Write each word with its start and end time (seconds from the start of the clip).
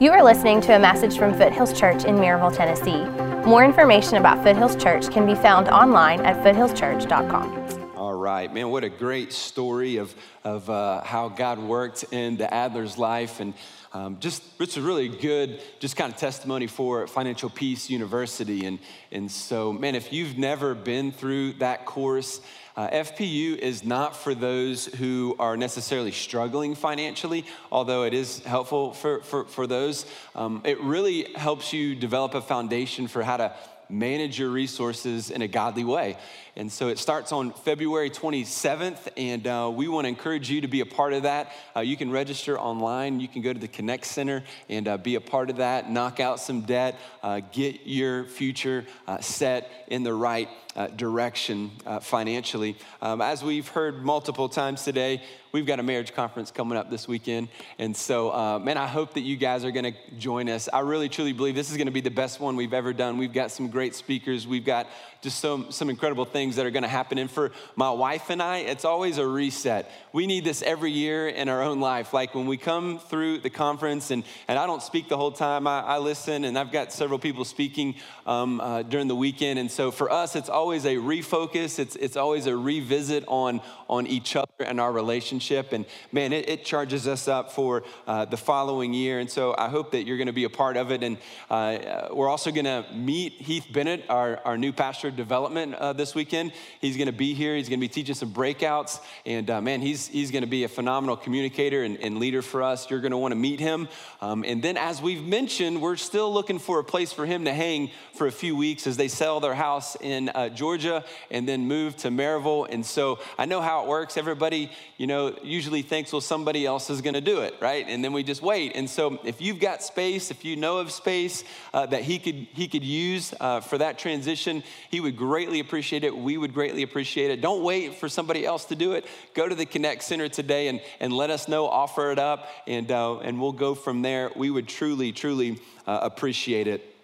You 0.00 0.10
are 0.10 0.24
listening 0.24 0.60
to 0.62 0.74
a 0.74 0.78
message 0.78 1.16
from 1.16 1.32
Foothills 1.34 1.72
Church 1.72 2.04
in 2.04 2.16
Maryville, 2.16 2.52
Tennessee. 2.52 3.04
More 3.48 3.64
information 3.64 4.16
about 4.16 4.42
Foothills 4.42 4.74
Church 4.74 5.08
can 5.08 5.24
be 5.24 5.36
found 5.36 5.68
online 5.68 6.20
at 6.22 6.42
foothillschurch.com. 6.44 7.92
All 7.96 8.14
right, 8.14 8.52
man, 8.52 8.70
what 8.70 8.82
a 8.82 8.88
great 8.88 9.32
story 9.32 9.98
of, 9.98 10.12
of 10.42 10.68
uh, 10.68 11.04
how 11.04 11.28
God 11.28 11.60
worked 11.60 12.06
in 12.10 12.36
the 12.36 12.52
Adler's 12.52 12.98
life. 12.98 13.38
And 13.38 13.54
um, 13.92 14.18
just 14.18 14.42
it's 14.60 14.76
a 14.76 14.82
really 14.82 15.08
good, 15.08 15.62
just 15.78 15.96
kind 15.96 16.12
of 16.12 16.18
testimony 16.18 16.66
for 16.66 17.06
Financial 17.06 17.48
Peace 17.48 17.88
University. 17.88 18.66
And, 18.66 18.80
and 19.12 19.30
so, 19.30 19.72
man, 19.72 19.94
if 19.94 20.12
you've 20.12 20.36
never 20.36 20.74
been 20.74 21.12
through 21.12 21.52
that 21.54 21.86
course, 21.86 22.40
uh, 22.76 22.88
FPU 22.90 23.56
is 23.56 23.84
not 23.84 24.16
for 24.16 24.34
those 24.34 24.86
who 24.86 25.36
are 25.38 25.56
necessarily 25.56 26.10
struggling 26.10 26.74
financially, 26.74 27.44
although 27.70 28.02
it 28.02 28.14
is 28.14 28.40
helpful 28.40 28.92
for, 28.92 29.20
for, 29.20 29.44
for 29.44 29.66
those. 29.66 30.06
Um, 30.34 30.60
it 30.64 30.80
really 30.80 31.32
helps 31.36 31.72
you 31.72 31.94
develop 31.94 32.34
a 32.34 32.40
foundation 32.40 33.06
for 33.06 33.22
how 33.22 33.36
to 33.36 33.54
manage 33.88 34.38
your 34.38 34.50
resources 34.50 35.30
in 35.30 35.42
a 35.42 35.48
godly 35.48 35.84
way. 35.84 36.16
And 36.56 36.70
so 36.70 36.86
it 36.86 37.00
starts 37.00 37.32
on 37.32 37.50
February 37.52 38.10
27th, 38.10 39.08
and 39.16 39.44
uh, 39.44 39.72
we 39.74 39.88
want 39.88 40.04
to 40.04 40.08
encourage 40.08 40.48
you 40.48 40.60
to 40.60 40.68
be 40.68 40.82
a 40.82 40.86
part 40.86 41.12
of 41.12 41.24
that. 41.24 41.50
Uh, 41.74 41.80
you 41.80 41.96
can 41.96 42.12
register 42.12 42.56
online, 42.56 43.18
you 43.18 43.26
can 43.26 43.42
go 43.42 43.52
to 43.52 43.58
the 43.58 43.66
Connect 43.66 44.06
Center 44.06 44.44
and 44.68 44.86
uh, 44.86 44.96
be 44.96 45.16
a 45.16 45.20
part 45.20 45.50
of 45.50 45.56
that, 45.56 45.90
knock 45.90 46.20
out 46.20 46.38
some 46.38 46.60
debt, 46.60 46.96
uh, 47.24 47.40
get 47.50 47.80
your 47.86 48.24
future 48.26 48.84
uh, 49.08 49.18
set 49.18 49.68
in 49.88 50.04
the 50.04 50.14
right 50.14 50.48
uh, 50.76 50.86
direction 50.88 51.72
financially. 52.00 52.76
Um, 53.02 53.20
as 53.20 53.42
we've 53.42 53.68
heard 53.68 54.04
multiple 54.04 54.48
times 54.48 54.84
today, 54.84 55.22
we've 55.54 55.66
got 55.66 55.78
a 55.78 55.82
marriage 55.84 56.12
conference 56.14 56.50
coming 56.50 56.76
up 56.76 56.90
this 56.90 57.06
weekend. 57.06 57.48
And 57.78 57.96
so, 57.96 58.34
uh, 58.34 58.58
man, 58.58 58.76
I 58.76 58.88
hope 58.88 59.14
that 59.14 59.20
you 59.20 59.36
guys 59.36 59.64
are 59.64 59.70
going 59.70 59.84
to 59.84 60.14
join 60.18 60.48
us. 60.48 60.68
I 60.72 60.80
really, 60.80 61.08
truly 61.08 61.32
believe 61.32 61.54
this 61.54 61.70
is 61.70 61.76
going 61.76 61.86
to 61.86 61.92
be 61.92 62.00
the 62.00 62.10
best 62.10 62.40
one 62.40 62.56
we've 62.56 62.74
ever 62.74 62.92
done. 62.92 63.18
We've 63.18 63.32
got 63.32 63.52
some 63.52 63.68
great 63.68 63.94
speakers. 63.94 64.48
We've 64.48 64.64
got 64.64 64.88
just 65.22 65.38
some, 65.38 65.70
some 65.70 65.90
incredible 65.90 66.24
things 66.24 66.43
that 66.56 66.66
are 66.66 66.70
going 66.70 66.82
to 66.82 66.88
happen. 66.88 67.18
And 67.18 67.30
for 67.30 67.50
my 67.76 67.90
wife 67.90 68.30
and 68.30 68.42
I, 68.42 68.58
it's 68.58 68.84
always 68.84 69.18
a 69.18 69.26
reset. 69.26 69.90
We 70.12 70.26
need 70.26 70.44
this 70.44 70.62
every 70.62 70.92
year 70.92 71.28
in 71.28 71.48
our 71.48 71.62
own 71.62 71.80
life. 71.80 72.12
Like 72.12 72.34
when 72.34 72.46
we 72.46 72.56
come 72.56 72.98
through 72.98 73.38
the 73.38 73.50
conference, 73.50 74.10
and, 74.10 74.24
and 74.48 74.58
I 74.58 74.66
don't 74.66 74.82
speak 74.82 75.08
the 75.08 75.16
whole 75.16 75.32
time, 75.32 75.66
I, 75.66 75.80
I 75.80 75.98
listen, 75.98 76.44
and 76.44 76.58
I've 76.58 76.70
got 76.70 76.92
several 76.92 77.18
people 77.18 77.44
speaking 77.44 77.94
um, 78.26 78.60
uh, 78.60 78.82
during 78.82 79.08
the 79.08 79.16
weekend. 79.16 79.58
And 79.58 79.70
so 79.70 79.90
for 79.90 80.10
us, 80.10 80.36
it's 80.36 80.48
always 80.48 80.84
a 80.84 80.96
refocus, 80.96 81.78
it's, 81.78 81.96
it's 81.96 82.16
always 82.16 82.46
a 82.46 82.56
revisit 82.56 83.24
on, 83.26 83.60
on 83.88 84.06
each 84.06 84.36
other 84.36 84.48
and 84.60 84.80
our 84.80 84.92
relationship. 84.92 85.72
And 85.72 85.86
man, 86.12 86.32
it, 86.32 86.48
it 86.48 86.64
charges 86.64 87.08
us 87.08 87.28
up 87.28 87.52
for 87.52 87.82
uh, 88.06 88.24
the 88.26 88.36
following 88.36 88.92
year. 88.92 89.18
And 89.18 89.30
so 89.30 89.54
I 89.56 89.68
hope 89.68 89.92
that 89.92 90.04
you're 90.06 90.18
going 90.18 90.26
to 90.26 90.32
be 90.32 90.44
a 90.44 90.50
part 90.50 90.76
of 90.76 90.90
it. 90.90 91.02
And 91.02 91.18
uh, 91.50 92.08
we're 92.12 92.28
also 92.28 92.50
going 92.50 92.64
to 92.66 92.84
meet 92.92 93.32
Heath 93.40 93.66
Bennett, 93.72 94.04
our, 94.08 94.40
our 94.44 94.58
new 94.58 94.72
pastor 94.72 95.08
of 95.08 95.16
development 95.16 95.74
uh, 95.74 95.92
this 95.92 96.14
weekend. 96.14 96.33
He's 96.80 96.96
going 96.96 97.06
to 97.06 97.12
be 97.12 97.34
here. 97.34 97.56
He's 97.56 97.68
going 97.68 97.80
to 97.80 97.84
be 97.84 97.88
teaching 97.88 98.14
some 98.14 98.32
breakouts. 98.32 99.00
And 99.24 99.48
uh, 99.48 99.60
man, 99.60 99.80
he's, 99.80 100.06
he's 100.08 100.30
going 100.30 100.42
to 100.42 100.48
be 100.48 100.64
a 100.64 100.68
phenomenal 100.68 101.16
communicator 101.16 101.82
and, 101.82 101.98
and 101.98 102.18
leader 102.18 102.42
for 102.42 102.62
us. 102.62 102.90
You're 102.90 103.00
going 103.00 103.12
to 103.12 103.18
want 103.18 103.32
to 103.32 103.36
meet 103.36 103.60
him. 103.60 103.88
Um, 104.20 104.44
and 104.44 104.62
then, 104.62 104.76
as 104.76 105.00
we've 105.00 105.24
mentioned, 105.24 105.80
we're 105.80 105.96
still 105.96 106.32
looking 106.32 106.58
for 106.58 106.78
a 106.78 106.84
place 106.84 107.12
for 107.12 107.26
him 107.26 107.44
to 107.44 107.52
hang 107.52 107.90
for 108.14 108.26
a 108.26 108.32
few 108.32 108.56
weeks 108.56 108.86
as 108.86 108.96
they 108.96 109.08
sell 109.08 109.40
their 109.40 109.54
house 109.54 109.96
in 110.00 110.28
uh, 110.30 110.48
Georgia 110.48 111.04
and 111.30 111.48
then 111.48 111.66
move 111.66 111.96
to 111.98 112.08
Maryville. 112.08 112.66
And 112.70 112.84
so 112.84 113.18
I 113.38 113.46
know 113.46 113.60
how 113.60 113.82
it 113.82 113.88
works. 113.88 114.16
Everybody, 114.16 114.70
you 114.98 115.06
know, 115.06 115.36
usually 115.42 115.82
thinks, 115.82 116.12
well, 116.12 116.20
somebody 116.20 116.66
else 116.66 116.90
is 116.90 117.00
going 117.00 117.14
to 117.14 117.20
do 117.20 117.40
it, 117.40 117.54
right? 117.60 117.86
And 117.88 118.04
then 118.04 118.12
we 118.12 118.22
just 118.22 118.42
wait. 118.42 118.72
And 118.74 118.88
so 118.88 119.18
if 119.24 119.40
you've 119.40 119.60
got 119.60 119.82
space, 119.82 120.30
if 120.30 120.44
you 120.44 120.56
know 120.56 120.78
of 120.78 120.90
space 120.90 121.44
uh, 121.72 121.86
that 121.86 122.02
he 122.02 122.18
could 122.18 122.46
he 122.52 122.68
could 122.68 122.84
use 122.84 123.34
uh, 123.40 123.60
for 123.60 123.78
that 123.78 123.98
transition, 123.98 124.62
he 124.90 125.00
would 125.00 125.16
greatly 125.16 125.60
appreciate 125.60 126.04
it. 126.04 126.16
We 126.24 126.38
would 126.38 126.54
greatly 126.54 126.82
appreciate 126.82 127.30
it. 127.30 127.40
Don't 127.40 127.62
wait 127.62 127.96
for 127.96 128.08
somebody 128.08 128.46
else 128.46 128.64
to 128.66 128.74
do 128.74 128.92
it. 128.92 129.04
Go 129.34 129.46
to 129.46 129.54
the 129.54 129.66
Connect 129.66 130.02
Center 130.02 130.28
today 130.28 130.68
and, 130.68 130.80
and 130.98 131.12
let 131.12 131.30
us 131.30 131.46
know, 131.46 131.66
offer 131.66 132.10
it 132.10 132.18
up, 132.18 132.48
and, 132.66 132.90
uh, 132.90 133.18
and 133.18 133.40
we'll 133.40 133.52
go 133.52 133.74
from 133.74 134.02
there. 134.02 134.30
We 134.34 134.50
would 134.50 134.66
truly, 134.66 135.12
truly 135.12 135.60
uh, 135.86 136.00
appreciate 136.02 136.66
it. 136.66 136.96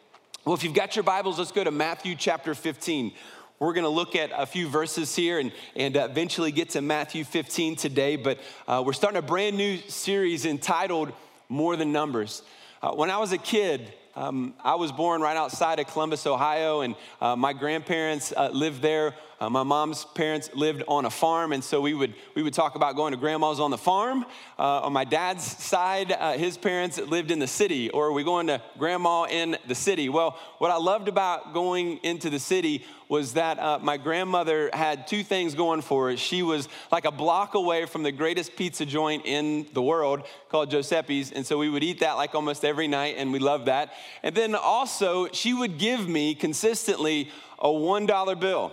Well, 0.45 0.55
if 0.55 0.65
you've 0.65 0.75
got 0.75 0.97
your 0.97 1.03
Bibles, 1.03 1.39
let's 1.39 1.53
go 1.53 1.63
to 1.63 1.71
Matthew 1.71 2.17
chapter 2.17 2.55
15. 2.55 3.13
We're 3.59 3.75
going 3.75 3.85
to 3.85 3.91
look 3.91 4.17
at 4.17 4.31
a 4.35 4.47
few 4.47 4.69
verses 4.69 5.15
here 5.15 5.39
and, 5.39 5.53
and 5.77 5.95
eventually 5.95 6.51
get 6.51 6.71
to 6.71 6.81
Matthew 6.81 7.25
15 7.25 7.77
today, 7.77 8.17
but 8.17 8.39
uh, 8.67 8.83
we're 8.85 8.95
starting 8.95 9.19
a 9.19 9.23
brand 9.23 9.59
new 9.59 9.77
series 9.89 10.47
entitled 10.47 11.13
More 11.51 11.77
Than 11.77 11.93
Numbers. 11.93 12.43
Uh, 12.83 12.93
when 12.93 13.11
I 13.11 13.19
was 13.19 13.33
a 13.33 13.39
kid, 13.39 13.93
um, 14.17 14.55
I 14.63 14.75
was 14.75 14.93
born 14.93 15.21
right 15.21 15.37
outside 15.37 15.79
of 15.79 15.87
Columbus, 15.87 16.27
Ohio, 16.27 16.81
and 16.81 16.97
uh, 17.21 17.37
my 17.37 17.53
grandparents 17.53 18.33
uh, 18.37 18.51
lived 18.53 18.83
there. 18.83 19.15
Uh, 19.41 19.49
my 19.49 19.63
mom's 19.63 20.05
parents 20.05 20.51
lived 20.55 20.83
on 20.87 21.07
a 21.07 21.11
farm, 21.11 21.53
and 21.53 21.65
so 21.65 21.81
we 21.81 21.95
would, 21.95 22.13
we 22.35 22.43
would 22.43 22.53
talk 22.53 22.75
about 22.75 22.95
going 22.95 23.13
to 23.13 23.17
grandma's 23.17 23.59
on 23.59 23.71
the 23.71 23.79
farm. 23.79 24.27
Uh, 24.59 24.83
on 24.83 24.93
my 24.93 25.05
dad's 25.05 25.43
side, 25.43 26.13
uh, 26.13 26.33
his 26.35 26.59
parents 26.59 26.99
lived 26.99 27.31
in 27.31 27.39
the 27.39 27.47
city, 27.47 27.89
or 27.89 28.13
we 28.13 28.23
going 28.23 28.49
to 28.49 28.61
grandma 28.79 29.25
in 29.25 29.57
the 29.67 29.75
city? 29.75 30.11
Well, 30.11 30.39
what 30.59 30.71
I 30.71 30.77
loved 30.77 31.09
about 31.09 31.55
going 31.55 32.01
into 32.03 32.29
the 32.29 32.39
city 32.39 32.85
was 33.09 33.33
that 33.33 33.59
uh, 33.59 33.79
my 33.81 33.97
grandmother 33.97 34.69
had 34.75 35.07
two 35.07 35.25
things 35.25 35.55
going 35.55 35.81
for 35.81 36.11
her. 36.11 36.19
She 36.19 36.43
was 36.43 36.69
like 36.93 37.07
a 37.07 37.11
block 37.11 37.55
away 37.55 37.87
from 37.87 38.03
the 38.03 38.13
greatest 38.13 38.57
pizza 38.57 38.85
joint 38.85 39.25
in 39.25 39.67
the 39.73 39.81
world 39.81 40.23
called 40.51 40.71
Giuseppe's. 40.71 41.33
And 41.33 41.47
so 41.47 41.57
we 41.57 41.71
would 41.71 41.83
eat 41.83 42.01
that 42.01 42.13
like 42.13 42.35
almost 42.35 42.63
every 42.63 42.89
night, 42.89 43.15
and 43.17 43.33
we 43.33 43.39
loved 43.39 43.69
that. 43.69 43.95
And 44.23 44.35
then 44.35 44.55
also, 44.55 45.29
she 45.33 45.55
would 45.55 45.79
give 45.79 46.07
me 46.07 46.35
consistently 46.35 47.31
a 47.59 47.69
$1 47.69 48.39
bill. 48.39 48.73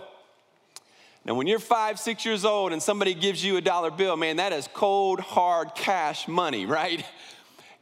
Now, 1.28 1.34
when 1.34 1.46
you're 1.46 1.58
five, 1.58 2.00
six 2.00 2.24
years 2.24 2.46
old 2.46 2.72
and 2.72 2.82
somebody 2.82 3.12
gives 3.12 3.44
you 3.44 3.58
a 3.58 3.60
dollar 3.60 3.90
bill, 3.90 4.16
man, 4.16 4.36
that 4.36 4.54
is 4.54 4.66
cold, 4.72 5.20
hard 5.20 5.74
cash 5.74 6.26
money, 6.26 6.64
right? 6.80 7.04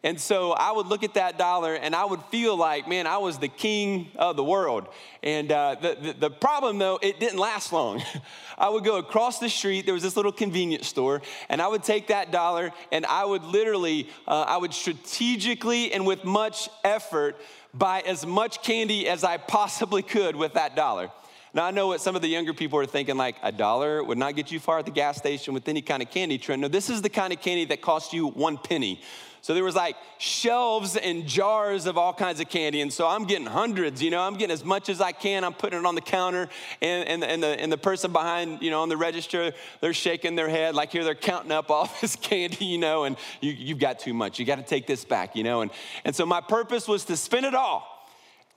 And 0.02 0.20
so 0.20 0.50
I 0.50 0.72
would 0.72 0.88
look 0.88 1.04
at 1.04 1.14
that 1.14 1.38
dollar 1.38 1.74
and 1.74 1.94
I 1.94 2.06
would 2.06 2.20
feel 2.24 2.56
like, 2.56 2.88
man, 2.88 3.06
I 3.06 3.18
was 3.18 3.38
the 3.38 3.46
king 3.46 4.08
of 4.16 4.34
the 4.34 4.42
world. 4.42 4.88
And 5.22 5.52
uh, 5.52 5.76
the, 5.80 5.94
the, 5.94 6.12
the, 6.12 6.30
problem, 6.30 6.78
though, 6.78 6.98
it 7.00 7.20
didn't 7.20 7.38
last 7.38 7.72
long. 7.72 8.02
I 8.58 8.68
would 8.68 8.82
go 8.82 8.96
across 8.96 9.38
the 9.38 9.48
street, 9.48 9.84
there 9.84 9.94
was 9.94 10.02
this 10.02 10.16
little 10.16 10.32
convenience 10.32 10.88
store, 10.88 11.22
and 11.48 11.62
I 11.62 11.68
would 11.68 11.84
take 11.84 12.08
that 12.08 12.32
dollar 12.32 12.72
and 12.90 13.06
I 13.06 13.24
would 13.24 13.44
literally, 13.44 14.08
uh, 14.26 14.44
I 14.48 14.56
would 14.56 14.74
strategically 14.74 15.92
and 15.92 16.04
with 16.04 16.24
much 16.24 16.68
effort 16.82 17.36
buy 17.72 18.00
as 18.00 18.26
much 18.26 18.64
candy 18.64 19.08
as 19.08 19.22
I 19.22 19.36
possibly 19.36 20.02
could 20.02 20.34
with 20.34 20.54
that 20.54 20.74
dollar. 20.74 21.12
Now, 21.56 21.64
I 21.64 21.70
know 21.70 21.86
what 21.86 22.02
some 22.02 22.14
of 22.14 22.20
the 22.20 22.28
younger 22.28 22.52
people 22.52 22.78
are 22.80 22.84
thinking 22.84 23.16
like 23.16 23.36
a 23.42 23.50
dollar 23.50 24.04
would 24.04 24.18
not 24.18 24.36
get 24.36 24.52
you 24.52 24.60
far 24.60 24.78
at 24.78 24.84
the 24.84 24.90
gas 24.90 25.16
station 25.16 25.54
with 25.54 25.66
any 25.70 25.80
kind 25.80 26.02
of 26.02 26.10
candy 26.10 26.36
trend. 26.36 26.60
No, 26.60 26.68
this 26.68 26.90
is 26.90 27.00
the 27.00 27.08
kind 27.08 27.32
of 27.32 27.40
candy 27.40 27.64
that 27.64 27.80
costs 27.80 28.12
you 28.12 28.26
one 28.26 28.58
penny. 28.58 29.00
So 29.40 29.54
there 29.54 29.64
was 29.64 29.74
like 29.74 29.96
shelves 30.18 30.96
and 30.96 31.26
jars 31.26 31.86
of 31.86 31.96
all 31.96 32.12
kinds 32.12 32.40
of 32.40 32.50
candy. 32.50 32.82
And 32.82 32.92
so 32.92 33.08
I'm 33.08 33.24
getting 33.24 33.46
hundreds, 33.46 34.02
you 34.02 34.10
know, 34.10 34.20
I'm 34.20 34.34
getting 34.34 34.52
as 34.52 34.66
much 34.66 34.90
as 34.90 35.00
I 35.00 35.12
can. 35.12 35.44
I'm 35.44 35.54
putting 35.54 35.78
it 35.78 35.86
on 35.86 35.94
the 35.94 36.02
counter. 36.02 36.50
And, 36.82 37.08
and, 37.08 37.24
and, 37.24 37.42
the, 37.42 37.58
and 37.58 37.72
the 37.72 37.78
person 37.78 38.12
behind, 38.12 38.60
you 38.60 38.70
know, 38.70 38.82
on 38.82 38.90
the 38.90 38.98
register, 38.98 39.54
they're 39.80 39.94
shaking 39.94 40.36
their 40.36 40.50
head 40.50 40.74
like 40.74 40.92
here 40.92 41.04
they're 41.04 41.14
counting 41.14 41.52
up 41.52 41.70
all 41.70 41.90
this 42.02 42.16
candy, 42.16 42.66
you 42.66 42.76
know, 42.76 43.04
and 43.04 43.16
you, 43.40 43.52
you've 43.52 43.78
got 43.78 43.98
too 43.98 44.12
much. 44.12 44.38
You 44.38 44.44
got 44.44 44.56
to 44.56 44.62
take 44.62 44.86
this 44.86 45.06
back, 45.06 45.34
you 45.34 45.42
know. 45.42 45.62
And, 45.62 45.70
and 46.04 46.14
so 46.14 46.26
my 46.26 46.42
purpose 46.42 46.86
was 46.86 47.06
to 47.06 47.16
spend 47.16 47.46
it 47.46 47.54
all. 47.54 47.95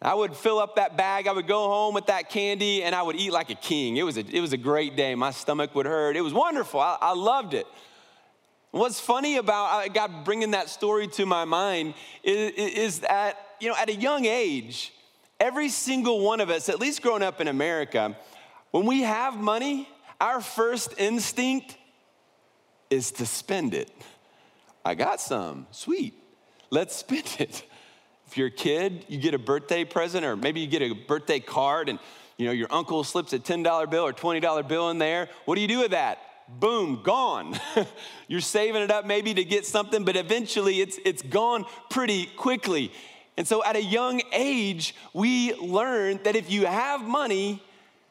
I 0.01 0.13
would 0.13 0.33
fill 0.33 0.59
up 0.59 0.77
that 0.77 0.95
bag. 0.95 1.27
I 1.27 1.33
would 1.33 1.47
go 1.47 1.67
home 1.67 1.93
with 1.93 2.05
that 2.05 2.29
candy 2.29 2.83
and 2.83 2.95
I 2.95 3.01
would 3.01 3.17
eat 3.17 3.31
like 3.31 3.49
a 3.49 3.55
king. 3.55 3.97
It 3.97 4.03
was 4.03 4.17
a, 4.17 4.21
it 4.21 4.39
was 4.39 4.53
a 4.53 4.57
great 4.57 4.95
day. 4.95 5.13
My 5.15 5.31
stomach 5.31 5.75
would 5.75 5.85
hurt. 5.85 6.15
It 6.15 6.21
was 6.21 6.33
wonderful. 6.33 6.79
I, 6.79 6.97
I 7.01 7.13
loved 7.13 7.53
it. 7.53 7.67
What's 8.71 8.99
funny 8.99 9.37
about 9.37 9.93
God 9.93 10.23
bringing 10.23 10.51
that 10.51 10.69
story 10.69 11.07
to 11.09 11.25
my 11.25 11.43
mind 11.43 11.95
is, 12.23 12.51
is 12.51 12.99
that, 12.99 13.37
you 13.59 13.67
know, 13.67 13.75
at 13.75 13.89
a 13.89 13.95
young 13.95 14.25
age, 14.25 14.93
every 15.39 15.69
single 15.69 16.21
one 16.21 16.39
of 16.39 16.49
us, 16.49 16.69
at 16.69 16.79
least 16.79 17.01
growing 17.01 17.23
up 17.23 17.41
in 17.41 17.47
America, 17.47 18.15
when 18.71 18.85
we 18.85 19.01
have 19.01 19.37
money, 19.37 19.89
our 20.21 20.39
first 20.39 20.93
instinct 20.97 21.77
is 22.89 23.11
to 23.13 23.25
spend 23.25 23.73
it. 23.73 23.91
I 24.85 24.95
got 24.95 25.19
some, 25.19 25.67
sweet, 25.71 26.13
let's 26.69 26.95
spend 26.95 27.37
it. 27.39 27.65
If 28.29 28.37
you're 28.37 28.49
a 28.49 28.51
kid, 28.51 29.05
you 29.07 29.17
get 29.17 29.33
a 29.33 29.39
birthday 29.39 29.83
present, 29.83 30.23
or 30.23 30.35
maybe 30.35 30.59
you 30.59 30.67
get 30.67 30.83
a 30.83 30.93
birthday 30.93 31.39
card, 31.39 31.89
and 31.89 31.97
you 32.37 32.45
know 32.45 32.51
your 32.51 32.67
uncle 32.69 33.03
slips 33.03 33.33
a 33.33 33.39
$10 33.39 33.89
bill 33.89 34.05
or 34.05 34.13
$20 34.13 34.67
bill 34.67 34.91
in 34.91 34.99
there. 34.99 35.29
What 35.45 35.55
do 35.55 35.61
you 35.61 35.67
do 35.67 35.79
with 35.79 35.91
that? 35.91 36.19
boom, 36.59 37.01
gone. 37.03 37.59
You're 38.27 38.41
saving 38.41 38.81
it 38.81 38.89
up 38.89 39.05
maybe 39.05 39.35
to 39.35 39.43
get 39.43 39.67
something, 39.67 40.03
but 40.03 40.15
eventually 40.15 40.81
it's, 40.81 40.97
it's 41.05 41.21
gone 41.21 41.63
pretty 41.91 42.25
quickly. 42.25 42.91
And 43.37 43.47
so 43.47 43.63
at 43.63 43.75
a 43.75 43.83
young 43.83 44.23
age, 44.33 44.95
we 45.13 45.53
learn 45.53 46.19
that 46.23 46.35
if 46.35 46.49
you 46.49 46.65
have 46.65 47.03
money, 47.03 47.61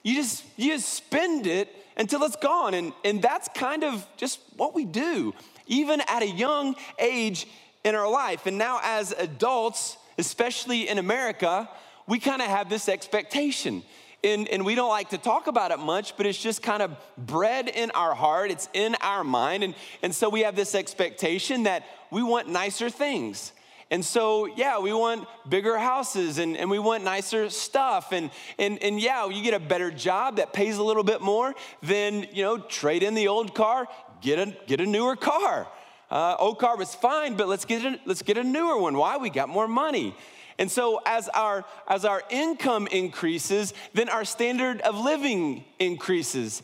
you 0.05 0.15
just, 0.15 0.45
you 0.57 0.73
just 0.73 0.89
spend 0.89 1.49
it 1.49 1.69
until 1.97 2.23
it's 2.23 2.37
gone. 2.37 2.75
And, 2.75 2.93
and 3.05 3.21
that's 3.21 3.49
kind 3.57 3.83
of 3.83 4.07
just 4.17 4.39
what 4.57 4.73
we 4.73 4.85
do. 4.85 5.35
Even 5.67 6.01
at 6.07 6.23
a 6.23 6.29
young 6.29 6.77
age, 7.01 7.49
in 7.85 7.95
our 7.95 8.11
life. 8.11 8.47
And 8.47 8.59
now, 8.59 8.81
as 8.83 9.13
adults, 9.13 9.97
especially 10.19 10.89
in 10.89 10.99
America, 10.99 11.69
we 12.07 12.19
kind 12.19 12.43
of 12.43 12.49
have 12.49 12.69
this 12.69 12.89
expectation. 12.89 13.83
And, 14.25 14.49
and 14.49 14.65
we 14.65 14.75
don't 14.75 14.89
like 14.89 15.11
to 15.11 15.19
talk 15.19 15.47
about 15.47 15.71
it 15.71 15.79
much, 15.79 16.17
but 16.17 16.27
it's 16.27 16.43
just 16.43 16.61
kind 16.61 16.83
of 16.83 16.97
bred 17.17 17.69
in 17.69 17.93
our 17.93 18.15
heart, 18.15 18.51
it's 18.51 18.69
in 18.75 18.97
our 19.01 19.23
mind. 19.23 19.63
And, 19.63 19.75
and 20.03 20.13
so 20.13 20.29
we 20.29 20.41
have 20.41 20.57
this 20.57 20.75
expectation 20.75 21.63
that 21.63 21.85
we 22.11 22.23
want 22.25 22.49
nicer 22.49 22.91
things. 22.91 23.53
And 23.91 24.05
so, 24.05 24.47
yeah, 24.47 24.81
we 24.81 24.93
want 24.93 25.27
bigger 25.49 25.79
houses 25.79 26.39
and, 26.39 26.57
and 26.57 26.69
we 26.69 26.79
want 26.79 27.05
nicer 27.05 27.49
stuff. 27.49 28.13
And, 28.13 28.31
and, 28.59 28.83
and 28.83 29.01
yeah, 29.01 29.29
you 29.29 29.43
get 29.43 29.55
a 29.55 29.61
better 29.61 29.91
job 29.91 30.37
that 30.37 30.53
pays 30.53 30.79
a 30.79 30.83
little 30.83 31.05
bit 31.05 31.23
more, 31.23 31.55
then, 31.83 32.27
you 32.33 32.43
know, 32.43 32.59
trade 32.59 33.03
in 33.03 33.15
the 33.15 33.29
old 33.29 33.55
car, 33.55 33.87
get 34.21 34.39
a, 34.39 34.55
get 34.67 34.81
a 34.81 34.87
newer 34.87 35.17
car. 35.17 35.69
Uh, 36.11 36.37
old 36.39 36.59
car 36.59 36.77
was 36.77 36.95
fine, 36.95 37.37
but 37.37 37.49
let's 37.49 37.65
get, 37.65 37.85
a, 37.85 37.99
let's 38.07 38.23
get 38.23 38.39
a 38.39 38.45
newer 38.45 38.79
one. 38.79 38.97
Why? 38.97 39.17
We 39.19 39.31
got 39.31 39.49
more 39.49 39.69
money. 39.69 40.15
And 40.59 40.71
so 40.71 41.01
as 41.07 41.29
our 41.29 41.65
as 41.87 42.05
our 42.05 42.23
income 42.31 42.89
increases, 42.89 43.73
then 43.95 44.09
our 44.09 44.25
standard 44.25 44.81
of 44.81 44.97
living 44.97 45.65
increases. 45.79 46.63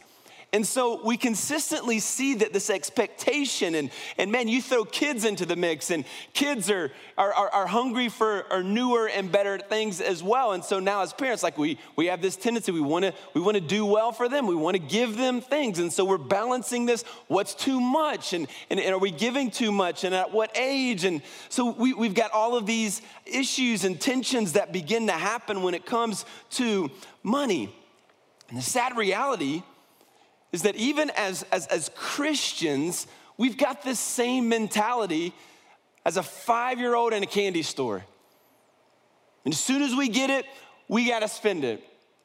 And 0.54 0.64
so 0.64 1.00
we 1.02 1.16
consistently 1.16 1.98
see 1.98 2.34
that 2.34 2.52
this 2.52 2.70
expectation, 2.70 3.74
and, 3.74 3.90
and 4.16 4.30
man, 4.30 4.46
you 4.46 4.62
throw 4.62 4.84
kids 4.84 5.24
into 5.24 5.44
the 5.44 5.56
mix, 5.56 5.90
and 5.90 6.04
kids 6.32 6.70
are, 6.70 6.92
are, 7.18 7.34
are, 7.34 7.48
are 7.48 7.66
hungry 7.66 8.08
for 8.08 8.46
are 8.52 8.62
newer 8.62 9.08
and 9.08 9.32
better 9.32 9.58
things 9.58 10.00
as 10.00 10.22
well. 10.22 10.52
And 10.52 10.62
so 10.62 10.78
now, 10.78 11.02
as 11.02 11.12
parents, 11.12 11.42
like 11.42 11.58
we, 11.58 11.80
we 11.96 12.06
have 12.06 12.22
this 12.22 12.36
tendency, 12.36 12.70
we 12.70 12.80
wanna, 12.80 13.14
we 13.34 13.40
wanna 13.40 13.60
do 13.60 13.84
well 13.84 14.12
for 14.12 14.28
them, 14.28 14.46
we 14.46 14.54
wanna 14.54 14.78
give 14.78 15.16
them 15.16 15.40
things. 15.40 15.80
And 15.80 15.92
so 15.92 16.04
we're 16.04 16.18
balancing 16.18 16.86
this 16.86 17.02
what's 17.26 17.56
too 17.56 17.80
much, 17.80 18.32
and, 18.32 18.46
and, 18.70 18.78
and 18.78 18.94
are 18.94 19.00
we 19.00 19.10
giving 19.10 19.50
too 19.50 19.72
much, 19.72 20.04
and 20.04 20.14
at 20.14 20.32
what 20.32 20.56
age? 20.56 21.02
And 21.04 21.20
so 21.48 21.72
we, 21.72 21.94
we've 21.94 22.14
got 22.14 22.30
all 22.30 22.56
of 22.56 22.64
these 22.64 23.02
issues 23.26 23.82
and 23.82 24.00
tensions 24.00 24.52
that 24.52 24.72
begin 24.72 25.08
to 25.08 25.14
happen 25.14 25.64
when 25.64 25.74
it 25.74 25.84
comes 25.84 26.24
to 26.50 26.92
money. 27.24 27.74
And 28.50 28.58
the 28.58 28.62
sad 28.62 28.96
reality 28.96 29.64
is 30.54 30.62
that 30.62 30.76
even 30.76 31.10
as, 31.16 31.44
as, 31.50 31.66
as 31.66 31.90
Christians, 31.96 33.08
we've 33.36 33.58
got 33.58 33.82
this 33.82 33.98
same 33.98 34.48
mentality 34.48 35.34
as 36.06 36.16
a 36.16 36.22
five 36.22 36.78
year 36.78 36.94
old 36.94 37.12
in 37.12 37.24
a 37.24 37.26
candy 37.26 37.62
store. 37.62 38.04
And 39.44 39.52
as 39.52 39.58
soon 39.58 39.82
as 39.82 39.96
we 39.96 40.08
get 40.08 40.30
it, 40.30 40.46
we 40.86 41.08
got 41.08 41.20
to 41.20 41.28
spend 41.28 41.64
it. 41.64 41.82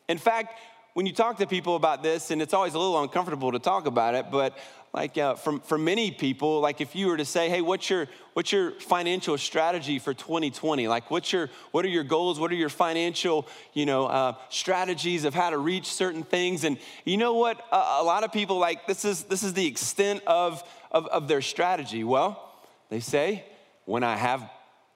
In 0.08 0.20
fact, 0.20 0.60
when 0.94 1.08
you 1.08 1.12
talk 1.12 1.38
to 1.38 1.48
people 1.48 1.76
about 1.76 2.04
this, 2.04 2.30
and 2.30 2.40
it's 2.40 2.54
always 2.54 2.76
a 2.76 2.78
little 2.78 3.02
uncomfortable 3.02 3.52
to 3.52 3.58
talk 3.58 3.88
about 3.88 4.14
it, 4.14 4.28
but 4.30 4.56
like 4.94 5.18
uh, 5.20 5.36
for, 5.36 5.60
for 5.60 5.78
many 5.78 6.10
people, 6.10 6.62
like 6.62 6.82
if 6.82 6.96
you 6.96 7.08
were 7.08 7.18
to 7.18 7.26
say, 7.26 7.48
hey, 7.48 7.62
what's 7.62 7.90
your, 7.90 8.08
what's 8.34 8.52
your 8.52 8.72
financial 8.72 9.38
strategy 9.38 10.00
for 10.00 10.16
2020? 10.16 10.88
Like 10.88 11.12
what's 11.12 11.32
your, 11.32 11.50
what 11.72 11.86
are 11.86 11.90
your 11.90 12.04
goals? 12.04 12.40
What 12.40 12.52
are 12.52 12.56
your 12.56 12.70
financial, 12.70 13.48
you 13.74 13.86
know, 13.86 14.08
uh, 14.08 14.34
strategies 14.50 15.26
of 15.26 15.36
how 15.36 15.52
to 15.52 15.60
reach 15.60 15.86
certain 15.86 16.24
things? 16.24 16.64
And 16.64 16.80
you 17.06 17.18
know 17.18 17.36
what? 17.36 17.64
A, 17.72 17.76
a 18.00 18.04
lot 18.04 18.24
of 18.24 18.32
people 18.32 18.58
like, 18.58 18.88
this 18.88 19.06
is, 19.06 19.24
this 19.26 19.44
is 19.44 19.54
the 19.54 19.68
extent 19.68 20.24
of, 20.26 20.64
of, 20.92 21.06
of 21.08 21.28
their 21.28 21.42
strategy. 21.42 22.04
Well, 22.04 22.44
they 22.90 23.00
say, 23.00 23.46
when 23.86 24.04
I 24.04 24.16
have 24.16 24.50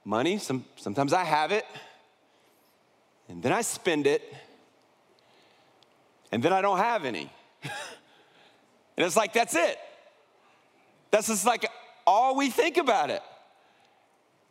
money, 0.04 0.40
some, 0.40 0.66
sometimes 0.76 1.14
I 1.14 1.24
have 1.24 1.52
it, 1.52 1.66
and 3.30 3.44
then 3.44 3.54
I 3.54 3.62
spend 3.62 4.08
it, 4.08 4.22
and 6.32 6.42
then 6.42 6.52
I 6.52 6.62
don't 6.62 6.80
have 6.80 7.06
any. 7.06 7.32
and 8.98 9.06
it's 9.06 9.16
like, 9.16 9.34
that's 9.34 9.56
it. 9.56 9.78
That's 11.12 11.28
just 11.28 11.46
like 11.46 11.66
all 12.06 12.36
we 12.36 12.50
think 12.50 12.78
about 12.78 13.10
it. 13.10 13.22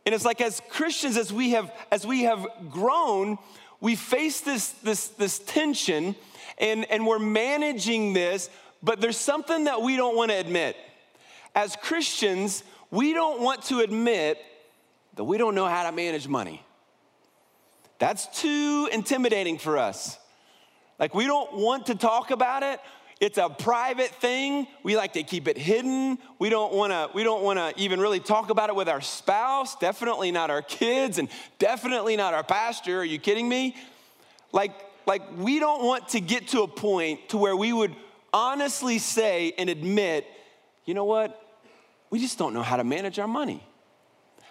And 0.05 0.15
it's 0.15 0.25
like 0.25 0.41
as 0.41 0.61
Christians, 0.69 1.17
as 1.17 1.33
we 1.33 1.51
have, 1.51 1.73
as 1.91 2.07
we 2.07 2.23
have 2.23 2.47
grown, 2.71 3.39
we 3.81 3.97
face 3.97 4.41
this, 4.41 4.71
this, 4.83 5.09
this 5.09 5.39
tension 5.41 6.17
and, 6.59 6.85
and 6.91 7.07
we're 7.07 7.19
managing 7.19 8.13
this, 8.13 8.51
but 8.83 9.01
there's 9.01 9.17
something 9.17 9.65
that 9.65 9.83
we 9.83 9.97
don't 9.97 10.17
want 10.17 10.31
to 10.31 10.37
admit. 10.37 10.77
As 11.55 11.77
Christians, 11.77 12.65
we 12.91 13.13
don't 13.13 13.41
want 13.41 13.63
to 13.65 13.81
admit 13.81 14.39
that 15.15 15.25
we 15.25 15.39
don't 15.39 15.55
know 15.55 15.67
how 15.67 15.89
to 15.89 15.95
manage 15.95 16.27
money. 16.27 16.65
That's 17.99 18.41
too 18.41 18.89
intimidating 18.93 19.59
for 19.59 19.79
us. 19.79 20.19
Like, 20.99 21.15
we 21.15 21.27
don't 21.27 21.55
want 21.55 21.87
to 21.87 21.95
talk 21.95 22.31
about 22.31 22.63
it. 22.63 22.81
It's 23.23 23.39
a 23.39 23.49
private 23.49 24.11
thing. 24.11 24.67
We 24.83 24.97
like 24.97 25.13
to 25.13 25.23
keep 25.23 25.47
it 25.47 25.57
hidden. 25.57 26.19
We 26.41 26.51
don't 26.51 26.75
want 26.75 26.93
to 26.93 27.09
we 27.15 27.23
don't 27.23 27.45
want 27.45 27.57
to 27.57 27.73
even 27.81 28.01
really 28.01 28.19
talk 28.19 28.51
about 28.51 28.69
it 28.69 28.75
with 28.75 28.89
our 28.89 29.01
spouse, 29.01 29.77
definitely 29.77 30.33
not 30.33 30.51
our 30.51 30.61
kids 30.61 31.19
and 31.19 31.29
definitely 31.61 32.17
not 32.17 32.35
our 32.35 32.43
pastor. 32.43 32.99
Are 32.99 33.05
you 33.05 33.21
kidding 33.21 33.49
me? 33.49 33.77
Like 34.51 34.73
like 35.07 35.23
we 35.39 35.61
don't 35.61 35.85
want 35.85 36.09
to 36.09 36.21
get 36.21 36.49
to 36.49 36.63
a 36.63 36.67
point 36.67 37.29
to 37.29 37.37
where 37.39 37.55
we 37.55 37.73
would 37.73 37.95
honestly 38.33 38.99
say 38.99 39.55
and 39.57 39.71
admit, 39.71 40.27
you 40.85 40.93
know 40.93 41.05
what? 41.05 41.41
We 42.11 42.19
just 42.19 42.39
don't 42.39 42.55
know 42.55 42.63
how 42.65 42.77
to 42.77 42.83
manage 42.83 43.21
our 43.21 43.29
money. 43.29 43.65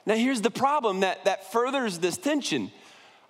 Now 0.05 0.15
here's 0.15 0.39
the 0.39 0.49
problem 0.49 1.01
that 1.01 1.25
that 1.25 1.51
furthers 1.51 1.99
this 1.99 2.15
tension. 2.15 2.71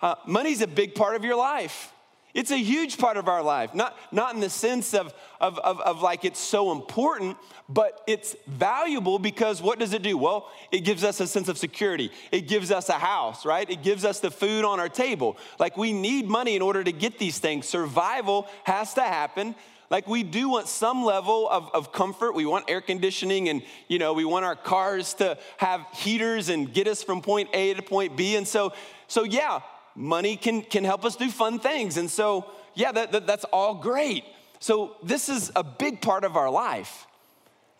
Uh, 0.00 0.14
money's 0.24 0.60
a 0.60 0.68
big 0.68 0.94
part 0.94 1.16
of 1.16 1.24
your 1.24 1.34
life. 1.34 1.92
It's 2.34 2.50
a 2.50 2.56
huge 2.56 2.96
part 2.96 3.18
of 3.18 3.28
our 3.28 3.42
life, 3.42 3.74
not, 3.74 3.96
not 4.10 4.34
in 4.34 4.40
the 4.40 4.48
sense 4.48 4.94
of, 4.94 5.12
of, 5.38 5.58
of, 5.58 5.80
of, 5.82 6.00
like 6.00 6.24
it's 6.24 6.40
so 6.40 6.72
important, 6.72 7.36
but 7.68 8.02
it's 8.06 8.34
valuable 8.46 9.18
because 9.18 9.60
what 9.60 9.78
does 9.78 9.92
it 9.92 10.02
do? 10.02 10.16
Well, 10.16 10.50
it 10.70 10.80
gives 10.80 11.04
us 11.04 11.20
a 11.20 11.26
sense 11.26 11.48
of 11.48 11.58
security. 11.58 12.10
It 12.30 12.48
gives 12.48 12.70
us 12.70 12.88
a 12.88 12.94
house, 12.94 13.44
right? 13.44 13.68
It 13.68 13.82
gives 13.82 14.06
us 14.06 14.20
the 14.20 14.30
food 14.30 14.64
on 14.64 14.80
our 14.80 14.88
table. 14.88 15.36
Like 15.58 15.76
we 15.76 15.92
need 15.92 16.26
money 16.26 16.56
in 16.56 16.62
order 16.62 16.82
to 16.82 16.92
get 16.92 17.18
these 17.18 17.38
things. 17.38 17.68
Survival 17.68 18.48
has 18.64 18.94
to 18.94 19.02
happen. 19.02 19.54
Like 19.90 20.08
we 20.08 20.22
do 20.22 20.48
want 20.48 20.68
some 20.68 21.04
level 21.04 21.46
of, 21.50 21.70
of 21.74 21.92
comfort. 21.92 22.32
We 22.32 22.46
want 22.46 22.64
air 22.70 22.80
conditioning 22.80 23.50
and, 23.50 23.62
you 23.88 23.98
know, 23.98 24.14
we 24.14 24.24
want 24.24 24.46
our 24.46 24.56
cars 24.56 25.12
to 25.14 25.36
have 25.58 25.84
heaters 25.92 26.48
and 26.48 26.72
get 26.72 26.88
us 26.88 27.02
from 27.02 27.20
point 27.20 27.50
A 27.52 27.74
to 27.74 27.82
point 27.82 28.16
B. 28.16 28.36
And 28.36 28.48
so, 28.48 28.72
so 29.06 29.22
yeah, 29.22 29.60
money 29.94 30.36
can, 30.36 30.62
can 30.62 30.84
help 30.84 31.04
us 31.04 31.16
do 31.16 31.30
fun 31.30 31.58
things. 31.58 31.96
And 31.96 32.10
so, 32.10 32.46
yeah, 32.74 32.92
that, 32.92 33.12
that, 33.12 33.26
that's 33.26 33.44
all 33.44 33.74
great. 33.74 34.24
So, 34.60 34.96
this 35.02 35.28
is 35.28 35.50
a 35.56 35.64
big 35.64 36.00
part 36.00 36.24
of 36.24 36.36
our 36.36 36.50
life, 36.50 37.06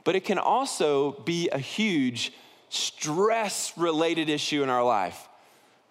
but 0.05 0.17
it 0.17 0.25
can 0.25 0.39
also 0.39 1.13
be 1.25 1.49
a 1.51 1.59
huge 1.59 2.33
stress 2.69 3.73
related 3.77 4.29
issue 4.29 4.63
in 4.63 4.69
our 4.69 4.83
life, 4.83 5.29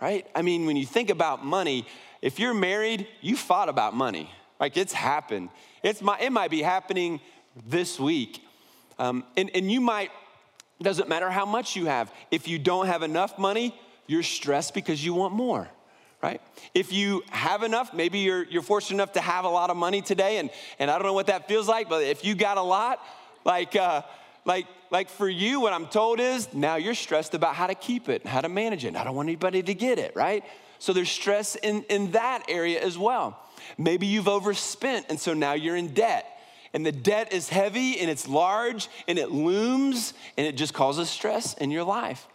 right? 0.01 0.27
I 0.35 0.41
mean, 0.41 0.65
when 0.65 0.75
you 0.75 0.85
think 0.85 1.09
about 1.09 1.45
money, 1.45 1.87
if 2.21 2.39
you're 2.39 2.53
married, 2.53 3.07
you 3.21 3.35
fought 3.37 3.69
about 3.69 3.95
money. 3.95 4.29
Like 4.59 4.77
it's 4.77 4.93
happened. 4.93 5.49
It's 5.81 6.01
my, 6.01 6.19
it 6.19 6.31
might 6.31 6.51
be 6.51 6.61
happening 6.61 7.19
this 7.65 7.99
week. 7.99 8.43
Um, 8.99 9.23
and, 9.37 9.49
and 9.55 9.71
you 9.71 9.81
might, 9.81 10.11
doesn't 10.81 11.07
matter 11.07 11.29
how 11.29 11.45
much 11.45 11.75
you 11.75 11.85
have, 11.85 12.11
if 12.29 12.47
you 12.47 12.59
don't 12.59 12.87
have 12.87 13.01
enough 13.01 13.39
money, 13.39 13.79
you're 14.07 14.23
stressed 14.23 14.73
because 14.73 15.03
you 15.03 15.13
want 15.13 15.33
more 15.33 15.69
right? 16.21 16.41
If 16.73 16.93
you 16.93 17.23
have 17.29 17.63
enough, 17.63 17.93
maybe 17.93 18.19
you're, 18.19 18.43
you're 18.43 18.61
fortunate 18.61 18.97
enough 18.97 19.13
to 19.13 19.21
have 19.21 19.45
a 19.45 19.49
lot 19.49 19.69
of 19.69 19.77
money 19.77 20.01
today, 20.01 20.37
and, 20.37 20.49
and 20.79 20.91
I 20.91 20.97
don't 20.97 21.05
know 21.05 21.13
what 21.13 21.27
that 21.27 21.47
feels 21.47 21.67
like, 21.67 21.89
but 21.89 22.03
if 22.03 22.23
you 22.23 22.35
got 22.35 22.57
a 22.57 22.61
lot, 22.61 22.99
like, 23.43 23.75
uh, 23.75 24.03
like, 24.45 24.67
like 24.89 25.09
for 25.09 25.27
you, 25.27 25.59
what 25.61 25.73
I'm 25.73 25.87
told 25.87 26.19
is 26.19 26.53
now 26.53 26.75
you're 26.75 26.95
stressed 26.95 27.33
about 27.33 27.55
how 27.55 27.67
to 27.67 27.75
keep 27.75 28.09
it, 28.09 28.21
and 28.21 28.29
how 28.29 28.41
to 28.41 28.49
manage 28.49 28.85
it. 28.85 28.95
I 28.95 29.03
don't 29.03 29.15
want 29.15 29.27
anybody 29.27 29.63
to 29.63 29.73
get 29.73 29.99
it, 29.99 30.15
right? 30.15 30.43
So 30.79 30.93
there's 30.93 31.11
stress 31.11 31.55
in, 31.55 31.83
in 31.83 32.11
that 32.11 32.43
area 32.49 32.81
as 32.81 32.97
well. 32.97 33.39
Maybe 33.77 34.07
you've 34.07 34.27
overspent, 34.27 35.07
and 35.09 35.19
so 35.19 35.33
now 35.33 35.53
you're 35.53 35.75
in 35.75 35.93
debt. 35.93 36.25
And 36.73 36.85
the 36.85 36.91
debt 36.91 37.33
is 37.33 37.49
heavy 37.49 37.99
and 37.99 38.09
it's 38.09 38.29
large 38.29 38.87
and 39.07 39.19
it 39.19 39.29
looms 39.29 40.13
and 40.37 40.47
it 40.47 40.55
just 40.55 40.73
causes 40.73 41.09
stress 41.09 41.53
in 41.55 41.69
your 41.69 41.83
life. 41.83 42.27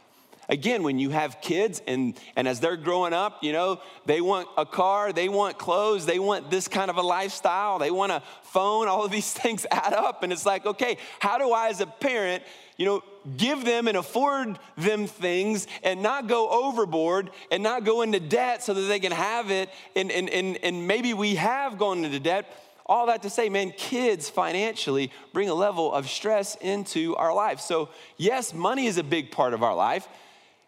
Again, 0.49 0.85
when 0.85 0.99
you 0.99 1.11
have 1.11 1.41
kids 1.41 1.83
and, 1.89 2.19
and 2.37 2.47
as 2.47 2.61
they're 2.61 2.77
growing 2.77 3.13
up, 3.13 3.43
you 3.43 3.53
know, 3.53 3.81
they 4.05 4.21
want 4.21 4.49
a 4.57 4.65
car, 4.65 5.13
they 5.13 5.29
want 5.29 5.59
clothes, 5.59 6.07
they 6.07 6.21
want 6.21 6.51
this 6.51 6.69
kind 6.69 6.89
of 6.89 6.97
a 6.99 7.03
lifestyle, 7.03 7.81
they 7.81 7.91
want 7.91 8.13
a 8.13 8.23
phone, 8.43 8.87
all 8.87 9.05
of 9.05 9.11
these 9.11 9.33
things 9.33 9.67
add 9.71 9.93
up. 9.93 10.23
And 10.23 10.33
it's 10.33 10.47
like, 10.47 10.65
okay, 10.65 10.99
how 11.19 11.39
do 11.39 11.51
I 11.51 11.69
as 11.69 11.81
a 11.81 11.87
parent, 11.87 12.45
you 12.77 12.87
know, 12.87 13.03
give 13.37 13.65
them 13.65 13.89
and 13.89 13.97
afford 13.97 14.59
them 14.77 15.09
things 15.09 15.67
and 15.83 16.01
not 16.01 16.29
go 16.29 16.49
overboard 16.49 17.31
and 17.51 17.63
not 17.63 17.85
go 17.85 18.03
into 18.03 18.21
debt 18.21 18.63
so 18.63 18.73
that 18.73 18.83
they 18.83 19.01
can 19.01 19.13
have 19.13 19.51
it? 19.51 19.69
And, 19.97 20.13
and, 20.13 20.31
and, 20.31 20.59
and 20.63 20.87
maybe 20.87 21.13
we 21.13 21.35
have 21.35 21.77
gone 21.77 22.05
into 22.05 22.21
debt. 22.21 22.47
All 22.89 23.07
that 23.07 23.23
to 23.23 23.31
say, 23.31 23.49
man, 23.49 23.73
kids 23.73 24.31
financially 24.31 25.11
bring 25.33 25.49
a 25.49 25.55
level 25.55 25.93
of 25.93 26.09
stress 26.09 26.55
into 26.61 27.17
our 27.17 27.35
life. 27.35 27.59
So, 27.59 27.89
yes, 28.17 28.55
money 28.55 28.87
is 28.87 28.97
a 28.97 29.03
big 29.03 29.33
part 29.33 29.55
of 29.55 29.65
our 29.65 29.75
life. 29.75 30.07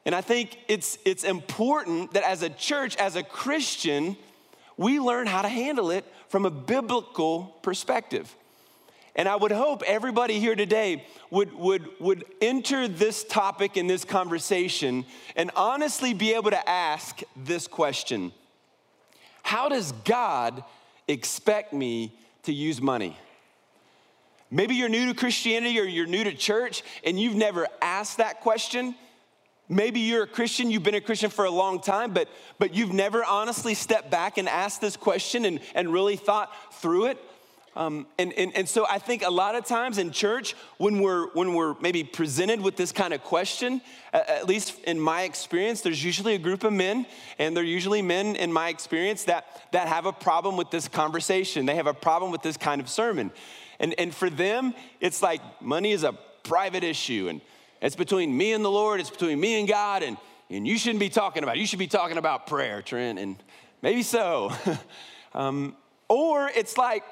And 0.09 0.15
I 0.15 0.23
think 0.23 0.57
it's, 0.69 0.97
it's 1.05 1.23
important 1.23 2.15
that 2.15 2.27
as 2.27 2.43
a 2.43 2.49
church, 2.49 2.97
as 2.97 3.15
a 3.15 3.23
Christian, 3.23 4.17
we 4.79 4.99
learn 4.99 5.27
how 5.27 5.43
to 5.43 5.51
handle 5.51 5.91
it 5.91 6.03
from 6.29 6.47
a 6.47 6.51
biblical 6.51 7.55
perspective. 7.61 8.35
And 9.15 9.29
I 9.29 9.37
would 9.37 9.53
hope 9.53 9.83
everybody 9.87 10.41
here 10.41 10.55
today 10.55 11.05
would, 11.29 11.53
would, 11.53 11.91
would 12.01 12.25
enter 12.41 12.89
this 12.89 13.23
topic 13.23 13.77
in 13.77 13.87
this 13.87 14.03
conversation 14.03 15.05
and 15.37 15.51
honestly 15.55 16.15
be 16.15 16.33
able 16.33 16.53
to 16.53 16.67
ask 16.67 17.21
this 17.37 17.67
question 17.67 18.33
How 19.43 19.69
does 19.69 19.93
God 19.93 20.65
expect 21.07 21.75
me 21.75 22.15
to 22.45 22.53
use 22.55 22.81
money? 22.81 23.15
Maybe 24.51 24.75
you're 24.75 24.89
new 24.89 25.05
to 25.05 25.15
Christianity 25.15 25.79
or 25.79 25.85
you're 25.85 26.07
new 26.07 26.25
to 26.25 26.33
church 26.33 26.83
and 27.05 27.21
you've 27.21 27.37
never 27.37 27.69
asked 27.83 28.17
that 28.17 28.41
question. 28.41 28.95
Maybe 29.69 30.01
you're 30.01 30.23
a 30.23 30.27
Christian, 30.27 30.71
you've 30.71 30.83
been 30.83 30.95
a 30.95 31.01
Christian 31.01 31.31
for 31.31 31.45
a 31.45 31.51
long 31.51 31.81
time, 31.81 32.15
but, 32.15 32.29
but 32.59 32.75
you've 32.75 32.93
never 32.93 33.23
honestly 33.25 33.75
stepped 33.75 34.11
back 34.11 34.39
and 34.39 34.49
asked 34.49 34.81
this 34.81 34.97
question 34.97 35.45
and, 35.45 35.61
and 35.75 35.93
really 35.93 36.17
thought 36.17 36.51
through 36.75 37.07
it. 37.07 37.19
Um, 37.77 38.07
and, 38.19 38.33
and, 38.33 38.57
and 38.57 38.69
so 38.69 38.87
I 38.91 38.99
think 38.99 39.23
a 39.23 39.31
lot 39.31 39.55
of 39.55 39.65
times 39.65 39.99
in 39.99 40.11
church, 40.11 40.57
when 40.79 41.01
we're, 41.01 41.29
when 41.35 41.55
we're 41.55 41.75
maybe 41.81 42.03
presented 42.03 42.61
with 42.61 42.77
this 42.77 42.91
kind 42.91 43.15
of 43.15 43.23
question, 43.23 43.81
at 44.13 44.49
least 44.49 44.81
in 44.85 44.99
my 44.99 45.23
experience, 45.23 45.83
there's 45.83 46.03
usually 46.03 46.35
a 46.35 46.39
group 46.39 46.65
of 46.65 46.73
men, 46.73 47.07
and 47.39 47.57
they're 47.57 47.63
usually 47.63 48.03
men 48.03 48.35
in 48.35 48.53
my 48.53 48.69
experience 48.69 49.25
that, 49.25 49.71
that 49.73 49.87
have 49.87 50.07
a 50.07 50.13
problem 50.13 50.57
with 50.57 50.71
this 50.73 50.89
conversation. 50.89 51.67
They 51.67 51.77
have 51.77 51.87
a 51.87 51.95
problem 51.95 52.33
with 52.33 52.43
this 52.43 52.57
kind 52.57 52.81
of 52.81 52.89
sermon. 52.89 53.31
And, 53.79 53.95
and 53.97 54.13
for 54.13 54.29
them, 54.29 54.75
it's 54.99 55.23
like 55.23 55.41
money 55.61 55.93
is 55.93 56.03
a 56.03 56.15
private 56.43 56.83
issue, 56.83 57.29
and 57.29 57.41
it's 57.81 57.97
between 57.97 58.37
me 58.37 58.53
and 58.53 58.65
the 58.65 58.71
Lord, 58.71 59.01
it's 59.01 59.11
between 59.11 59.39
me 59.39 59.59
and 59.59 59.69
God, 59.69 60.03
and, 60.03 60.17
and 60.51 60.67
you 60.67 60.79
shouldn't 60.79 61.01
be 61.01 61.09
talking 61.09 61.43
about 61.43 61.57
it. 61.57 61.61
You 61.61 61.67
should 61.67 61.79
be 61.79 61.87
talking 61.87 62.19
about 62.19 62.47
prayer, 62.47 62.83
Trent, 62.83 63.19
and 63.19 63.37
maybe 63.83 64.03
so. 64.03 64.53
um, 65.35 65.77
or 66.09 66.51
it's 66.55 66.77
like 66.77 67.05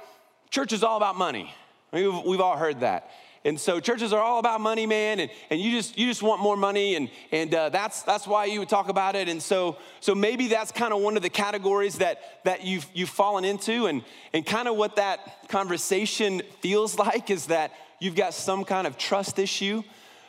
church 0.50 0.72
is 0.72 0.82
all 0.82 0.96
about 0.96 1.16
money. 1.16 1.52
We've, 1.92 2.14
we've 2.24 2.40
all 2.40 2.56
heard 2.56 2.80
that. 2.80 3.10
And 3.46 3.60
so 3.60 3.78
churches 3.78 4.12
are 4.12 4.20
all 4.20 4.40
about 4.40 4.60
money, 4.60 4.86
man, 4.86 5.20
and, 5.20 5.30
and 5.50 5.60
you 5.60 5.70
just 5.70 5.96
you 5.96 6.08
just 6.08 6.20
want 6.20 6.42
more 6.42 6.56
money, 6.56 6.96
and 6.96 7.08
and 7.30 7.54
uh, 7.54 7.68
that's 7.68 8.02
that's 8.02 8.26
why 8.26 8.46
you 8.46 8.58
would 8.58 8.68
talk 8.68 8.88
about 8.88 9.14
it. 9.14 9.28
And 9.28 9.40
so 9.40 9.76
so 10.00 10.16
maybe 10.16 10.48
that's 10.48 10.72
kind 10.72 10.92
of 10.92 11.00
one 11.00 11.16
of 11.16 11.22
the 11.22 11.30
categories 11.30 11.98
that 11.98 12.42
that 12.42 12.64
you've 12.64 12.88
you've 12.92 13.08
fallen 13.08 13.44
into, 13.44 13.86
and 13.86 14.02
and 14.32 14.44
kind 14.44 14.66
of 14.66 14.74
what 14.74 14.96
that 14.96 15.48
conversation 15.48 16.42
feels 16.60 16.98
like 16.98 17.30
is 17.30 17.46
that 17.46 17.70
you've 18.00 18.16
got 18.16 18.34
some 18.34 18.64
kind 18.64 18.84
of 18.84 18.98
trust 18.98 19.38
issue. 19.38 19.84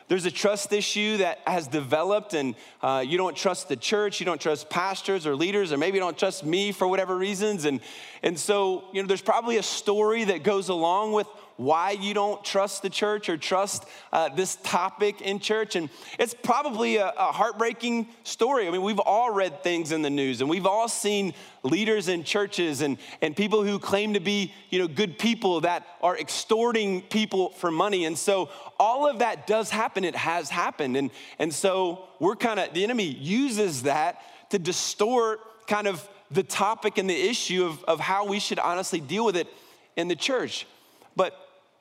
There's 0.07 0.25
a 0.25 0.31
trust 0.31 0.71
issue 0.71 1.17
that 1.17 1.39
has 1.45 1.67
developed, 1.67 2.33
and 2.33 2.55
uh, 2.81 3.03
you 3.05 3.17
don't 3.17 3.35
trust 3.35 3.67
the 3.67 3.75
church, 3.75 4.21
you 4.21 4.25
don't 4.25 4.39
trust 4.39 4.69
pastors 4.69 5.27
or 5.27 5.35
leaders, 5.35 5.73
or 5.73 5.77
maybe 5.77 5.97
you 5.97 6.01
don't 6.01 6.17
trust 6.17 6.45
me 6.45 6.71
for 6.71 6.87
whatever 6.87 7.17
reasons. 7.17 7.65
And, 7.65 7.81
and 8.23 8.39
so, 8.39 8.85
you 8.93 9.01
know, 9.01 9.07
there's 9.07 9.21
probably 9.21 9.57
a 9.57 9.63
story 9.63 10.23
that 10.25 10.43
goes 10.43 10.69
along 10.69 11.11
with 11.11 11.27
why 11.57 11.91
you 11.91 12.13
don't 12.13 12.43
trust 12.43 12.83
the 12.83 12.89
church 12.89 13.29
or 13.29 13.37
trust 13.37 13.85
uh, 14.13 14.29
this 14.29 14.55
topic 14.57 15.21
in 15.21 15.39
church. 15.39 15.75
And 15.75 15.89
it's 16.17 16.33
probably 16.33 16.97
a, 16.97 17.09
a, 17.09 17.31
heartbreaking 17.31 18.07
story. 18.23 18.67
I 18.67 18.71
mean, 18.71 18.83
we've 18.83 18.99
all 18.99 19.31
read 19.31 19.63
things 19.63 19.91
in 19.91 20.03
the 20.03 20.09
news 20.09 20.39
and 20.39 20.49
we've 20.49 20.67
all 20.67 20.87
seen 20.87 21.33
leaders 21.63 22.07
in 22.07 22.23
churches 22.23 22.81
and, 22.81 22.97
and 23.21 23.35
people 23.35 23.63
who 23.63 23.79
claim 23.79 24.13
to 24.13 24.19
be, 24.19 24.53
you 24.69 24.79
know, 24.79 24.87
good 24.87 25.17
people 25.17 25.61
that 25.61 25.85
are 26.01 26.17
extorting 26.17 27.01
people 27.01 27.49
for 27.49 27.71
money. 27.71 28.05
And 28.05 28.17
so 28.17 28.49
all 28.79 29.09
of 29.09 29.19
that 29.19 29.47
does 29.47 29.71
happen. 29.71 30.03
It 30.03 30.15
has 30.15 30.49
happened. 30.49 30.95
And, 30.95 31.09
and 31.39 31.53
so 31.53 32.07
we're 32.19 32.35
kind 32.35 32.59
of, 32.59 32.73
the 32.73 32.83
enemy 32.83 33.05
uses 33.05 33.83
that 33.83 34.21
to 34.51 34.59
distort 34.59 35.39
kind 35.67 35.87
of 35.87 36.07
the 36.29 36.43
topic 36.43 36.97
and 36.97 37.09
the 37.09 37.29
issue 37.29 37.65
of, 37.65 37.83
of 37.85 37.99
how 37.99 38.25
we 38.25 38.39
should 38.39 38.59
honestly 38.59 38.99
deal 38.99 39.25
with 39.25 39.35
it 39.35 39.47
in 39.95 40.07
the 40.07 40.15
church. 40.15 40.67
But 41.15 41.33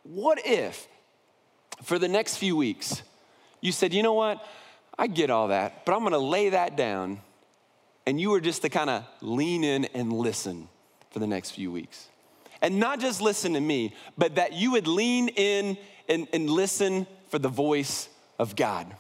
what 0.09 0.45
if 0.47 0.87
for 1.83 1.99
the 1.99 2.09
next 2.09 2.37
few 2.37 2.57
weeks 2.57 3.03
you 3.61 3.73
said, 3.73 3.93
you 3.93 4.03
know 4.03 4.15
what, 4.15 4.45
I 4.99 5.07
get 5.07 5.31
all 5.31 5.49
that, 5.49 5.85
but 5.85 5.95
I'm 5.95 6.03
gonna 6.03 6.19
lay 6.19 6.51
that 6.51 6.77
down, 6.77 7.21
and 8.07 8.21
you 8.21 8.31
were 8.31 8.41
just 8.41 8.63
to 8.63 8.69
kind 8.69 8.89
of 8.89 9.05
lean 9.21 9.65
in 9.65 9.87
and 9.87 10.13
listen 10.13 10.69
for 11.11 11.19
the 11.19 11.27
next 11.27 11.53
few 11.53 11.73
weeks? 11.73 12.09
And 12.63 12.79
not 12.79 13.01
just 13.01 13.21
listen 13.21 13.55
to 13.55 13.61
me, 13.61 13.95
but 14.17 14.37
that 14.37 14.53
you 14.53 14.73
would 14.73 14.87
lean 14.87 15.29
in 15.29 15.77
and, 16.09 16.29
and 16.33 16.49
listen 16.49 17.07
for 17.29 17.39
the 17.39 17.49
voice 17.49 18.09
of 18.39 18.57
God. 18.57 18.95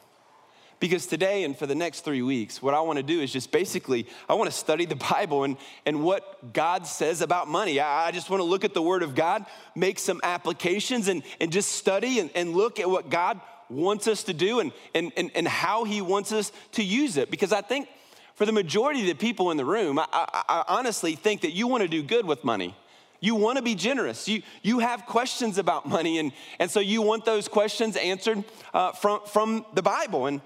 Because 0.78 1.06
today 1.06 1.45
and 1.45 1.56
for 1.56 1.66
the 1.66 1.75
next 1.75 2.00
three 2.00 2.21
weeks, 2.21 2.61
what 2.61 2.75
I 2.75 2.80
want 2.80 2.99
to 2.99 3.02
do 3.02 3.21
is 3.21 3.33
just 3.33 3.50
basically, 3.50 4.06
I 4.28 4.35
want 4.35 4.50
to 4.50 4.56
study 4.56 4.85
the 4.85 4.97
Bible 5.11 5.45
and, 5.45 5.56
and 5.87 6.02
what 6.02 6.52
God 6.52 6.87
says 6.87 7.23
about 7.23 7.49
money. 7.49 7.80
I, 7.80 8.09
I 8.09 8.11
just 8.11 8.28
want 8.28 8.40
to 8.40 8.45
look 8.45 8.64
at 8.64 8.75
the 8.75 8.83
Word 8.83 9.02
of 9.02 9.14
God, 9.14 9.47
make 9.75 9.99
some 9.99 10.21
applications, 10.23 11.09
and, 11.09 11.23
and 11.40 11.50
just 11.50 11.73
study 11.73 12.21
and, 12.21 12.30
and 12.35 12.54
look 12.54 12.78
at 12.78 12.90
what 12.90 13.09
God 13.09 13.40
wants 13.68 14.06
us 14.06 14.25
to 14.25 14.35
do 14.35 14.61
and, 14.61 14.73
and, 14.95 15.12
and, 15.16 15.30
and 15.35 15.49
how 15.49 15.85
He 15.85 16.00
wants 16.00 16.30
us 16.30 16.52
to 16.73 16.83
use 16.83 17.16
it. 17.16 17.30
Because 17.30 17.52
I 17.52 17.62
think 17.62 17.88
for 18.35 18.45
the 18.45 18.52
majority 18.52 19.00
of 19.00 19.06
the 19.06 19.14
people 19.14 19.50
in 19.50 19.56
the 19.56 19.64
room, 19.64 19.99
I, 19.99 20.06
I, 20.12 20.42
I 20.49 20.64
honestly 20.68 21.14
think 21.14 21.40
that 21.40 21.52
you 21.52 21.66
want 21.66 21.83
to 21.83 21.88
do 21.88 22.02
good 22.02 22.26
with 22.26 22.45
money. 22.45 22.76
You 23.18 23.35
want 23.35 23.56
to 23.56 23.62
be 23.62 23.75
generous. 23.75 24.28
You, 24.28 24.42
you 24.62 24.80
have 24.80 25.06
questions 25.06 25.56
about 25.56 25.88
money, 25.88 26.18
and, 26.18 26.33
and 26.59 26.71
so 26.71 26.80
you 26.80 27.00
want 27.00 27.25
those 27.25 27.49
questions 27.49 27.97
answered 27.97 28.45
uh, 28.75 28.92
from, 28.92 29.21
from 29.26 29.64
the 29.73 29.83
Bible. 29.83 30.26
And 30.26 30.42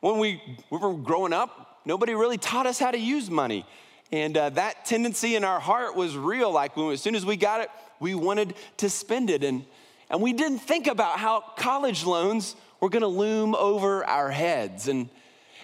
when 0.00 0.18
we, 0.18 0.42
we 0.70 0.78
were 0.78 0.94
growing 0.94 1.32
up, 1.32 1.80
nobody 1.84 2.14
really 2.14 2.38
taught 2.38 2.66
us 2.66 2.78
how 2.78 2.90
to 2.90 2.98
use 2.98 3.30
money. 3.30 3.66
And 4.12 4.36
uh, 4.36 4.50
that 4.50 4.84
tendency 4.86 5.36
in 5.36 5.44
our 5.44 5.60
heart 5.60 5.94
was 5.94 6.16
real. 6.16 6.50
Like 6.50 6.76
when, 6.76 6.90
as 6.90 7.00
soon 7.00 7.14
as 7.14 7.24
we 7.24 7.36
got 7.36 7.60
it, 7.60 7.70
we 8.00 8.14
wanted 8.14 8.54
to 8.78 8.90
spend 8.90 9.30
it. 9.30 9.44
And, 9.44 9.64
and 10.08 10.20
we 10.20 10.32
didn't 10.32 10.58
think 10.60 10.86
about 10.86 11.18
how 11.18 11.40
college 11.56 12.04
loans 12.04 12.56
were 12.80 12.90
to 12.90 13.06
loom 13.06 13.54
over 13.54 14.04
our 14.04 14.30
heads. 14.30 14.88
And, 14.88 15.08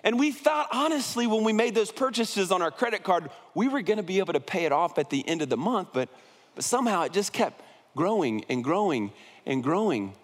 and 0.04 0.18
we 0.20 0.30
thought, 0.30 0.68
honestly, 0.70 1.26
when 1.26 1.42
we 1.42 1.52
made 1.52 1.74
those 1.74 1.90
purchases 1.90 2.52
on 2.52 2.62
our 2.62 2.70
credit 2.70 3.02
card, 3.02 3.30
we 3.54 3.68
were 3.68 3.82
to 3.82 4.02
be 4.02 4.18
able 4.18 4.34
to 4.34 4.40
pay 4.40 4.64
it 4.64 4.72
off 4.72 4.98
at 4.98 5.10
the 5.10 5.26
end 5.26 5.42
of 5.42 5.48
the 5.48 5.56
month. 5.56 5.88
But, 5.92 6.08
but 6.54 6.62
somehow 6.62 7.02
it 7.02 7.12
just 7.12 7.32
kept 7.32 7.62
growing 7.96 8.44
and 8.48 8.62
growing 8.62 9.12
and 9.46 9.62
growing. 9.62 10.14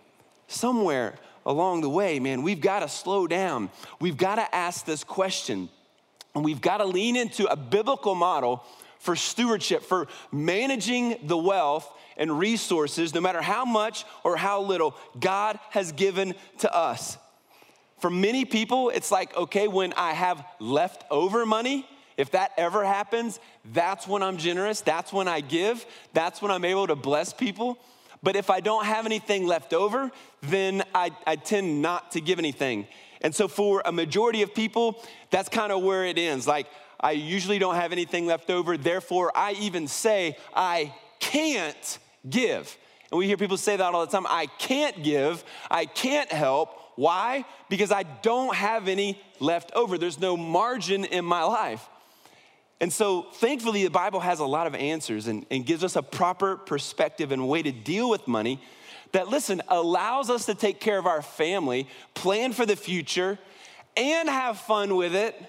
Somewhere 0.47 1.14
along 1.44 1.80
the 1.80 1.90
way, 1.90 2.18
man, 2.18 2.42
we've 2.42 2.61
got 2.61 2.80
to 2.80 2.88
slow 2.88 3.26
down. 3.26 3.70
We've 4.00 4.16
got 4.16 4.37
to 4.37 4.54
ask 4.54 4.84
this 4.84 5.04
question, 5.04 5.68
and 6.34 6.44
we've 6.44 6.61
got 6.61 6.78
to 6.78 6.84
lean 6.84 7.16
into 7.16 7.46
a 7.50 7.56
biblical 7.56 8.14
model 8.14 8.64
for 8.99 9.16
stewardship, 9.16 9.82
for 9.82 10.06
managing 10.30 11.16
the 11.25 11.37
wealth 11.37 11.92
and 12.16 12.38
resources, 12.38 13.14
no 13.14 13.20
matter 13.20 13.42
how 13.42 13.64
much 13.64 14.04
or 14.22 14.37
how 14.37 14.62
little 14.62 14.94
God 15.18 15.58
has 15.70 15.92
given 15.92 16.34
to 16.58 16.72
us. 16.72 17.18
For 17.99 18.11
many 18.11 18.44
people, 18.44 18.90
it's 18.90 19.11
like, 19.11 19.37
okay, 19.37 19.68
when 19.68 19.92
I 19.94 20.12
have 20.12 20.44
leftover 20.61 21.46
money, 21.46 21.87
if 22.16 22.32
that 22.32 22.52
ever 22.56 22.84
happens, 22.84 23.40
that's 23.72 24.06
when 24.06 24.22
I'm 24.22 24.37
generous, 24.37 24.80
that's 24.80 25.12
when 25.12 25.28
I 25.28 25.40
give, 25.40 25.84
that's 26.12 26.42
when 26.42 26.50
I'm 26.50 26.64
able 26.64 26.87
to 26.87 26.96
bless 26.96 27.32
people. 27.32 27.78
But 28.23 28.37
if 28.37 28.50
I 28.50 28.61
don't 28.61 28.85
have 28.85 29.07
anything 29.07 29.47
left 29.47 29.73
over, 29.73 30.11
then 30.43 30.83
I, 30.95 31.11
I 31.26 31.37
tend 31.37 31.83
not 31.83 32.12
to 32.12 32.21
give 32.21 32.38
anything. 32.38 32.87
And 33.21 33.35
so 33.35 33.49
for 33.49 33.83
a 33.85 33.93
majority 33.93 34.43
of 34.43 34.55
people, 34.55 35.02
that's 35.31 35.49
kind 35.49 35.73
of 35.73 35.83
where 35.83 36.05
it 36.05 36.19
ends. 36.19 36.47
Like, 36.47 36.67
I 37.00 37.12
usually 37.12 37.59
don't 37.59 37.75
have 37.75 37.91
anything 37.91 38.26
left 38.26 38.50
over, 38.50 38.76
therefore, 38.76 39.33
I 39.35 39.52
even 39.52 39.88
say 39.88 40.37
I 40.55 40.95
can't 41.19 41.99
give. 42.29 42.76
And 43.11 43.19
we 43.19 43.26
hear 43.26 43.37
people 43.37 43.57
say 43.57 43.76
that 43.76 43.95
all 43.95 44.07
the 44.07 44.12
time 44.12 44.26
I 44.29 44.47
can't 44.59 45.02
give, 45.02 45.45
I 45.71 45.85
can't 45.85 46.31
help. 46.31 46.79
Why? 46.95 47.45
Because 47.69 47.91
I 47.91 48.05
don't 48.05 48.55
have 48.55 48.87
any 48.87 49.21
left 49.41 49.73
over. 49.75 49.99
There's 49.99 50.21
no 50.21 50.37
margin 50.37 51.05
in 51.05 51.25
my 51.25 51.43
life. 51.43 51.88
And 52.83 52.93
so, 52.93 53.23
thankfully, 53.35 53.85
the 53.85 53.91
Bible 53.91 54.19
has 54.19 54.41
a 54.41 54.45
lot 54.45 54.67
of 54.67 54.75
answers 54.75 55.29
and, 55.29 55.47
and 55.53 55.65
gives 55.65 55.85
us 55.85 55.95
a 55.95 56.03
proper 56.03 56.57
perspective 56.57 57.31
and 57.31 57.49
way 57.49 57.62
to 57.62 57.71
deal 57.71 58.11
with 58.11 58.27
money 58.27 58.61
that, 59.12 59.29
listen, 59.29 59.62
allows 59.69 60.29
us 60.29 60.47
to 60.47 60.55
take 60.57 60.81
care 60.81 60.99
of 60.99 61.07
our 61.07 61.23
family, 61.23 61.87
plan 62.15 62.53
for 62.53 62.67
the 62.67 62.75
future, 62.75 63.39
and 63.97 64.29
have 64.29 64.59
fun 64.59 64.97
with 64.97 65.15
it, 65.15 65.41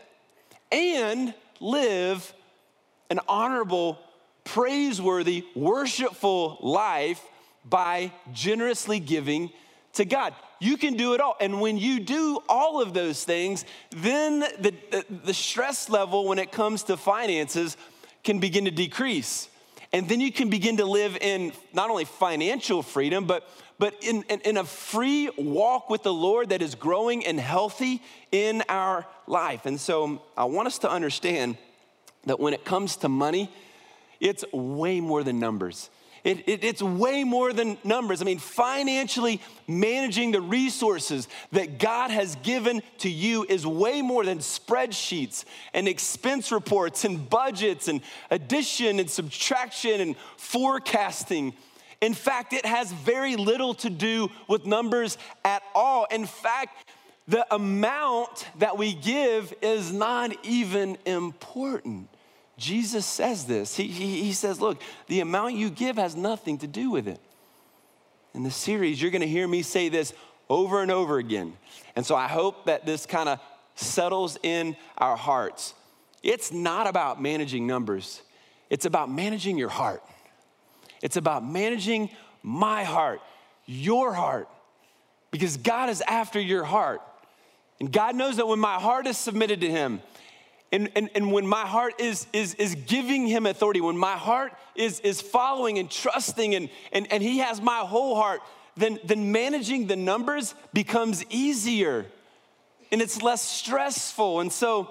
and 0.71 1.33
live 1.59 2.31
an 3.09 3.19
honorable, 3.27 3.97
praiseworthy, 4.43 5.43
worshipful 5.55 6.59
life 6.61 7.21
by 7.65 8.11
generously 8.31 8.99
giving 8.99 9.49
to 9.93 10.05
God. 10.05 10.35
You 10.63 10.77
can 10.77 10.95
do 10.95 11.13
it 11.13 11.19
all. 11.19 11.35
And 11.41 11.59
when 11.59 11.77
you 11.77 11.99
do 11.99 12.39
all 12.47 12.81
of 12.81 12.93
those 12.93 13.25
things, 13.25 13.65
then 13.91 14.39
the, 14.39 14.73
the, 14.91 15.05
the, 15.25 15.33
stress 15.33 15.89
level 15.89 16.25
when 16.25 16.39
it 16.39 16.53
comes 16.53 16.83
to 16.83 16.95
finances 16.95 17.75
can 18.23 18.39
begin 18.39 18.63
to 18.63 18.71
decrease. 18.71 19.49
And 19.91 20.07
then 20.07 20.21
you 20.21 20.31
can 20.31 20.49
begin 20.49 20.77
to 20.77 20.85
live 20.85 21.17
in 21.19 21.51
not 21.73 21.89
only 21.89 22.05
financial 22.05 22.81
freedom, 22.81 23.25
but, 23.25 23.45
but 23.77 23.93
in, 24.01 24.23
in, 24.29 24.39
in 24.41 24.55
a 24.55 24.63
free 24.63 25.29
walk 25.37 25.89
with 25.89 26.03
the 26.03 26.13
Lord 26.13 26.47
that 26.49 26.61
is 26.61 26.75
growing 26.75 27.25
and 27.25 27.37
healthy 27.37 28.01
in 28.31 28.63
our 28.69 29.05
life. 29.27 29.65
And 29.65 29.77
so 29.77 30.05
um, 30.05 30.21
I 30.37 30.45
want 30.45 30.67
us 30.67 30.77
to 30.79 30.89
understand 30.89 31.57
that 32.25 32.39
when 32.39 32.53
it 32.53 32.63
comes 32.63 32.95
to 32.97 33.09
money, 33.09 33.51
it's 34.21 34.45
way 34.53 35.01
more 35.01 35.25
than 35.25 35.39
numbers. 35.39 35.89
It, 36.23 36.47
it, 36.47 36.63
it's 36.63 36.81
way 36.81 37.25
more 37.25 37.51
than 37.51 37.77
numbers. 37.83 38.21
I 38.21 38.25
mean, 38.25 38.39
financially 38.39 39.41
managing 39.67 40.31
the 40.31 40.39
resources 40.39 41.27
that 41.51 41.79
God 41.79 42.11
has 42.11 42.35
given 42.37 42.81
to 42.99 43.09
you 43.09 43.45
is 43.49 43.67
way 43.67 44.01
more 44.01 44.23
than 44.23 44.39
spreadsheets 44.39 45.43
and 45.73 45.85
expense 45.87 46.51
reports 46.51 47.03
and 47.03 47.29
budgets 47.29 47.89
and 47.89 48.01
addition 48.31 48.99
and 48.99 49.09
subtraction 49.09 49.99
and 49.99 50.15
forecasting. 50.37 51.53
In 51.99 52.13
fact, 52.13 52.53
it 52.53 52.65
has 52.65 52.91
very 52.91 53.35
little 53.35 53.73
to 53.75 53.89
do 53.89 54.29
with 54.47 54.65
numbers 54.65 55.17
at 55.43 55.61
all. 55.75 56.05
In 56.09 56.25
fact, 56.25 56.89
the 57.27 57.45
amount 57.53 58.47
that 58.59 58.77
we 58.77 58.93
give 58.93 59.53
is 59.61 59.91
not 59.91 60.33
even 60.45 60.97
important. 61.05 62.09
Jesus 62.63 63.05
says 63.05 63.43
this. 63.43 63.75
He, 63.75 63.87
he, 63.87 64.23
he, 64.23 64.31
says, 64.31 64.61
Look, 64.61 64.81
the 65.07 65.19
amount 65.19 65.55
you 65.55 65.69
give 65.69 65.97
has 65.97 66.15
nothing 66.15 66.57
to 66.59 66.67
do 66.67 66.89
with 66.89 67.09
it. 67.09 67.19
In 68.33 68.43
the 68.43 68.51
series, 68.51 69.01
you're 69.01 69.11
gonna 69.11 69.25
hear 69.25 69.47
me 69.47 69.61
say 69.63 69.89
this 69.89 70.13
over 70.49 70.81
and 70.81 70.89
over 70.89 71.17
again. 71.17 71.53
And 71.97 72.05
so 72.05 72.15
I 72.15 72.29
hope 72.29 72.65
that 72.65 72.85
this 72.85 73.05
kind 73.05 73.27
of 73.27 73.39
settles 73.75 74.37
in 74.43 74.77
our 74.97 75.17
hearts. 75.17 75.73
It's 76.23 76.53
not 76.53 76.87
about 76.87 77.21
managing 77.21 77.67
numbers, 77.67 78.21
it's 78.69 78.85
about 78.85 79.11
managing 79.11 79.57
your 79.57 79.69
heart. 79.69 80.01
It's 81.01 81.17
about 81.17 81.45
managing 81.45 82.11
my 82.43 82.85
heart, 82.85 83.19
your 83.65 84.13
heart, 84.13 84.47
because 85.31 85.57
God 85.57 85.89
is 85.89 86.01
after 86.07 86.39
your 86.39 86.63
heart. 86.63 87.01
And 87.81 87.91
God 87.91 88.15
knows 88.15 88.37
that 88.37 88.47
when 88.47 88.59
my 88.59 88.75
heart 88.75 89.05
is 89.05 89.17
submitted 89.17 89.59
to 89.61 89.69
Him, 89.69 89.99
and, 90.73 90.89
and, 90.95 91.09
and 91.13 91.31
when 91.31 91.45
my 91.45 91.67
heart 91.67 92.01
is, 92.01 92.25
is, 92.33 92.55
is 92.55 92.73
giving 92.73 93.27
him 93.27 93.45
authority, 93.45 93.79
when 93.79 93.95
my 93.95 94.17
heart 94.17 94.53
is, 94.73 94.99
is 95.01 95.21
following 95.21 95.77
and 95.77 95.89
trusting 95.89 96.55
and, 96.55 96.67
and, 96.91 97.09
and 97.13 97.21
he 97.21 97.37
has 97.37 97.61
my 97.61 97.81
whole 97.81 98.15
heart, 98.15 98.41
then, 98.75 98.99
then 99.03 99.31
managing 99.31 99.85
the 99.85 99.95
numbers 99.95 100.55
becomes 100.73 101.23
easier 101.29 102.07
and 102.91 103.03
it's 103.03 103.21
less 103.21 103.43
stressful. 103.43 104.39
And 104.39 104.51
so, 104.51 104.89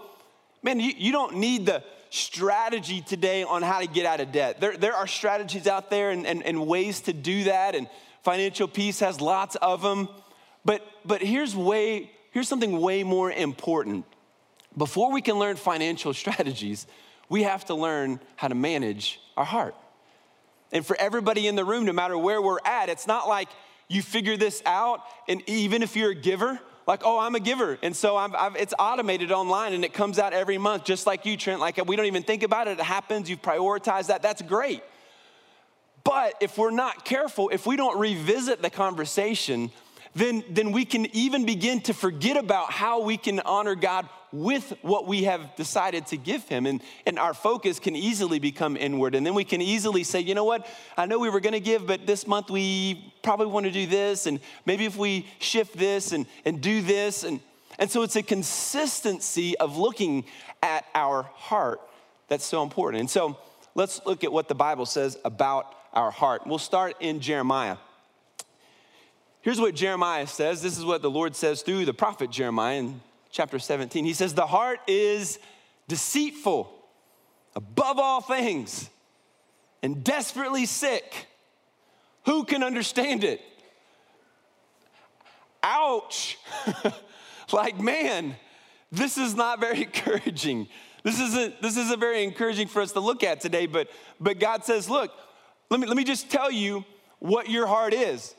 man, 0.62 0.78
you, 0.78 0.92
you 0.96 1.10
don't 1.10 1.38
need 1.38 1.66
the 1.66 1.82
strategy 2.10 3.00
today 3.00 3.42
on 3.42 3.62
how 3.62 3.80
to 3.80 3.88
get 3.88 4.06
out 4.06 4.20
of 4.20 4.30
debt. 4.30 4.60
There, 4.60 4.76
there 4.76 4.94
are 4.94 5.08
strategies 5.08 5.66
out 5.66 5.90
there 5.90 6.12
and, 6.12 6.28
and, 6.28 6.44
and 6.44 6.64
ways 6.64 7.00
to 7.02 7.12
do 7.12 7.44
that, 7.44 7.74
and 7.74 7.88
financial 8.22 8.68
peace 8.68 9.00
has 9.00 9.20
lots 9.20 9.56
of 9.56 9.82
them. 9.82 10.08
But, 10.64 10.86
but 11.04 11.22
here's, 11.22 11.56
way, 11.56 12.12
here's 12.30 12.48
something 12.48 12.80
way 12.80 13.02
more 13.02 13.32
important 13.32 14.04
before 14.76 15.12
we 15.12 15.20
can 15.20 15.38
learn 15.38 15.56
financial 15.56 16.14
strategies, 16.22 16.86
we 17.28 17.42
have 17.44 17.64
to 17.66 17.74
learn 17.74 18.20
how 18.36 18.48
to 18.48 18.54
manage 18.54 19.20
our 19.36 19.44
heart. 19.44 19.74
And 20.70 20.84
for 20.84 20.96
everybody 20.98 21.46
in 21.46 21.54
the 21.54 21.64
room, 21.64 21.84
no 21.84 21.92
matter 21.92 22.16
where 22.16 22.40
we're 22.40 22.58
at, 22.64 22.88
it's 22.88 23.06
not 23.06 23.28
like 23.28 23.48
you 23.88 24.02
figure 24.02 24.36
this 24.36 24.62
out, 24.64 25.00
and 25.28 25.42
even 25.46 25.82
if 25.82 25.96
you're 25.96 26.12
a 26.12 26.14
giver, 26.14 26.58
like, 26.86 27.02
oh, 27.04 27.18
I'm 27.18 27.34
a 27.34 27.40
giver. 27.40 27.78
And 27.82 27.94
so 27.94 28.16
I've, 28.16 28.34
I've, 28.34 28.56
it's 28.56 28.74
automated 28.78 29.30
online 29.30 29.72
and 29.72 29.84
it 29.84 29.92
comes 29.92 30.18
out 30.18 30.32
every 30.32 30.58
month, 30.58 30.84
just 30.84 31.06
like 31.06 31.24
you, 31.24 31.36
Trent. 31.36 31.60
Like, 31.60 31.84
we 31.86 31.94
don't 31.94 32.06
even 32.06 32.22
think 32.22 32.42
about 32.42 32.66
it. 32.66 32.78
It 32.78 32.84
happens. 32.84 33.30
You've 33.30 33.42
prioritized 33.42 34.08
that. 34.08 34.22
That's 34.22 34.42
great. 34.42 34.82
But 36.04 36.34
if 36.40 36.58
we're 36.58 36.72
not 36.72 37.04
careful, 37.04 37.50
if 37.50 37.66
we 37.66 37.76
don't 37.76 37.98
revisit 37.98 38.62
the 38.62 38.70
conversation, 38.70 39.70
then, 40.14 40.44
then 40.50 40.72
we 40.72 40.84
can 40.84 41.06
even 41.14 41.46
begin 41.46 41.80
to 41.82 41.94
forget 41.94 42.36
about 42.36 42.70
how 42.70 43.02
we 43.02 43.16
can 43.16 43.40
honor 43.40 43.74
God 43.74 44.08
with 44.30 44.74
what 44.82 45.06
we 45.06 45.24
have 45.24 45.56
decided 45.56 46.06
to 46.08 46.16
give 46.16 46.46
him. 46.48 46.66
And, 46.66 46.82
and 47.06 47.18
our 47.18 47.34
focus 47.34 47.78
can 47.78 47.96
easily 47.96 48.38
become 48.38 48.76
inward. 48.76 49.14
And 49.14 49.24
then 49.24 49.34
we 49.34 49.44
can 49.44 49.62
easily 49.62 50.04
say, 50.04 50.20
you 50.20 50.34
know 50.34 50.44
what? 50.44 50.66
I 50.96 51.06
know 51.06 51.18
we 51.18 51.30
were 51.30 51.40
going 51.40 51.52
to 51.54 51.60
give, 51.60 51.86
but 51.86 52.06
this 52.06 52.26
month 52.26 52.50
we 52.50 53.12
probably 53.22 53.46
want 53.46 53.64
to 53.66 53.72
do 53.72 53.86
this. 53.86 54.26
And 54.26 54.40
maybe 54.66 54.84
if 54.84 54.96
we 54.96 55.26
shift 55.38 55.76
this 55.76 56.12
and, 56.12 56.26
and 56.44 56.60
do 56.60 56.82
this. 56.82 57.24
And, 57.24 57.40
and 57.78 57.90
so 57.90 58.02
it's 58.02 58.16
a 58.16 58.22
consistency 58.22 59.56
of 59.58 59.76
looking 59.76 60.24
at 60.62 60.84
our 60.94 61.22
heart 61.22 61.80
that's 62.28 62.44
so 62.44 62.62
important. 62.62 63.00
And 63.00 63.10
so 63.10 63.38
let's 63.74 64.00
look 64.04 64.24
at 64.24 64.32
what 64.32 64.48
the 64.48 64.54
Bible 64.54 64.86
says 64.86 65.18
about 65.24 65.74
our 65.92 66.10
heart. 66.10 66.46
We'll 66.46 66.58
start 66.58 66.96
in 67.00 67.20
Jeremiah. 67.20 67.76
Here's 69.42 69.60
what 69.60 69.74
Jeremiah 69.74 70.28
says. 70.28 70.62
This 70.62 70.78
is 70.78 70.84
what 70.84 71.02
the 71.02 71.10
Lord 71.10 71.34
says 71.34 71.62
through 71.62 71.84
the 71.84 71.92
prophet 71.92 72.30
Jeremiah 72.30 72.78
in 72.78 73.00
chapter 73.32 73.58
17. 73.58 74.04
He 74.04 74.14
says, 74.14 74.34
The 74.34 74.46
heart 74.46 74.78
is 74.86 75.40
deceitful 75.88 76.72
above 77.56 77.98
all 77.98 78.20
things 78.20 78.88
and 79.82 80.04
desperately 80.04 80.64
sick. 80.64 81.26
Who 82.26 82.44
can 82.44 82.62
understand 82.62 83.24
it? 83.24 83.40
Ouch. 85.64 86.38
like, 87.52 87.80
man, 87.80 88.36
this 88.92 89.18
is 89.18 89.34
not 89.34 89.58
very 89.58 89.82
encouraging. 89.82 90.68
This 91.02 91.18
isn't, 91.18 91.60
this 91.60 91.76
isn't 91.76 91.98
very 91.98 92.22
encouraging 92.22 92.68
for 92.68 92.80
us 92.80 92.92
to 92.92 93.00
look 93.00 93.24
at 93.24 93.40
today, 93.40 93.66
but, 93.66 93.88
but 94.20 94.38
God 94.38 94.64
says, 94.64 94.88
look, 94.88 95.10
let 95.68 95.80
me, 95.80 95.88
let 95.88 95.96
me 95.96 96.04
just 96.04 96.30
tell 96.30 96.50
you 96.50 96.84
what 97.18 97.50
your 97.50 97.66
heart 97.66 97.92
is. 97.92 98.36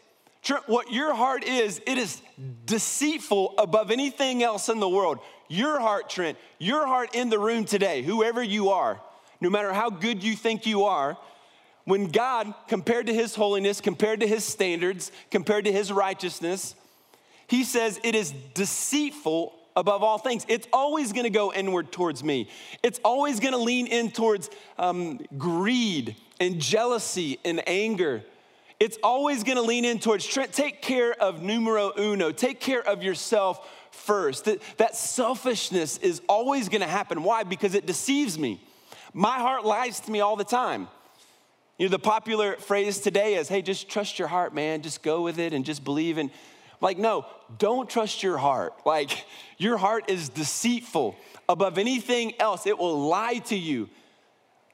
What 0.65 0.91
your 0.91 1.13
heart 1.13 1.43
is, 1.45 1.81
it 1.87 1.97
is 1.97 2.21
deceitful 2.65 3.55
above 3.57 3.91
anything 3.91 4.43
else 4.43 4.67
in 4.67 4.79
the 4.79 4.89
world. 4.89 5.19
Your 5.47 5.79
heart, 5.79 6.09
Trent, 6.09 6.37
your 6.59 6.85
heart 6.85 7.15
in 7.15 7.29
the 7.29 7.39
room 7.39 7.63
today, 7.65 8.01
whoever 8.01 8.43
you 8.43 8.69
are, 8.69 8.99
no 9.39 9.49
matter 9.49 9.71
how 9.71 9.89
good 9.89 10.23
you 10.23 10.35
think 10.35 10.65
you 10.65 10.83
are, 10.83 11.17
when 11.85 12.07
God, 12.07 12.53
compared 12.67 13.07
to 13.07 13.13
his 13.13 13.35
holiness, 13.35 13.81
compared 13.81 14.21
to 14.21 14.27
his 14.27 14.43
standards, 14.43 15.11
compared 15.31 15.65
to 15.65 15.71
his 15.71 15.91
righteousness, 15.91 16.75
he 17.47 17.63
says 17.63 17.99
it 18.03 18.15
is 18.15 18.31
deceitful 18.53 19.53
above 19.75 20.03
all 20.03 20.17
things. 20.17 20.45
It's 20.47 20.67
always 20.71 21.13
gonna 21.13 21.29
go 21.29 21.53
inward 21.53 21.91
towards 21.91 22.23
me. 22.23 22.49
It's 22.83 22.99
always 23.03 23.39
gonna 23.39 23.57
lean 23.57 23.87
in 23.87 24.11
towards 24.11 24.49
um, 24.77 25.19
greed 25.37 26.15
and 26.39 26.59
jealousy 26.59 27.39
and 27.43 27.61
anger 27.67 28.23
it's 28.83 28.97
always 29.01 29.45
gonna 29.45 29.61
lean 29.61 29.85
in 29.85 29.97
towards 29.97 30.27
take 30.27 30.81
care 30.81 31.13
of 31.13 31.41
numero 31.41 31.93
uno, 31.97 32.33
take 32.33 32.59
care 32.59 32.85
of 32.85 33.01
yourself 33.01 33.65
first. 33.91 34.43
That, 34.43 34.61
that 34.75 34.97
selfishness 34.97 35.99
is 35.99 36.21
always 36.27 36.67
gonna 36.67 36.85
happen. 36.85 37.23
Why? 37.23 37.43
Because 37.43 37.75
it 37.75 37.85
deceives 37.85 38.37
me. 38.37 38.61
My 39.13 39.37
heart 39.37 39.63
lies 39.63 40.01
to 40.01 40.11
me 40.11 40.19
all 40.19 40.35
the 40.35 40.43
time. 40.43 40.89
You 41.77 41.85
know, 41.85 41.91
the 41.91 41.99
popular 41.99 42.57
phrase 42.57 42.99
today 42.99 43.35
is, 43.35 43.47
hey, 43.47 43.61
just 43.61 43.87
trust 43.87 44.19
your 44.19 44.27
heart, 44.27 44.53
man. 44.53 44.81
Just 44.81 45.01
go 45.01 45.21
with 45.21 45.39
it 45.39 45.53
and 45.53 45.63
just 45.63 45.85
believe 45.85 46.17
in. 46.17 46.29
Like, 46.81 46.97
no, 46.97 47.25
don't 47.57 47.89
trust 47.89 48.21
your 48.21 48.37
heart. 48.37 48.73
Like, 48.85 49.25
your 49.57 49.77
heart 49.77 50.09
is 50.09 50.27
deceitful 50.27 51.15
above 51.47 51.77
anything 51.77 52.33
else, 52.37 52.67
it 52.67 52.77
will 52.77 53.07
lie 53.07 53.37
to 53.45 53.55
you. 53.55 53.89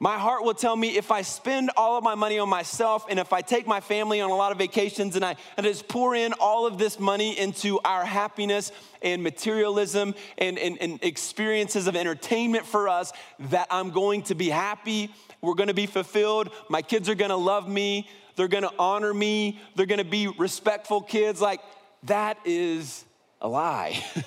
My 0.02 0.16
heart 0.16 0.44
will 0.44 0.54
tell 0.54 0.74
me 0.74 0.96
if 0.96 1.10
I 1.10 1.20
spend 1.20 1.70
all 1.76 1.98
of 1.98 2.02
my 2.02 2.14
money 2.14 2.38
on 2.38 2.48
myself 2.48 3.04
and 3.10 3.18
if 3.18 3.34
I 3.34 3.42
take 3.42 3.66
my 3.66 3.80
family 3.80 4.22
on 4.22 4.30
a 4.30 4.34
lot 4.34 4.50
of 4.50 4.56
vacations 4.56 5.14
and 5.14 5.22
I 5.22 5.36
and 5.58 5.66
just 5.66 5.88
pour 5.88 6.14
in 6.14 6.32
all 6.40 6.66
of 6.66 6.78
this 6.78 6.98
money 6.98 7.38
into 7.38 7.78
our 7.84 8.06
happiness 8.06 8.72
and 9.02 9.22
materialism 9.22 10.14
and, 10.38 10.58
and, 10.58 10.78
and 10.80 11.04
experiences 11.04 11.86
of 11.86 11.96
entertainment 11.96 12.64
for 12.64 12.88
us, 12.88 13.12
that 13.50 13.66
I'm 13.70 13.90
going 13.90 14.22
to 14.22 14.34
be 14.34 14.48
happy, 14.48 15.12
we're 15.42 15.54
gonna 15.54 15.74
be 15.74 15.86
fulfilled, 15.86 16.48
my 16.70 16.80
kids 16.80 17.10
are 17.10 17.14
gonna 17.14 17.36
love 17.36 17.68
me, 17.68 18.08
they're 18.36 18.48
gonna 18.48 18.72
honor 18.78 19.12
me, 19.12 19.60
they're 19.74 19.84
gonna 19.84 20.02
be 20.02 20.28
respectful 20.28 21.02
kids. 21.02 21.42
Like, 21.42 21.60
that 22.04 22.38
is 22.46 23.04
a 23.42 23.48
lie. 23.48 24.02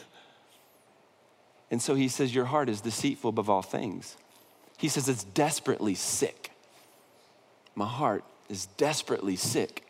and 1.71 1.81
so 1.81 1.95
he 1.95 2.09
says, 2.09 2.35
Your 2.35 2.45
heart 2.45 2.69
is 2.69 2.79
deceitful 2.79 3.29
above 3.29 3.49
all 3.49 3.63
things. 3.63 4.17
He 4.83 4.89
says 4.89 5.07
it's 5.07 5.23
desperately 5.23 5.95
sick. 5.95 6.51
My 7.73 7.85
heart 7.85 8.25
is 8.49 8.65
desperately 8.75 9.37
sick. 9.37 9.85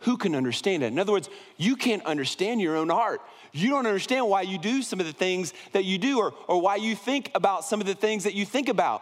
Who 0.00 0.16
can 0.16 0.34
understand 0.34 0.82
it? 0.82 0.88
In 0.88 0.98
other 0.98 1.12
words, 1.12 1.30
you 1.58 1.76
can't 1.76 2.04
understand 2.04 2.60
your 2.60 2.76
own 2.76 2.88
heart. 2.88 3.20
You 3.52 3.70
don't 3.70 3.86
understand 3.86 4.28
why 4.28 4.42
you 4.42 4.58
do 4.58 4.82
some 4.82 4.98
of 4.98 5.06
the 5.06 5.12
things 5.12 5.54
that 5.74 5.84
you 5.84 5.96
do 5.96 6.18
or, 6.18 6.34
or 6.48 6.60
why 6.60 6.74
you 6.74 6.96
think 6.96 7.30
about 7.36 7.64
some 7.64 7.80
of 7.80 7.86
the 7.86 7.94
things 7.94 8.24
that 8.24 8.34
you 8.34 8.44
think 8.44 8.68
about. 8.68 9.00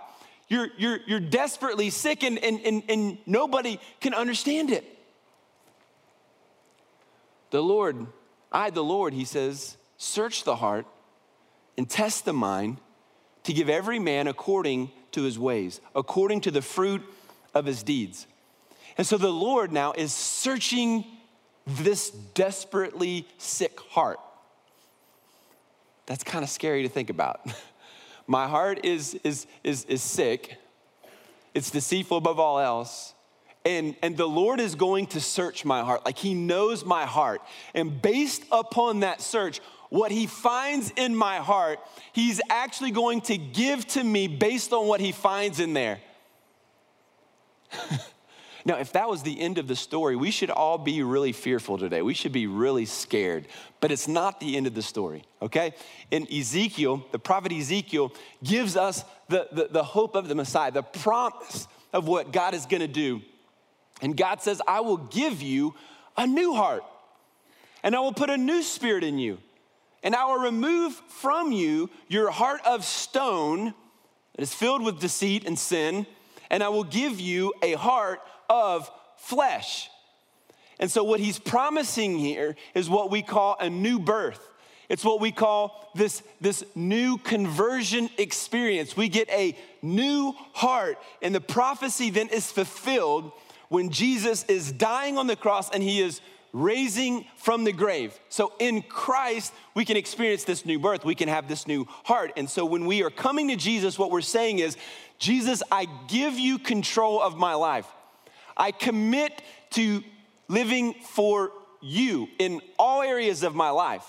You're, 0.48 0.68
you're, 0.76 0.98
you're 1.06 1.20
desperately 1.20 1.88
sick 1.88 2.22
and, 2.22 2.37
and, 2.44 2.60
and, 2.60 2.82
and 2.90 3.16
nobody 3.24 3.80
can 4.02 4.12
understand 4.12 4.70
it. 4.70 4.84
The 7.48 7.62
Lord, 7.62 8.08
I, 8.52 8.68
the 8.68 8.84
Lord, 8.84 9.14
he 9.14 9.24
says, 9.24 9.78
search 9.96 10.44
the 10.44 10.56
heart 10.56 10.84
and 11.78 11.88
test 11.88 12.26
the 12.26 12.34
mind 12.34 12.76
to 13.44 13.52
give 13.52 13.68
every 13.68 13.98
man 13.98 14.26
according 14.26 14.90
to 15.12 15.22
his 15.22 15.38
ways, 15.38 15.80
according 15.94 16.40
to 16.42 16.50
the 16.50 16.62
fruit 16.62 17.02
of 17.54 17.66
his 17.66 17.83
deeds. 17.83 18.26
And 18.98 19.07
so 19.07 19.16
the 19.16 19.33
Lord 19.33 19.72
now 19.72 19.92
is 19.92 20.12
searching 20.12 21.04
this 21.66 22.11
desperately 22.11 23.26
sick 23.38 23.80
heart. 23.80 24.20
That's 26.07 26.24
kind 26.24 26.42
of 26.42 26.50
scary 26.50 26.83
to 26.83 26.88
think 26.88 27.11
about. 27.11 27.40
My 28.26 28.48
heart 28.48 28.85
is, 28.85 29.14
is, 29.22 29.46
is, 29.62 29.85
is 29.85 30.02
sick, 30.02 30.57
it's 31.52 31.70
deceitful 31.70 32.16
above 32.16 32.40
all 32.40 32.59
else, 32.59 33.14
and, 33.66 33.96
and 34.02 34.16
the 34.16 34.26
Lord 34.26 34.61
is 34.61 34.74
going 34.74 35.07
to 35.09 35.20
search 35.20 35.64
my 35.64 35.83
heart. 35.83 36.04
Like 36.04 36.18
he 36.18 36.35
knows 36.35 36.85
my 36.85 37.07
heart. 37.07 37.40
And 37.74 38.00
based 38.02 38.44
upon 38.52 39.00
that 39.00 39.22
search, 39.22 39.61
what 39.94 40.11
he 40.11 40.26
finds 40.26 40.92
in 40.96 41.14
my 41.14 41.37
heart, 41.37 41.78
he's 42.12 42.40
actually 42.50 42.90
going 42.90 43.20
to 43.22 43.37
give 43.37 43.87
to 43.87 44.02
me 44.02 44.26
based 44.26 44.72
on 44.72 44.87
what 44.88 45.00
he 45.00 45.12
finds 45.12 45.61
in 45.61 45.72
there. 45.72 46.00
now, 48.64 48.78
if 48.78 48.92
that 48.92 49.09
was 49.09 49.22
the 49.22 49.40
end 49.40 49.59
of 49.59 49.68
the 49.68 49.76
story, 49.76 50.16
we 50.16 50.30
should 50.30 50.50
all 50.50 50.78
be 50.78 51.02
really 51.02 51.33
fearful 51.33 51.78
today. 51.78 52.02
We 52.02 52.14
should 52.14 52.33
be 52.33 52.46
really 52.46 52.87
scared. 52.87 53.46
But 53.80 53.92
it's 53.92 54.09
not 54.09 54.40
the 54.40 54.57
end 54.57 54.66
of 54.66 54.74
the 54.74 54.83
story, 54.83 55.22
okay? 55.40 55.74
In 56.11 56.26
Ezekiel, 56.33 57.07
the 57.12 57.18
prophet 57.18 57.52
Ezekiel 57.52 58.12
gives 58.42 58.76
us 58.76 59.04
the, 59.28 59.46
the, 59.52 59.68
the 59.70 59.85
hope 59.85 60.16
of 60.16 60.26
the 60.28 60.35
Messiah, 60.35 60.72
the 60.72 60.83
promise 60.83 61.68
of 61.92 62.09
what 62.09 62.33
God 62.33 62.54
is 62.54 62.66
gonna 62.66 62.88
do 62.88 63.22
and 64.02 64.16
God 64.16 64.42
says, 64.42 64.61
I 64.66 64.80
will 64.80 64.96
give 64.96 65.40
you 65.40 65.74
a 66.16 66.26
new 66.26 66.54
heart, 66.54 66.85
and 67.83 67.94
I 67.94 68.00
will 68.00 68.12
put 68.12 68.30
a 68.30 68.37
new 68.37 68.62
spirit 68.62 69.04
in 69.04 69.18
you, 69.18 69.38
and 70.04 70.14
I 70.14 70.26
will 70.26 70.38
remove 70.38 70.92
from 71.08 71.50
you 71.50 71.90
your 72.08 72.30
heart 72.30 72.60
of 72.64 72.84
stone 72.84 73.74
that 74.36 74.42
is 74.42 74.54
filled 74.54 74.84
with 74.84 75.00
deceit 75.00 75.46
and 75.46 75.58
sin, 75.58 76.06
and 76.50 76.62
I 76.62 76.68
will 76.68 76.84
give 76.84 77.18
you 77.18 77.54
a 77.62 77.72
heart 77.72 78.20
of 78.48 78.90
flesh. 79.16 79.88
And 80.78 80.90
so, 80.90 81.02
what 81.02 81.20
he's 81.20 81.38
promising 81.38 82.18
here 82.18 82.54
is 82.74 82.90
what 82.90 83.10
we 83.10 83.22
call 83.22 83.56
a 83.58 83.70
new 83.70 83.98
birth. 83.98 84.50
It's 84.90 85.04
what 85.04 85.20
we 85.20 85.32
call 85.32 85.90
this, 85.94 86.22
this 86.40 86.62
new 86.74 87.16
conversion 87.16 88.10
experience. 88.18 88.96
We 88.96 89.08
get 89.08 89.30
a 89.30 89.56
new 89.80 90.34
heart, 90.52 90.98
and 91.22 91.34
the 91.34 91.40
prophecy 91.40 92.10
then 92.10 92.28
is 92.28 92.52
fulfilled 92.52 93.32
when 93.68 93.90
Jesus 93.90 94.44
is 94.44 94.70
dying 94.70 95.16
on 95.16 95.26
the 95.26 95.36
cross 95.36 95.70
and 95.70 95.82
he 95.82 96.00
is 96.00 96.20
raising 96.54 97.26
from 97.36 97.64
the 97.64 97.72
grave. 97.72 98.18
So 98.30 98.52
in 98.60 98.80
Christ, 98.82 99.52
we 99.74 99.84
can 99.84 99.96
experience 99.98 100.44
this 100.44 100.64
new 100.64 100.78
birth. 100.78 101.04
We 101.04 101.16
can 101.16 101.28
have 101.28 101.48
this 101.48 101.66
new 101.66 101.86
heart. 102.04 102.32
And 102.36 102.48
so 102.48 102.64
when 102.64 102.86
we 102.86 103.02
are 103.02 103.10
coming 103.10 103.48
to 103.48 103.56
Jesus, 103.56 103.98
what 103.98 104.12
we're 104.12 104.22
saying 104.22 104.60
is, 104.60 104.76
Jesus, 105.18 105.62
I 105.70 105.86
give 106.08 106.38
you 106.38 106.58
control 106.58 107.20
of 107.20 107.36
my 107.36 107.54
life. 107.54 107.86
I 108.56 108.70
commit 108.70 109.42
to 109.70 110.02
living 110.46 110.94
for 110.94 111.50
you 111.82 112.28
in 112.38 112.60
all 112.78 113.02
areas 113.02 113.42
of 113.42 113.56
my 113.56 113.70
life. 113.70 114.06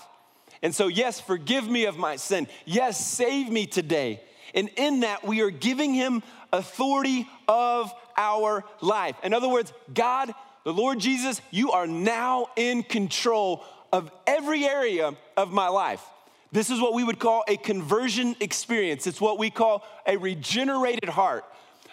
And 0.62 0.74
so, 0.74 0.86
yes, 0.86 1.20
forgive 1.20 1.68
me 1.68 1.86
of 1.86 1.98
my 1.98 2.14
sin. 2.14 2.46
Yes, 2.64 3.04
save 3.04 3.50
me 3.50 3.66
today. 3.66 4.22
And 4.54 4.70
in 4.76 5.00
that, 5.00 5.26
we 5.26 5.42
are 5.42 5.50
giving 5.50 5.92
him 5.92 6.22
authority 6.52 7.28
of 7.48 7.92
our 8.16 8.64
life. 8.80 9.16
In 9.24 9.34
other 9.34 9.48
words, 9.48 9.72
God, 9.92 10.32
the 10.66 10.72
Lord 10.72 10.98
Jesus, 10.98 11.40
you 11.52 11.70
are 11.70 11.86
now 11.86 12.48
in 12.56 12.82
control 12.82 13.62
of 13.92 14.10
every 14.26 14.64
area 14.64 15.14
of 15.36 15.52
my 15.52 15.68
life. 15.68 16.02
This 16.50 16.70
is 16.70 16.80
what 16.80 16.92
we 16.92 17.04
would 17.04 17.20
call 17.20 17.44
a 17.46 17.56
conversion 17.56 18.34
experience. 18.40 19.06
It's 19.06 19.20
what 19.20 19.38
we 19.38 19.48
call 19.48 19.84
a 20.08 20.16
regenerated 20.16 21.08
heart. 21.08 21.44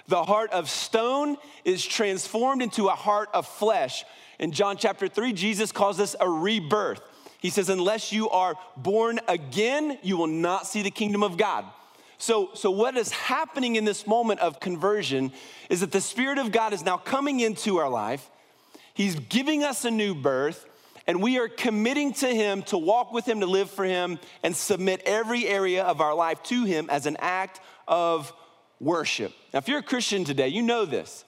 The 0.07 0.23
heart 0.23 0.49
of 0.53 0.71
stone 0.71 1.37
is 1.63 1.85
transformed 1.85 2.63
into 2.63 2.87
a 2.87 2.95
heart 2.95 3.29
of 3.35 3.45
flesh. 3.45 4.05
In 4.39 4.51
John 4.51 4.75
chapter 4.75 5.07
3, 5.07 5.33
Jesus 5.33 5.71
calls 5.71 5.97
this 5.97 6.15
a 6.19 6.27
rebirth. 6.27 6.99
He 7.37 7.51
says, 7.51 7.69
Unless 7.69 8.11
you 8.11 8.27
are 8.31 8.55
born 8.75 9.19
again, 9.27 9.99
you 10.01 10.17
will 10.17 10.25
not 10.25 10.65
see 10.65 10.81
the 10.81 10.89
kingdom 10.89 11.21
of 11.21 11.37
God. 11.37 11.63
So, 12.17 12.49
so 12.55 12.71
what 12.71 12.97
is 12.97 13.11
happening 13.11 13.75
in 13.75 13.85
this 13.85 14.07
moment 14.07 14.39
of 14.39 14.59
conversion 14.59 15.31
is 15.69 15.81
that 15.81 15.91
the 15.91 16.01
Spirit 16.01 16.39
of 16.39 16.51
God 16.51 16.73
is 16.73 16.83
now 16.83 16.97
coming 16.97 17.39
into 17.39 17.77
our 17.77 17.89
life. 17.89 18.31
He's 18.93 19.15
giving 19.15 19.63
us 19.63 19.85
a 19.85 19.91
new 19.91 20.13
birth, 20.13 20.65
and 21.07 21.21
we 21.21 21.39
are 21.39 21.47
committing 21.47 22.13
to 22.13 22.27
Him 22.27 22.61
to 22.63 22.77
walk 22.77 23.11
with 23.11 23.25
Him, 23.25 23.39
to 23.39 23.45
live 23.45 23.69
for 23.69 23.83
Him, 23.83 24.19
and 24.43 24.55
submit 24.55 25.01
every 25.05 25.47
area 25.47 25.83
of 25.83 25.99
our 26.01 26.13
life 26.13 26.41
to 26.43 26.63
Him 26.63 26.89
as 26.89 27.05
an 27.05 27.17
act 27.19 27.59
of 27.87 28.31
worship. 28.79 29.33
Now, 29.53 29.59
if 29.59 29.67
you're 29.67 29.79
a 29.79 29.83
Christian 29.83 30.23
today, 30.23 30.49
you 30.49 30.61
know 30.61 30.85
this. 30.85 31.25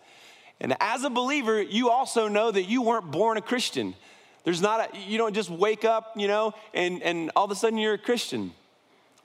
And 0.61 0.75
as 0.79 1.03
a 1.03 1.09
believer, 1.09 1.61
you 1.61 1.89
also 1.89 2.27
know 2.27 2.51
that 2.51 2.63
you 2.63 2.81
weren't 2.81 3.11
born 3.11 3.37
a 3.37 3.41
Christian. 3.41 3.95
There's 4.43 4.61
not 4.61 4.93
a, 4.93 4.97
you 4.99 5.17
don't 5.17 5.33
just 5.33 5.49
wake 5.49 5.83
up, 5.83 6.13
you 6.15 6.27
know, 6.27 6.53
and, 6.73 7.01
and 7.01 7.31
all 7.35 7.45
of 7.45 7.51
a 7.51 7.55
sudden 7.55 7.77
you're 7.77 7.95
a 7.95 7.97
Christian. 7.97 8.53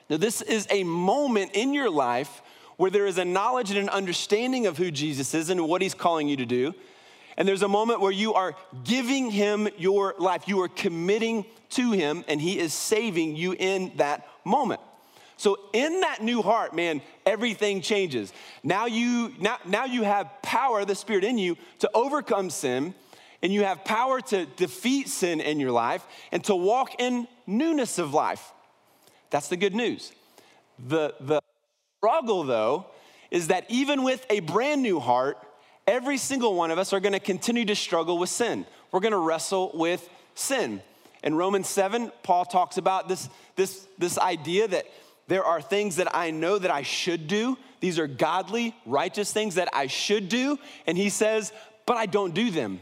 Now, 0.09 0.16
this 0.16 0.42
is 0.42 0.66
a 0.70 0.83
moment 0.83 1.53
in 1.55 1.72
your 1.72 1.90
life 1.90 2.42
where 2.79 2.90
there 2.90 3.07
is 3.07 3.18
a 3.18 3.24
knowledge 3.24 3.70
and 3.70 3.79
an 3.79 3.88
understanding 3.90 4.66
of 4.66 4.79
who 4.79 4.90
Jesus 4.90 5.35
is 5.35 5.50
and 5.50 5.68
what 5.68 5.83
he's 5.83 5.94
calling 5.94 6.29
you 6.29 6.37
to 6.37 6.46
do. 6.46 6.74
And 7.40 7.48
there's 7.48 7.62
a 7.62 7.68
moment 7.68 8.03
where 8.03 8.12
you 8.12 8.35
are 8.35 8.55
giving 8.85 9.31
him 9.31 9.66
your 9.79 10.14
life. 10.18 10.46
You 10.46 10.61
are 10.61 10.68
committing 10.68 11.46
to 11.70 11.92
him, 11.92 12.22
and 12.29 12.38
he 12.38 12.59
is 12.59 12.74
saving 12.74 13.35
you 13.35 13.57
in 13.59 13.92
that 13.96 14.29
moment. 14.44 14.83
So 15.38 15.59
in 15.72 16.03
that 16.03 16.22
new 16.22 16.42
heart, 16.42 16.76
man, 16.76 17.00
everything 17.24 17.81
changes. 17.81 18.35
Now 18.62 18.85
you 18.85 19.33
now, 19.40 19.57
now 19.64 19.87
you 19.87 20.03
have 20.03 20.31
power, 20.42 20.85
the 20.85 20.94
spirit 20.94 21.24
in 21.24 21.38
you, 21.38 21.57
to 21.79 21.90
overcome 21.94 22.50
sin, 22.50 22.92
and 23.42 23.50
you 23.55 23.64
have 23.64 23.87
power 23.87 24.20
to 24.20 24.44
defeat 24.44 25.09
sin 25.09 25.40
in 25.40 25.59
your 25.61 25.72
life 25.72 26.07
and 26.33 26.44
to 26.44 26.55
walk 26.55 27.00
in 27.00 27.26
newness 27.46 27.98
of 27.98 28.12
life. 28.12 28.53
That's 29.31 29.48
the 29.48 29.57
good 29.57 29.74
news. 29.74 30.12
The, 30.79 31.14
the 31.18 31.40
struggle, 32.00 32.42
though, 32.42 32.85
is 33.31 33.46
that 33.46 33.64
even 33.70 34.03
with 34.03 34.26
a 34.29 34.40
brand 34.40 34.83
new 34.83 35.00
heart, 35.00 35.38
every 35.86 36.16
single 36.16 36.54
one 36.54 36.70
of 36.70 36.78
us 36.78 36.92
are 36.92 37.00
gonna 37.00 37.20
continue 37.20 37.64
to 37.64 37.74
struggle 37.74 38.18
with 38.18 38.30
sin. 38.30 38.66
We're 38.92 39.00
gonna 39.00 39.18
wrestle 39.18 39.70
with 39.74 40.08
sin. 40.34 40.82
In 41.22 41.34
Romans 41.34 41.68
7, 41.68 42.12
Paul 42.22 42.44
talks 42.44 42.78
about 42.78 43.08
this, 43.08 43.28
this, 43.56 43.86
this 43.98 44.18
idea 44.18 44.68
that 44.68 44.86
there 45.28 45.44
are 45.44 45.60
things 45.60 45.96
that 45.96 46.14
I 46.16 46.30
know 46.30 46.58
that 46.58 46.70
I 46.70 46.82
should 46.82 47.28
do. 47.28 47.58
These 47.80 47.98
are 47.98 48.06
godly, 48.06 48.74
righteous 48.86 49.32
things 49.32 49.56
that 49.56 49.68
I 49.72 49.86
should 49.86 50.28
do. 50.28 50.58
And 50.86 50.96
he 50.96 51.08
says, 51.08 51.52
but 51.86 51.96
I 51.96 52.06
don't 52.06 52.34
do 52.34 52.50
them. 52.50 52.80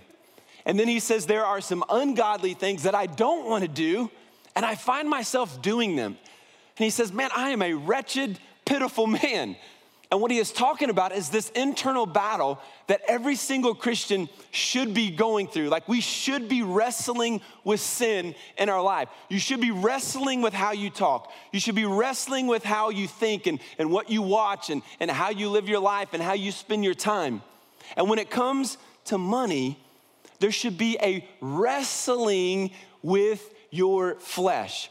And 0.64 0.78
then 0.78 0.88
he 0.88 1.00
says, 1.00 1.26
there 1.26 1.44
are 1.44 1.60
some 1.60 1.84
ungodly 1.88 2.54
things 2.54 2.84
that 2.84 2.94
I 2.94 3.06
don't 3.06 3.48
wanna 3.48 3.68
do, 3.68 4.10
and 4.54 4.64
I 4.64 4.74
find 4.74 5.08
myself 5.08 5.60
doing 5.62 5.96
them. 5.96 6.16
And 6.78 6.84
he 6.84 6.90
says, 6.90 7.12
Man, 7.12 7.30
I 7.34 7.50
am 7.50 7.60
a 7.60 7.74
wretched, 7.74 8.38
pitiful 8.64 9.06
man. 9.24 9.56
And 10.10 10.22
what 10.22 10.30
he 10.30 10.38
is 10.38 10.52
talking 10.52 10.88
about 10.88 11.12
is 11.12 11.28
this 11.28 11.50
internal 11.50 12.06
battle 12.06 12.58
that 12.86 13.02
every 13.06 13.36
single 13.36 13.74
Christian 13.74 14.30
should 14.50 14.94
be 14.94 15.10
going 15.10 15.48
through. 15.48 15.68
Like 15.68 15.86
we 15.86 16.00
should 16.00 16.48
be 16.48 16.62
wrestling 16.62 17.42
with 17.62 17.80
sin 17.80 18.34
in 18.56 18.70
our 18.70 18.80
life. 18.80 19.10
You 19.28 19.38
should 19.38 19.60
be 19.60 19.70
wrestling 19.70 20.40
with 20.40 20.54
how 20.54 20.72
you 20.72 20.88
talk. 20.88 21.30
You 21.52 21.60
should 21.60 21.74
be 21.74 21.84
wrestling 21.84 22.46
with 22.46 22.64
how 22.64 22.88
you 22.88 23.06
think 23.06 23.46
and, 23.46 23.60
and 23.76 23.90
what 23.90 24.08
you 24.08 24.22
watch 24.22 24.70
and, 24.70 24.80
and 24.98 25.10
how 25.10 25.28
you 25.28 25.50
live 25.50 25.68
your 25.68 25.80
life 25.80 26.08
and 26.14 26.22
how 26.22 26.32
you 26.32 26.52
spend 26.52 26.84
your 26.84 26.94
time. 26.94 27.42
And 27.94 28.08
when 28.08 28.18
it 28.18 28.30
comes 28.30 28.78
to 29.06 29.18
money, 29.18 29.78
there 30.40 30.52
should 30.52 30.78
be 30.78 30.96
a 31.02 31.28
wrestling 31.42 32.70
with 33.02 33.52
your 33.70 34.14
flesh. 34.20 34.90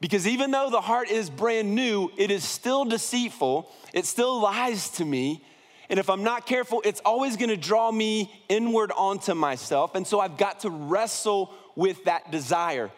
Because 0.00 0.26
even 0.26 0.50
though 0.50 0.70
the 0.70 0.80
heart 0.80 1.10
is 1.10 1.30
brand 1.30 1.74
new, 1.74 2.10
it 2.16 2.30
is 2.30 2.44
still 2.44 2.84
deceitful. 2.84 3.70
It 3.92 4.06
still 4.06 4.40
lies 4.40 4.90
to 4.90 5.04
me. 5.04 5.42
And 5.88 5.98
if 5.98 6.10
I'm 6.10 6.22
not 6.22 6.46
careful, 6.46 6.82
it's 6.84 7.00
always 7.04 7.36
gonna 7.36 7.56
draw 7.56 7.90
me 7.90 8.30
inward 8.48 8.92
onto 8.96 9.34
myself. 9.34 9.94
And 9.94 10.06
so 10.06 10.20
I've 10.20 10.36
got 10.36 10.60
to 10.60 10.70
wrestle 10.70 11.52
with 11.76 12.04
that 12.04 12.30
desire. 12.30 12.90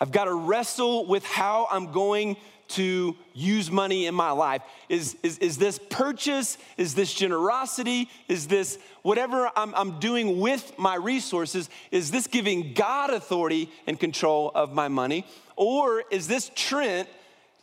I've 0.00 0.12
got 0.12 0.26
to 0.26 0.34
wrestle 0.34 1.06
with 1.06 1.24
how 1.24 1.68
I'm 1.70 1.92
going 1.92 2.36
to 2.68 3.16
use 3.32 3.70
money 3.70 4.06
in 4.06 4.14
my 4.14 4.30
life. 4.30 4.62
Is, 4.88 5.16
is, 5.22 5.38
is 5.38 5.58
this 5.58 5.78
purchase? 5.90 6.58
Is 6.76 6.94
this 6.94 7.12
generosity? 7.12 8.08
Is 8.28 8.48
this 8.48 8.78
whatever 9.02 9.50
I'm, 9.56 9.74
I'm 9.74 9.98
doing 9.98 10.40
with 10.40 10.78
my 10.78 10.96
resources? 10.96 11.68
Is 11.90 12.10
this 12.10 12.26
giving 12.26 12.74
God 12.74 13.10
authority 13.10 13.70
and 13.86 13.98
control 13.98 14.50
of 14.54 14.72
my 14.72 14.88
money? 14.88 15.26
Or 15.56 16.04
is 16.10 16.28
this 16.28 16.50
Trent 16.54 17.08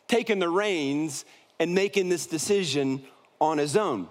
taking 0.07 0.39
the 0.39 0.49
reins 0.49 1.25
and 1.59 1.75
making 1.75 2.09
this 2.09 2.25
decision 2.25 3.03
on 3.39 3.57
his 3.57 3.75
own? 3.75 4.07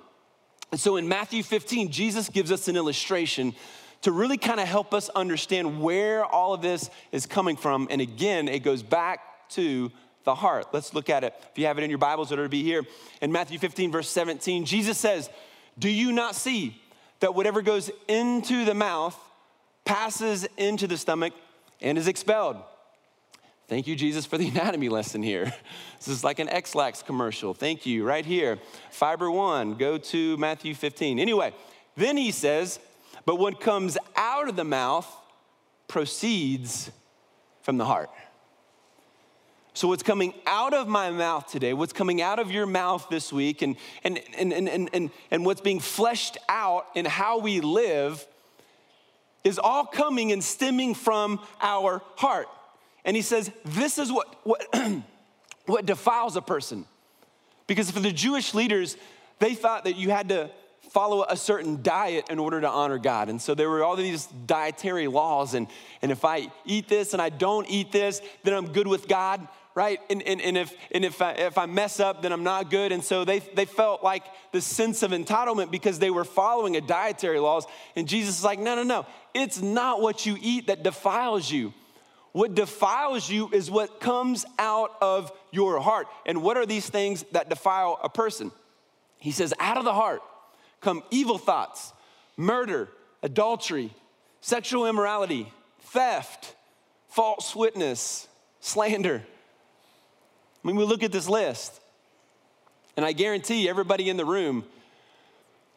And 0.70 0.80
so 0.80 0.96
in 0.96 1.08
Matthew 1.08 1.42
15, 1.42 1.90
Jesus 1.90 2.28
gives 2.28 2.50
us 2.50 2.68
an 2.68 2.76
illustration 2.76 3.54
to 4.02 4.10
really 4.10 4.36
kind 4.36 4.60
of 4.60 4.66
help 4.66 4.92
us 4.92 5.08
understand 5.10 5.80
where 5.80 6.24
all 6.24 6.54
of 6.54 6.62
this 6.62 6.90
is 7.12 7.26
coming 7.26 7.56
from. 7.56 7.86
And 7.90 8.00
again, 8.00 8.48
it 8.48 8.60
goes 8.60 8.82
back 8.82 9.48
to 9.50 9.92
the 10.24 10.34
heart. 10.34 10.66
Let's 10.72 10.94
look 10.94 11.10
at 11.10 11.24
it. 11.24 11.34
If 11.50 11.58
you 11.58 11.66
have 11.66 11.78
it 11.78 11.84
in 11.84 11.90
your 11.90 11.98
Bibles, 11.98 12.32
it'll 12.32 12.48
be 12.48 12.62
here. 12.62 12.84
In 13.20 13.32
Matthew 13.32 13.58
15, 13.58 13.92
verse 13.92 14.08
17, 14.08 14.64
Jesus 14.64 14.98
says, 14.98 15.30
Do 15.78 15.88
you 15.88 16.12
not 16.12 16.34
see 16.34 16.80
that 17.20 17.34
whatever 17.34 17.62
goes 17.62 17.90
into 18.08 18.64
the 18.64 18.74
mouth 18.74 19.18
passes 19.84 20.46
into 20.56 20.86
the 20.86 20.96
stomach 20.96 21.32
and 21.80 21.98
is 21.98 22.08
expelled? 22.08 22.56
Thank 23.68 23.86
you, 23.86 23.96
Jesus, 23.96 24.26
for 24.26 24.38
the 24.38 24.48
anatomy 24.50 24.88
lesson 24.88 25.22
here. 25.22 25.52
This 25.98 26.08
is 26.08 26.24
like 26.24 26.38
an 26.40 26.48
Ex-Lax 26.48 27.02
commercial. 27.02 27.54
Thank 27.54 27.86
you, 27.86 28.04
right 28.04 28.26
here. 28.26 28.58
Fiber 28.90 29.30
one, 29.30 29.74
go 29.74 29.98
to 29.98 30.36
Matthew 30.36 30.74
15. 30.74 31.18
Anyway, 31.18 31.54
then 31.96 32.16
he 32.16 32.32
says, 32.32 32.80
but 33.24 33.36
what 33.36 33.60
comes 33.60 33.96
out 34.16 34.48
of 34.48 34.56
the 34.56 34.64
mouth 34.64 35.08
proceeds 35.88 36.90
from 37.62 37.78
the 37.78 37.84
heart. 37.84 38.10
So, 39.74 39.88
what's 39.88 40.02
coming 40.02 40.34
out 40.46 40.74
of 40.74 40.86
my 40.86 41.10
mouth 41.10 41.50
today, 41.50 41.72
what's 41.72 41.94
coming 41.94 42.20
out 42.20 42.38
of 42.38 42.50
your 42.50 42.66
mouth 42.66 43.06
this 43.10 43.32
week, 43.32 43.62
and, 43.62 43.76
and, 44.04 44.20
and, 44.36 44.52
and, 44.52 44.90
and, 44.92 45.10
and, 45.30 45.46
what's 45.46 45.62
being 45.62 45.80
fleshed 45.80 46.36
out 46.46 46.86
in 46.94 47.06
how 47.06 47.38
we 47.38 47.60
live 47.60 48.26
is 49.44 49.58
all 49.58 49.86
coming 49.86 50.30
and 50.30 50.44
stemming 50.44 50.94
from 50.94 51.40
our 51.62 52.02
heart. 52.16 52.48
And 53.06 53.16
he 53.16 53.22
says, 53.22 53.50
This 53.64 53.96
is 53.96 54.12
what, 54.12 54.36
what, 54.44 54.62
what 55.66 55.86
defiles 55.86 56.36
a 56.36 56.42
person. 56.42 56.84
Because 57.66 57.90
for 57.90 58.00
the 58.00 58.12
Jewish 58.12 58.52
leaders, 58.52 58.98
they 59.38 59.54
thought 59.54 59.84
that 59.84 59.96
you 59.96 60.10
had 60.10 60.28
to 60.28 60.50
follow 60.90 61.24
a 61.26 61.36
certain 61.38 61.82
diet 61.82 62.26
in 62.28 62.38
order 62.38 62.60
to 62.60 62.68
honor 62.68 62.98
God. 62.98 63.30
And 63.30 63.40
so 63.40 63.54
there 63.54 63.70
were 63.70 63.82
all 63.82 63.96
these 63.96 64.26
dietary 64.26 65.08
laws. 65.08 65.54
And, 65.54 65.66
and 66.02 66.12
if 66.12 66.22
I 66.26 66.48
eat 66.66 66.86
this 66.86 67.14
and 67.14 67.22
I 67.22 67.30
don't 67.30 67.66
eat 67.70 67.92
this, 67.92 68.20
then 68.42 68.52
I'm 68.52 68.72
good 68.72 68.86
with 68.86 69.08
God 69.08 69.48
right? 69.74 70.00
And, 70.10 70.22
and, 70.22 70.40
and, 70.40 70.56
if, 70.56 70.74
and 70.90 71.04
if, 71.04 71.22
I, 71.22 71.32
if 71.32 71.58
I 71.58 71.66
mess 71.66 72.00
up, 72.00 72.22
then 72.22 72.32
I'm 72.32 72.44
not 72.44 72.70
good. 72.70 72.92
And 72.92 73.02
so 73.02 73.24
they, 73.24 73.38
they 73.40 73.64
felt 73.64 74.02
like 74.02 74.24
the 74.52 74.60
sense 74.60 75.02
of 75.02 75.12
entitlement 75.12 75.70
because 75.70 75.98
they 75.98 76.10
were 76.10 76.24
following 76.24 76.76
a 76.76 76.80
dietary 76.80 77.38
laws. 77.38 77.66
And 77.96 78.06
Jesus 78.06 78.38
is 78.38 78.44
like, 78.44 78.58
no, 78.58 78.74
no, 78.74 78.82
no. 78.82 79.06
It's 79.34 79.62
not 79.62 80.00
what 80.00 80.26
you 80.26 80.36
eat 80.40 80.66
that 80.66 80.82
defiles 80.82 81.50
you. 81.50 81.72
What 82.32 82.54
defiles 82.54 83.28
you 83.28 83.50
is 83.52 83.70
what 83.70 84.00
comes 84.00 84.44
out 84.58 84.96
of 85.00 85.32
your 85.50 85.80
heart. 85.80 86.06
And 86.24 86.42
what 86.42 86.56
are 86.56 86.66
these 86.66 86.88
things 86.88 87.24
that 87.32 87.48
defile 87.48 87.98
a 88.02 88.08
person? 88.08 88.50
He 89.18 89.32
says, 89.32 89.54
out 89.60 89.76
of 89.76 89.84
the 89.84 89.94
heart 89.94 90.22
come 90.80 91.02
evil 91.10 91.38
thoughts, 91.38 91.92
murder, 92.36 92.88
adultery, 93.22 93.94
sexual 94.40 94.86
immorality, 94.86 95.52
theft, 95.80 96.56
false 97.08 97.54
witness, 97.54 98.26
slander. 98.60 99.22
I 100.62 100.68
mean, 100.68 100.76
we 100.76 100.84
look 100.84 101.02
at 101.02 101.12
this 101.12 101.28
list, 101.28 101.80
and 102.96 103.04
I 103.04 103.12
guarantee 103.12 103.68
everybody 103.68 104.08
in 104.08 104.16
the 104.16 104.24
room, 104.24 104.64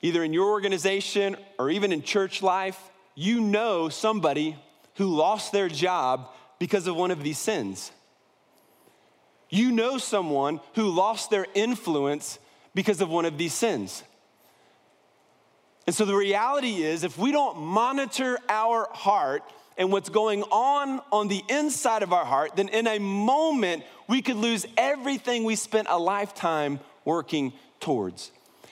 either 0.02 0.24
in 0.24 0.34
your 0.34 0.50
organization 0.52 1.38
or 1.58 1.70
even 1.70 1.92
in 1.92 2.04
church 2.04 2.44
life, 2.44 2.80
you 3.16 3.42
know 3.42 3.90
somebody 3.90 4.58
who 4.96 5.16
lost 5.16 5.52
their 5.52 5.70
job 5.70 6.30
because 6.60 6.88
of 6.88 6.96
one 6.96 7.12
of 7.12 7.24
these 7.24 7.38
sins. 7.38 7.92
You 9.50 9.72
know 9.72 9.98
someone 9.98 10.60
who 10.76 10.90
lost 10.90 11.30
their 11.30 11.48
influence 11.54 12.40
because 12.74 13.02
of 13.02 13.10
one 13.10 13.26
of 13.26 13.38
these 13.38 13.54
sins. 13.54 14.04
And 15.88 15.96
so 15.96 16.06
the 16.06 16.16
reality 16.16 16.84
is, 16.84 17.04
if 17.04 17.18
we 17.18 17.32
don't 17.32 17.60
monitor 17.60 18.40
our 18.50 18.90
heart, 18.92 19.44
and 19.78 19.92
what's 19.92 20.10
going 20.10 20.44
on 20.44 21.02
on 21.12 21.28
the 21.28 21.44
inside 21.50 22.04
of 22.04 22.14
our 22.14 22.26
heart, 22.26 22.56
then 22.56 22.70
in 22.70 22.88
a 22.88 23.00
moment 23.00 23.84
we 24.08 24.22
could 24.22 24.38
lose 24.38 24.66
everything 24.78 25.44
we 25.44 25.56
spent 25.56 25.88
a 25.90 26.00
lifetime 26.00 26.80
working 27.04 27.54
towards. 27.80 28.32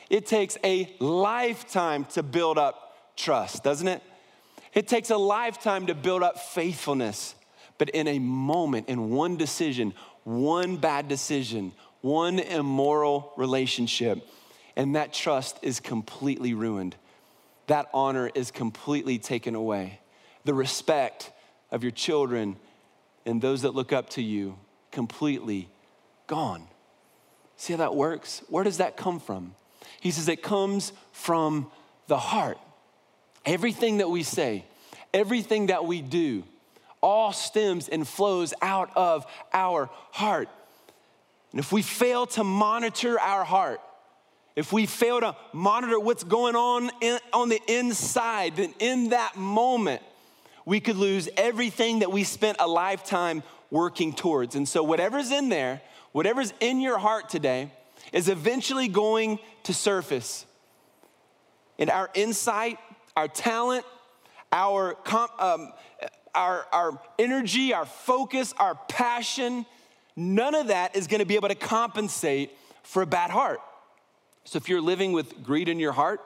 It 0.09 0.25
takes 0.25 0.57
a 0.63 0.93
lifetime 0.99 2.05
to 2.11 2.23
build 2.23 2.57
up 2.57 3.15
trust, 3.15 3.63
doesn't 3.63 3.87
it? 3.87 4.01
It 4.73 4.87
takes 4.87 5.09
a 5.09 5.17
lifetime 5.17 5.87
to 5.87 5.95
build 5.95 6.23
up 6.23 6.39
faithfulness. 6.39 7.35
But 7.77 7.89
in 7.89 8.07
a 8.07 8.19
moment, 8.19 8.89
in 8.89 9.09
one 9.09 9.35
decision, 9.35 9.93
one 10.23 10.77
bad 10.77 11.07
decision, 11.07 11.73
one 12.01 12.39
immoral 12.39 13.33
relationship, 13.37 14.27
and 14.75 14.95
that 14.95 15.13
trust 15.13 15.57
is 15.61 15.79
completely 15.79 16.53
ruined. 16.53 16.95
That 17.67 17.89
honor 17.93 18.29
is 18.33 18.51
completely 18.51 19.19
taken 19.19 19.55
away 19.55 19.99
the 20.45 20.53
respect 20.53 21.31
of 21.71 21.83
your 21.83 21.91
children 21.91 22.57
and 23.25 23.41
those 23.41 23.61
that 23.61 23.73
look 23.73 23.93
up 23.93 24.09
to 24.11 24.21
you 24.21 24.57
completely 24.91 25.69
gone. 26.27 26.67
See 27.57 27.73
how 27.73 27.77
that 27.77 27.95
works? 27.95 28.41
Where 28.49 28.63
does 28.63 28.77
that 28.77 28.97
come 28.97 29.19
from? 29.19 29.55
He 29.99 30.11
says 30.11 30.27
it 30.27 30.43
comes 30.43 30.93
from 31.11 31.71
the 32.07 32.17
heart. 32.17 32.57
Everything 33.45 33.97
that 33.97 34.09
we 34.09 34.23
say, 34.23 34.65
everything 35.13 35.67
that 35.67 35.85
we 35.85 36.01
do, 36.01 36.43
all 37.01 37.33
stems 37.33 37.89
and 37.89 38.07
flows 38.07 38.53
out 38.61 38.89
of 38.95 39.25
our 39.53 39.89
heart. 40.11 40.49
And 41.51 41.59
if 41.59 41.71
we 41.71 41.81
fail 41.81 42.25
to 42.27 42.43
monitor 42.43 43.19
our 43.19 43.43
heart, 43.43 43.81
if 44.55 44.71
we 44.71 44.85
fail 44.85 45.19
to 45.19 45.35
monitor 45.51 45.99
what's 45.99 46.23
going 46.23 46.55
on 46.55 46.89
in, 47.01 47.19
on 47.31 47.49
the 47.49 47.61
inside, 47.67 48.55
then 48.55 48.73
in 48.79 49.09
that 49.09 49.35
moment, 49.35 50.01
we 50.65 50.79
could 50.79 50.95
lose 50.95 51.29
everything 51.37 51.99
that 51.99 52.11
we 52.11 52.23
spent 52.23 52.57
a 52.59 52.67
lifetime 52.67 53.43
working 53.69 54.13
towards. 54.13 54.55
And 54.55 54.67
so, 54.67 54.83
whatever's 54.83 55.31
in 55.31 55.49
there, 55.49 55.81
whatever's 56.11 56.53
in 56.59 56.79
your 56.79 56.97
heart 56.97 57.29
today, 57.29 57.71
is 58.11 58.29
eventually 58.29 58.87
going 58.87 59.39
to 59.63 59.73
surface. 59.73 60.45
And 61.79 61.89
our 61.89 62.09
insight, 62.13 62.77
our 63.17 63.27
talent, 63.27 63.85
our, 64.51 64.95
um, 65.39 65.73
our, 66.35 66.65
our 66.71 67.01
energy, 67.17 67.73
our 67.73 67.85
focus, 67.85 68.53
our 68.57 68.75
passion, 68.87 69.65
none 70.15 70.53
of 70.53 70.67
that 70.67 70.95
is 70.95 71.07
gonna 71.07 71.25
be 71.25 71.35
able 71.35 71.49
to 71.49 71.55
compensate 71.55 72.51
for 72.83 73.01
a 73.01 73.07
bad 73.07 73.31
heart. 73.31 73.59
So, 74.45 74.57
if 74.57 74.69
you're 74.69 74.81
living 74.81 75.13
with 75.13 75.43
greed 75.43 75.67
in 75.67 75.79
your 75.79 75.93
heart, 75.93 76.21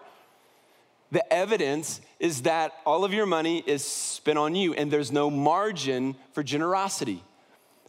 the 1.11 1.33
evidence 1.33 2.01
is 2.19 2.43
that 2.43 2.73
all 2.85 3.05
of 3.05 3.13
your 3.13 3.25
money 3.25 3.63
is 3.65 3.83
spent 3.83 4.37
on 4.37 4.55
you 4.55 4.73
and 4.73 4.91
there's 4.91 5.11
no 5.11 5.29
margin 5.29 6.15
for 6.33 6.43
generosity. 6.43 7.23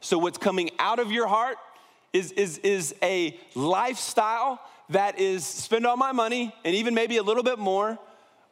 So, 0.01 0.19
what's 0.19 0.39
coming 0.39 0.71
out 0.79 1.01
of 1.01 1.11
your 1.11 1.27
heart 1.27 1.57
is, 2.13 2.31
is, 2.33 2.59
is 2.59 2.95
a 3.03 3.39
lifestyle 3.55 4.61
that 4.91 5.19
is 5.19 5.45
spend 5.45 5.87
all 5.87 5.97
my 5.97 6.13
money 6.13 6.55
and 6.65 6.75
even 6.75 6.95
maybe 6.95 7.17
a 7.17 7.23
little 7.23 7.43
bit 7.43 7.59
more 7.59 7.99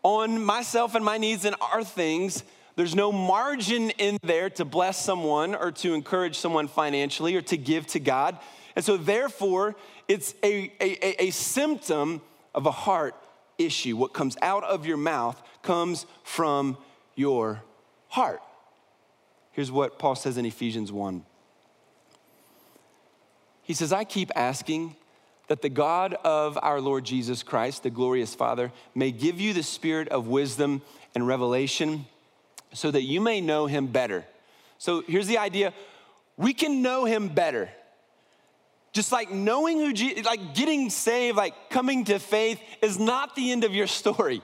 on 0.03 0.45
myself 0.45 0.95
and 0.95 1.05
my 1.05 1.19
needs 1.19 1.45
and 1.45 1.55
our 1.61 1.85
things. 1.85 2.43
There's 2.75 2.95
no 2.95 3.11
margin 3.11 3.91
in 3.91 4.19
there 4.23 4.51
to 4.51 4.65
bless 4.65 5.03
someone 5.03 5.55
or 5.55 5.71
to 5.73 5.95
encourage 5.95 6.37
someone 6.37 6.69
financially 6.69 7.37
or 7.37 7.43
to 7.43 7.57
give 7.57 7.87
to 7.89 8.01
God. 8.01 8.39
And 8.75 8.85
so, 8.85 8.97
therefore, 8.97 9.77
it's 10.09 10.35
a, 10.43 10.73
a, 10.81 11.27
a 11.27 11.31
symptom 11.31 12.21
of 12.55 12.67
a 12.67 12.73
heart 12.73 13.15
issue. 13.59 13.97
What 13.97 14.13
comes 14.13 14.37
out 14.43 14.65
of 14.65 14.87
your 14.87 14.97
mouth 14.97 15.41
comes 15.63 16.07
from 16.23 16.77
your 17.15 17.63
heart. 18.09 18.41
Here's 19.53 19.73
what 19.73 19.99
Paul 19.99 20.15
says 20.15 20.37
in 20.37 20.45
Ephesians 20.45 20.93
1. 20.93 21.25
He 23.63 23.75
says, 23.75 23.93
I 23.93 24.05
keep 24.05 24.31
asking 24.37 24.95
that 25.49 25.63
the 25.63 25.69
God 25.69 26.15
of 26.25 26.59
our 26.63 26.81
Lord 26.81 27.05
Jesus 27.05 27.43
Christ, 27.43 27.83
the 27.83 27.91
glorious 27.91 28.35
Father, 28.35 28.73
may 28.95 29.11
give 29.11 29.41
you 29.41 29.53
the 29.53 29.63
spirit 29.63 30.09
of 30.09 30.29
wisdom 30.29 30.83
and 31.15 31.27
revelation 31.27 32.07
so 32.73 32.91
that 32.91 33.03
you 33.03 33.21
may 33.21 33.41
know 33.41 33.67
him 33.67 33.87
better. 33.87 34.25
So 34.79 35.03
here's 35.07 35.27
the 35.27 35.39
idea 35.39 35.73
we 36.37 36.53
can 36.53 36.83
know 36.83 37.07
him 37.07 37.29
better. 37.29 37.71
Just 38.97 39.13
like 39.13 39.31
knowing 39.31 39.77
who, 39.77 39.93
Jesus, 39.93 40.25
like 40.25 40.55
getting 40.55 40.89
saved, 40.89 41.37
like 41.37 41.69
coming 41.69 42.07
to 42.07 42.19
faith 42.19 42.59
is 42.81 42.99
not 42.99 43.37
the 43.37 43.53
end 43.53 43.63
of 43.63 43.75
your 43.75 43.87
story. 43.87 44.41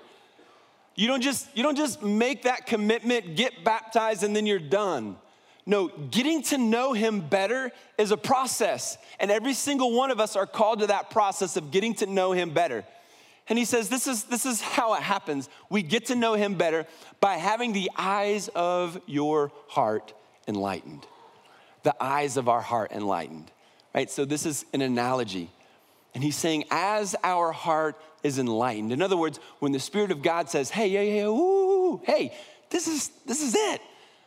You 0.95 1.09
don't 1.09 1.23
just 1.23 1.49
you 1.57 1.63
don't 1.63 1.75
just 1.75 2.03
make 2.03 2.43
that 2.43 2.67
commitment, 2.67 3.35
get 3.35 3.65
baptized 3.65 4.25
and 4.25 4.37
then 4.37 4.45
you're 4.45 4.59
done. 4.59 5.17
No, 5.65 5.89
getting 5.89 6.43
to 6.43 6.59
know 6.59 6.93
him 6.93 7.23
better 7.23 7.73
is 7.97 8.11
a 8.11 8.17
process. 8.19 8.99
And 9.19 9.31
every 9.31 9.55
single 9.55 9.93
one 9.93 10.11
of 10.11 10.21
us 10.21 10.37
are 10.37 10.47
called 10.47 10.81
to 10.81 10.89
that 10.89 11.09
process 11.09 11.57
of 11.57 11.71
getting 11.71 11.95
to 11.95 12.07
know 12.07 12.33
him 12.33 12.51
better. 12.51 12.85
And 13.49 13.59
he 13.59 13.65
says, 13.65 13.89
this 13.89 14.07
is, 14.07 14.25
this 14.25 14.45
is 14.45 14.61
how 14.61 14.93
it 14.93 15.03
happens. 15.03 15.49
We 15.71 15.83
get 15.83 16.07
to 16.07 16.15
know 16.15 16.35
him 16.35 16.57
better 16.57 16.85
by 17.21 17.37
having 17.37 17.73
the 17.73 17.91
eyes 17.97 18.49
of 18.55 19.01
your 19.07 19.51
heart 19.69 20.13
enlightened. 20.47 21.07
The 21.85 21.95
eyes 21.99 22.37
of 22.37 22.51
our 22.51 22.61
heart 22.61 22.93
enlightened 22.93 23.51
right? 23.95 24.11
So 24.11 24.25
this 24.25 24.47
is 24.47 24.65
an 24.73 24.83
analogy. 24.83 25.51
And 26.15 26.23
he's 26.23 26.37
saying, 26.37 26.65
as 26.71 27.17
our 27.25 27.53
heart 27.53 28.01
is 28.23 28.39
enlightened. 28.39 28.93
In 28.93 29.03
other 29.03 29.17
words, 29.17 29.41
when 29.59 29.73
the 29.73 29.81
Spirit 29.81 30.11
of 30.11 30.23
God 30.23 30.49
says, 30.49 30.71
hey, 30.71 30.91
hey, 30.91 31.11
hey, 31.11 31.25
ooh, 31.25 32.01
hey, 32.05 32.35
this 32.71 32.87
is, 32.87 33.09
this 33.27 33.43
is 33.43 33.55
it. 33.55 33.81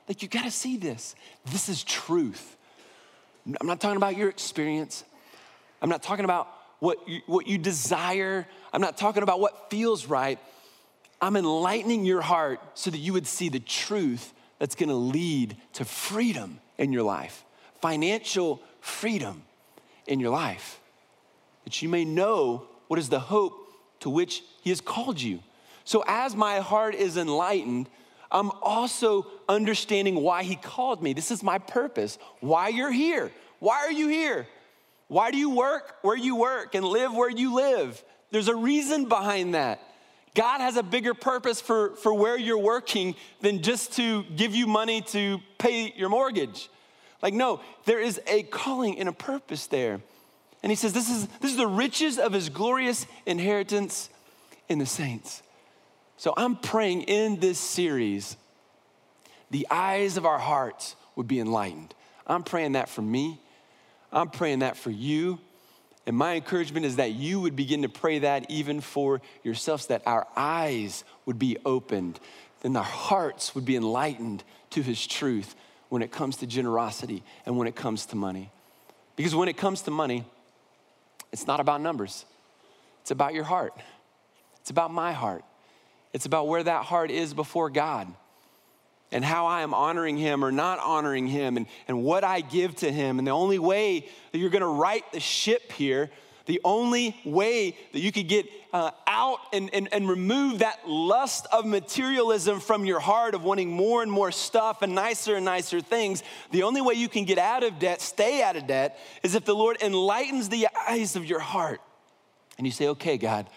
Like, 0.08 0.21
you 0.21 0.28
gotta 0.28 0.51
see 0.51 0.78
this. 0.78 1.15
This 1.45 1.69
is 1.69 1.84
truth. 1.84 2.58
I'm 3.60 3.67
not 3.67 3.80
talking 3.80 3.97
about 3.97 4.17
your 4.17 4.30
experience. 4.30 5.04
I'm 5.82 5.89
not 5.89 6.04
talking 6.04 6.25
about 6.25 6.47
what 6.80 6.97
you, 7.08 7.21
what 7.28 7.47
you 7.47 7.58
desire. 7.58 8.47
I'm 8.73 8.82
not 8.82 8.97
talking 8.97 9.23
about 9.23 9.39
what 9.39 9.69
feels 9.69 10.08
right. 10.08 10.39
I'm 11.21 11.36
enlightening 11.36 12.06
your 12.06 12.21
heart 12.21 12.60
so 12.73 12.89
that 12.89 12.97
you 12.97 13.13
would 13.13 13.28
see 13.28 13.49
the 13.49 13.60
truth 13.60 14.34
that's 14.60 14.75
gonna 14.75 14.95
lead 14.95 15.58
to 15.73 15.86
freedom 15.86 16.60
in 16.78 16.91
your 16.91 17.04
life, 17.04 17.45
financial 17.82 18.62
freedom 18.82 19.43
in 20.08 20.20
your 20.20 20.32
life, 20.32 20.80
that 21.63 21.82
you 21.82 21.89
may 21.89 22.06
know 22.06 22.68
what 22.88 23.00
is 23.00 23.10
the 23.10 23.20
hope 23.20 23.54
to 24.02 24.10
which 24.10 24.44
He 24.62 24.70
has 24.70 24.82
called 24.82 25.22
you. 25.22 25.39
So 25.84 26.04
as 26.08 26.36
my 26.36 26.60
heart 26.60 26.96
is 26.96 27.18
enlightened, 27.18 27.88
I'm 28.32 28.52
also 28.62 29.28
understanding 29.48 30.15
why 30.15 30.44
he 30.44 30.56
called 30.56 31.02
me. 31.02 31.13
This 31.13 31.32
is 31.32 31.44
my 31.44 31.58
purpose. 31.58 32.18
Why 32.39 32.70
you're 32.70 32.91
here. 32.91 33.32
Why 33.60 33.78
are 33.78 33.91
you 33.91 34.08
here? 34.08 34.48
Why 35.08 35.32
do 35.32 35.38
you 35.38 35.52
work 35.52 35.96
where 36.02 36.18
you 36.18 36.36
work 36.36 36.76
and 36.76 36.84
live 36.84 37.13
where 37.13 37.30
you 37.30 37.54
live? 37.54 38.04
There's 38.32 38.48
a 38.48 38.56
reason 38.56 39.08
behind 39.08 39.54
that. 39.54 39.80
God 40.34 40.60
has 40.60 40.76
a 40.76 40.84
bigger 40.84 41.13
purpose 41.13 41.62
for, 41.62 41.96
for 41.96 42.13
where 42.13 42.38
you're 42.38 42.58
working 42.58 43.15
than 43.41 43.62
just 43.62 43.94
to 43.94 44.24
give 44.36 44.54
you 44.54 44.68
money 44.68 45.02
to 45.02 45.39
pay 45.58 45.94
your 45.96 46.10
mortgage. 46.10 46.68
Like, 47.26 47.34
no, 47.34 47.60
there 47.86 48.00
is 48.00 48.22
a 48.28 48.44
calling 48.44 49.00
and 49.00 49.10
a 49.10 49.12
purpose 49.12 49.66
there. 49.66 50.00
And 50.62 50.72
he 50.72 50.76
says, 50.76 50.94
This 50.94 51.10
is, 51.10 51.26
this 51.42 51.50
is 51.50 51.58
the 51.58 51.66
riches 51.66 52.20
of 52.20 52.34
his 52.34 52.50
glorious 52.50 53.08
inheritance 53.26 54.12
in 54.70 54.78
the 54.78 54.86
saints. 54.86 55.42
So 56.18 56.36
I'm 56.38 56.56
praying 56.56 57.02
in 57.02 57.40
this 57.40 57.58
series, 57.58 58.38
the 59.50 59.66
eyes 59.72 60.18
of 60.18 60.28
our 60.28 60.38
hearts 60.38 60.96
would 61.16 61.28
be 61.28 61.40
enlightened. 61.40 61.96
I'm 62.28 62.44
praying 62.44 62.74
that 62.74 62.90
for 62.90 63.02
me. 63.02 63.42
I'm 64.12 64.30
praying 64.30 64.60
that 64.60 64.78
for 64.78 64.92
you. 64.92 65.40
And 66.06 66.16
my 66.16 66.36
encouragement 66.36 66.86
is 66.86 66.98
that 66.98 67.14
you 67.14 67.40
would 67.40 67.56
begin 67.56 67.82
to 67.82 67.90
pray 67.90 68.20
that 68.20 68.52
even 68.52 68.82
for 68.82 69.20
yourselves, 69.44 69.88
that 69.88 70.04
our 70.06 70.28
eyes 70.36 71.04
would 71.26 71.40
be 71.40 71.58
opened, 71.66 72.20
and 72.64 72.78
our 72.78 72.84
hearts 72.84 73.56
would 73.56 73.66
be 73.66 73.76
enlightened 73.76 74.44
to 74.70 74.84
his 74.84 75.08
truth 75.08 75.56
when 75.95 76.01
it 76.01 76.12
comes 76.12 76.36
to 76.36 76.45
generosity 76.45 77.23
and 77.45 77.58
when 77.58 77.69
it 77.69 77.73
comes 77.73 78.05
to 78.08 78.17
money. 78.17 78.51
Because 79.15 79.34
when 79.34 79.47
it 79.47 79.55
comes 79.55 79.84
to 79.84 79.91
money, 79.91 80.25
it's 81.31 81.47
not 81.47 81.62
about 81.62 81.79
numbers, 81.79 82.25
it's 82.99 83.12
about 83.12 83.34
your 83.34 83.45
heart, 83.45 83.71
it's 84.60 84.71
about 84.71 84.91
my 84.91 85.13
heart, 85.13 85.45
it's 86.12 86.25
about 86.25 86.49
where 86.49 86.62
that 86.62 86.84
heart 86.84 87.12
is 87.12 87.34
before 87.34 87.69
God 87.69 88.13
and 89.13 89.23
how 89.23 89.45
I 89.45 89.62
am 89.62 89.73
honoring 89.73 90.17
him 90.17 90.43
or 90.43 90.51
not 90.51 90.79
honoring 90.79 91.27
him 91.27 91.55
and, 91.55 91.65
and 91.88 92.03
what 92.03 92.25
I 92.25 92.41
give 92.41 92.75
to 92.77 92.91
him. 92.91 93.17
And 93.17 93.25
the 93.25 93.31
only 93.31 93.58
way 93.58 94.05
that 94.34 94.38
you're 94.38 94.49
gonna 94.49 94.67
right 94.67 95.10
the 95.13 95.21
ship 95.21 95.71
here, 95.71 96.12
the 96.45 96.62
only 96.63 97.19
way 97.25 97.75
that 97.91 97.99
you 97.99 98.12
could 98.12 98.27
get 98.27 98.45
uh, 98.73 98.91
out 99.08 99.39
and, 99.53 99.73
and, 99.73 99.88
and 99.91 100.08
remove 100.08 100.60
that 100.60 100.88
lust 100.88 101.47
of 101.51 101.65
materialism 101.65 102.60
from 102.60 102.86
your 102.86 102.99
heart 102.99 103.34
of 103.34 103.43
wanting 103.43 103.71
more 103.71 104.03
and 104.03 104.12
more 104.12 104.31
stuff 104.31 104.81
and 104.81 104.93
nicer 104.93 105.36
and 105.36 105.45
nicer 105.45 105.81
things, 105.81 106.23
the 106.51 106.63
only 106.63 106.81
way 106.81 106.93
you 106.93 107.08
can 107.08 107.25
get 107.25 107.38
out 107.38 107.63
of 107.63 107.79
debt, 107.79 108.01
stay 108.01 108.41
out 108.41 108.55
of 108.55 108.67
debt, 108.67 108.99
is 109.23 109.34
if 109.34 109.45
the 109.45 109.55
Lord 109.55 109.77
enlightens 109.81 110.49
the 110.49 110.67
eyes 110.88 111.15
of 111.15 111.25
your 111.25 111.39
heart. 111.39 111.81
And 112.58 112.67
you 112.67 112.71
say, 112.71 112.88
okay, 112.89 113.17
God, 113.17 113.49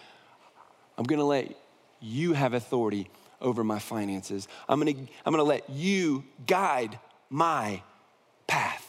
I'm 0.97 1.05
gonna 1.05 1.25
let 1.25 1.55
you 1.99 2.33
have 2.33 2.53
authority 2.53 3.09
over 3.41 3.63
my 3.63 3.79
finances. 3.79 4.47
I'm 4.67 4.79
gonna, 4.79 4.97
I'm 5.25 5.33
gonna 5.33 5.43
let 5.43 5.69
you 5.69 6.23
guide 6.45 6.99
my 7.29 7.81
path. 8.47 8.85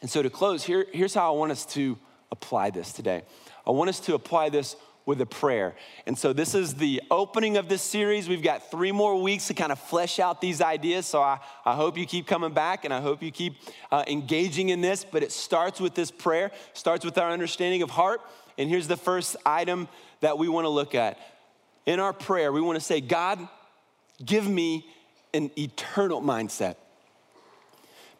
And 0.00 0.10
so 0.10 0.22
to 0.22 0.30
close, 0.30 0.62
here, 0.64 0.86
here's 0.92 1.14
how 1.14 1.32
I 1.32 1.36
want 1.36 1.52
us 1.52 1.66
to 1.66 1.98
apply 2.32 2.70
this 2.70 2.92
today. 2.92 3.22
I 3.66 3.70
want 3.70 3.90
us 3.90 4.00
to 4.00 4.14
apply 4.14 4.48
this 4.48 4.76
with 5.06 5.20
a 5.20 5.26
prayer. 5.26 5.74
And 6.06 6.16
so 6.16 6.32
this 6.32 6.54
is 6.54 6.74
the 6.74 7.02
opening 7.10 7.56
of 7.56 7.68
this 7.68 7.82
series. 7.82 8.28
We've 8.28 8.42
got 8.42 8.70
three 8.70 8.92
more 8.92 9.20
weeks 9.20 9.48
to 9.48 9.54
kind 9.54 9.72
of 9.72 9.78
flesh 9.78 10.18
out 10.18 10.40
these 10.40 10.60
ideas. 10.60 11.06
So 11.06 11.20
I, 11.20 11.40
I 11.64 11.74
hope 11.74 11.98
you 11.98 12.06
keep 12.06 12.26
coming 12.26 12.52
back 12.52 12.84
and 12.84 12.94
I 12.94 13.00
hope 13.00 13.22
you 13.22 13.32
keep 13.32 13.54
uh, 13.90 14.04
engaging 14.06 14.68
in 14.68 14.80
this. 14.80 15.04
But 15.04 15.22
it 15.22 15.32
starts 15.32 15.80
with 15.80 15.94
this 15.94 16.10
prayer, 16.10 16.52
starts 16.74 17.04
with 17.04 17.18
our 17.18 17.30
understanding 17.30 17.82
of 17.82 17.90
heart. 17.90 18.20
And 18.58 18.68
here's 18.68 18.88
the 18.88 18.96
first 18.96 19.36
item 19.44 19.88
that 20.20 20.38
we 20.38 20.48
want 20.48 20.66
to 20.66 20.68
look 20.68 20.94
at 20.94 21.18
in 21.86 21.98
our 21.98 22.12
prayer, 22.12 22.52
we 22.52 22.60
want 22.60 22.78
to 22.78 22.84
say, 22.84 23.00
God, 23.00 23.48
give 24.24 24.48
me 24.48 24.86
an 25.32 25.50
eternal 25.58 26.20
mindset. 26.20 26.76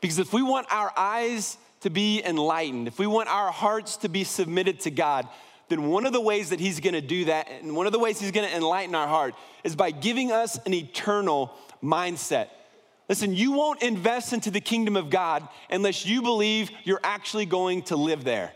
Because 0.00 0.18
if 0.18 0.32
we 0.32 0.42
want 0.42 0.66
our 0.70 0.92
eyes 0.96 1.58
to 1.80 1.90
be 1.90 2.22
enlightened, 2.24 2.88
if 2.88 2.98
we 2.98 3.06
want 3.06 3.28
our 3.28 3.50
hearts 3.50 3.96
to 3.98 4.08
be 4.08 4.24
submitted 4.24 4.80
to 4.80 4.90
God, 4.90 5.28
then 5.68 5.88
one 5.88 6.06
of 6.06 6.12
the 6.12 6.20
ways 6.20 6.50
that 6.50 6.60
He's 6.60 6.80
gonna 6.80 7.00
do 7.00 7.26
that, 7.26 7.48
and 7.50 7.76
one 7.76 7.86
of 7.86 7.92
the 7.92 7.98
ways 7.98 8.20
He's 8.20 8.32
gonna 8.32 8.48
enlighten 8.48 8.94
our 8.94 9.08
heart, 9.08 9.34
is 9.64 9.76
by 9.76 9.90
giving 9.90 10.32
us 10.32 10.58
an 10.66 10.74
eternal 10.74 11.54
mindset. 11.82 12.48
Listen, 13.08 13.34
you 13.34 13.52
won't 13.52 13.82
invest 13.82 14.32
into 14.32 14.50
the 14.50 14.60
kingdom 14.60 14.96
of 14.96 15.10
God 15.10 15.48
unless 15.68 16.06
you 16.06 16.22
believe 16.22 16.70
you're 16.84 17.00
actually 17.02 17.46
going 17.46 17.82
to 17.84 17.96
live 17.96 18.24
there 18.24 18.52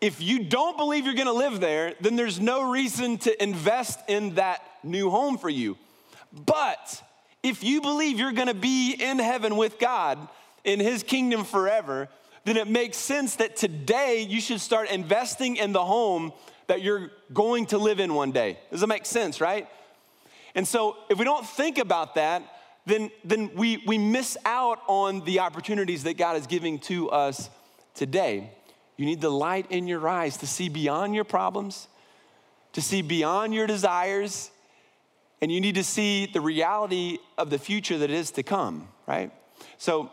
if 0.00 0.20
you 0.20 0.44
don't 0.44 0.76
believe 0.76 1.04
you're 1.04 1.14
gonna 1.14 1.32
live 1.32 1.60
there, 1.60 1.94
then 2.00 2.16
there's 2.16 2.40
no 2.40 2.70
reason 2.70 3.18
to 3.18 3.42
invest 3.42 4.00
in 4.08 4.34
that 4.36 4.62
new 4.82 5.10
home 5.10 5.38
for 5.38 5.48
you. 5.48 5.76
But 6.32 7.02
if 7.42 7.64
you 7.64 7.80
believe 7.80 8.18
you're 8.18 8.32
gonna 8.32 8.54
be 8.54 8.92
in 8.92 9.18
heaven 9.18 9.56
with 9.56 9.78
God 9.78 10.28
in 10.68 10.80
His 10.80 11.02
kingdom 11.02 11.44
forever, 11.44 12.08
then 12.44 12.56
it 12.56 12.68
makes 12.68 12.96
sense 12.98 13.36
that 13.36 13.56
today 13.56 14.20
you 14.28 14.40
should 14.40 14.60
start 14.60 14.90
investing 14.90 15.56
in 15.56 15.72
the 15.72 15.84
home 15.84 16.32
that 16.66 16.82
you're 16.82 17.10
going 17.32 17.66
to 17.66 17.78
live 17.78 17.98
in 17.98 18.14
one 18.14 18.30
day. 18.30 18.58
Does 18.70 18.80
that 18.80 18.86
make 18.86 19.06
sense, 19.06 19.40
right? 19.40 19.66
And 20.54 20.68
so 20.68 20.96
if 21.08 21.18
we 21.18 21.24
don't 21.24 21.46
think 21.46 21.78
about 21.78 22.14
that, 22.16 22.42
then, 22.84 23.10
then 23.24 23.50
we, 23.54 23.82
we 23.86 23.98
miss 23.98 24.36
out 24.44 24.80
on 24.86 25.24
the 25.24 25.40
opportunities 25.40 26.04
that 26.04 26.16
God 26.16 26.36
is 26.36 26.46
giving 26.46 26.78
to 26.80 27.10
us 27.10 27.48
today. 27.94 28.50
You 28.96 29.06
need 29.06 29.20
the 29.20 29.30
light 29.30 29.70
in 29.70 29.86
your 29.86 30.06
eyes 30.06 30.36
to 30.38 30.46
see 30.46 30.68
beyond 30.68 31.14
your 31.14 31.24
problems, 31.24 31.88
to 32.72 32.82
see 32.82 33.00
beyond 33.00 33.54
your 33.54 33.66
desires, 33.66 34.50
and 35.40 35.50
you 35.50 35.60
need 35.60 35.76
to 35.76 35.84
see 35.84 36.26
the 36.26 36.40
reality 36.40 37.18
of 37.38 37.48
the 37.50 37.58
future 37.58 37.98
that 37.98 38.10
is 38.10 38.30
to 38.32 38.42
come, 38.42 38.88
right? 39.06 39.30
So 39.78 40.10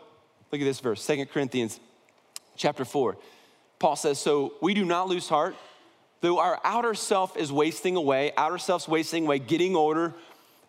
look 0.52 0.60
at 0.60 0.64
this 0.64 0.80
verse, 0.80 1.02
Second 1.02 1.30
Corinthians 1.30 1.80
chapter 2.56 2.84
4. 2.84 3.16
Paul 3.78 3.96
says, 3.96 4.18
So 4.18 4.54
we 4.60 4.74
do 4.74 4.84
not 4.84 5.08
lose 5.08 5.28
heart, 5.28 5.56
though 6.20 6.38
our 6.38 6.60
outer 6.64 6.94
self 6.94 7.36
is 7.36 7.52
wasting 7.52 7.96
away, 7.96 8.32
outer 8.36 8.58
self's 8.58 8.88
wasting 8.88 9.26
away, 9.26 9.38
getting 9.38 9.76
older, 9.76 10.14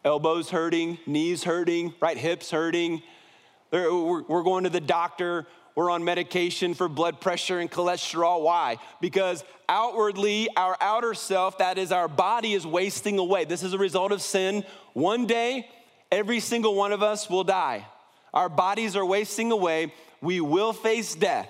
elbows 0.04 0.50
hurting, 0.50 0.98
knees 1.06 1.44
hurting, 1.44 1.94
right? 2.02 2.18
Hips 2.18 2.52
hurting. 2.52 3.02
We're 3.72 4.44
going 4.44 4.64
to 4.64 4.70
the 4.70 4.82
doctor. 4.82 5.46
We're 5.76 5.92
on 5.92 6.04
medication 6.04 6.74
for 6.74 6.88
blood 6.90 7.22
pressure 7.22 7.60
and 7.60 7.70
cholesterol. 7.70 8.42
Why? 8.42 8.78
Because 9.00 9.44
outwardly, 9.70 10.50
our 10.56 10.76
outer 10.82 11.14
self, 11.14 11.60
that 11.60 11.78
is 11.78 11.92
our 11.92 12.08
body, 12.08 12.54
is 12.54 12.66
wasting 12.66 13.20
away. 13.20 13.46
This 13.46 13.62
is 13.62 13.74
a 13.74 13.78
result 13.78 14.12
of 14.12 14.22
sin. 14.22 14.64
One 14.94 15.28
day, 15.28 15.70
every 16.12 16.40
single 16.40 16.74
one 16.74 16.94
of 16.94 17.04
us 17.04 17.30
will 17.30 17.44
die. 17.44 17.86
Our 18.38 18.50
bodies 18.50 18.96
are 18.96 19.04
wasting 19.04 19.52
away. 19.52 19.92
We 20.22 20.42
will 20.42 20.72
face 20.72 21.16
death. 21.16 21.50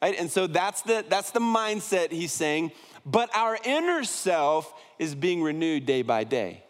Right? 0.00 0.14
And 0.16 0.30
so 0.30 0.46
that's 0.46 0.82
the, 0.82 1.04
that's 1.08 1.32
the 1.32 1.40
mindset 1.40 2.12
he's 2.12 2.30
saying. 2.30 2.70
But 3.04 3.34
our 3.36 3.58
inner 3.64 4.04
self 4.04 4.72
is 5.00 5.16
being 5.16 5.42
renewed 5.42 5.86
day 5.86 6.02
by 6.02 6.22
day. 6.22 6.62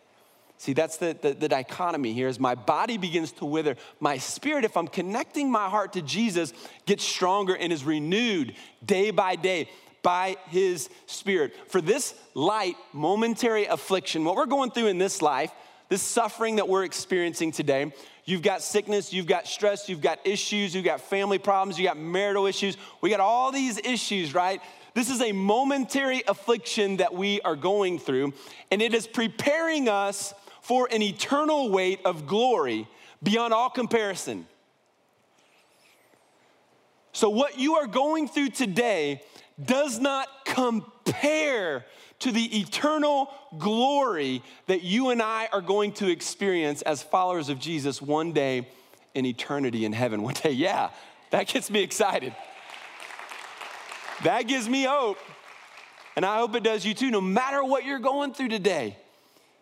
See, 0.56 0.72
that's 0.72 0.96
the, 0.96 1.14
the, 1.20 1.34
the, 1.34 1.48
dichotomy 1.48 2.14
here 2.14 2.28
is 2.28 2.40
my 2.40 2.54
body 2.54 2.96
begins 2.96 3.32
to 3.32 3.44
wither, 3.44 3.76
my 3.98 4.16
spirit, 4.16 4.64
if 4.64 4.78
I'm 4.78 4.88
connecting 4.88 5.50
my 5.50 5.68
heart 5.68 5.92
to 5.92 6.00
Jesus, 6.00 6.54
gets 6.86 7.04
stronger 7.04 7.54
and 7.54 7.70
is 7.70 7.84
renewed 7.84 8.54
day 8.82 9.10
by 9.10 9.36
day 9.36 9.68
by 10.02 10.36
his 10.48 10.88
spirit. 11.04 11.54
For 11.68 11.82
this 11.82 12.14
light, 12.32 12.76
momentary 12.94 13.66
affliction, 13.66 14.24
what 14.24 14.36
we're 14.36 14.46
going 14.46 14.70
through 14.70 14.86
in 14.86 14.96
this 14.96 15.20
life, 15.20 15.52
this 15.90 16.02
suffering 16.02 16.56
that 16.56 16.68
we're 16.68 16.84
experiencing 16.84 17.52
today, 17.52 17.92
you've 18.30 18.42
got 18.42 18.62
sickness, 18.62 19.12
you've 19.12 19.26
got 19.26 19.46
stress, 19.46 19.88
you've 19.88 20.00
got 20.00 20.18
issues, 20.24 20.74
you've 20.74 20.84
got 20.84 21.00
family 21.00 21.38
problems, 21.38 21.78
you 21.78 21.84
got 21.84 21.98
marital 21.98 22.46
issues. 22.46 22.76
We 23.00 23.10
got 23.10 23.20
all 23.20 23.52
these 23.52 23.78
issues, 23.78 24.32
right? 24.32 24.60
This 24.94 25.10
is 25.10 25.20
a 25.20 25.32
momentary 25.32 26.22
affliction 26.26 26.98
that 26.98 27.14
we 27.14 27.40
are 27.42 27.56
going 27.56 27.98
through, 27.98 28.32
and 28.70 28.80
it 28.80 28.94
is 28.94 29.06
preparing 29.06 29.88
us 29.88 30.34
for 30.62 30.88
an 30.92 31.02
eternal 31.02 31.70
weight 31.70 32.00
of 32.04 32.26
glory 32.26 32.88
beyond 33.22 33.52
all 33.52 33.70
comparison. 33.70 34.46
So, 37.12 37.28
what 37.28 37.58
you 37.58 37.74
are 37.76 37.86
going 37.86 38.28
through 38.28 38.50
today 38.50 39.22
does 39.62 39.98
not 39.98 40.28
compare 40.44 41.84
to 42.20 42.32
the 42.32 42.60
eternal 42.60 43.30
glory 43.58 44.42
that 44.66 44.82
you 44.82 45.10
and 45.10 45.20
I 45.20 45.48
are 45.52 45.60
going 45.60 45.92
to 45.94 46.08
experience 46.08 46.82
as 46.82 47.02
followers 47.02 47.48
of 47.48 47.58
Jesus 47.58 48.00
one 48.00 48.32
day 48.32 48.68
in 49.14 49.26
eternity 49.26 49.84
in 49.84 49.92
heaven. 49.92 50.22
One 50.30 50.34
day, 50.34 50.52
yeah, 50.52 50.90
that 51.30 51.48
gets 51.48 51.70
me 51.70 51.82
excited. 51.82 52.34
That 54.22 54.42
gives 54.42 54.68
me 54.68 54.84
hope. 54.84 55.18
And 56.14 56.26
I 56.26 56.38
hope 56.38 56.54
it 56.54 56.62
does 56.62 56.84
you 56.84 56.94
too, 56.94 57.10
no 57.10 57.20
matter 57.20 57.64
what 57.64 57.84
you're 57.84 57.98
going 57.98 58.34
through 58.34 58.48
today. 58.48 58.96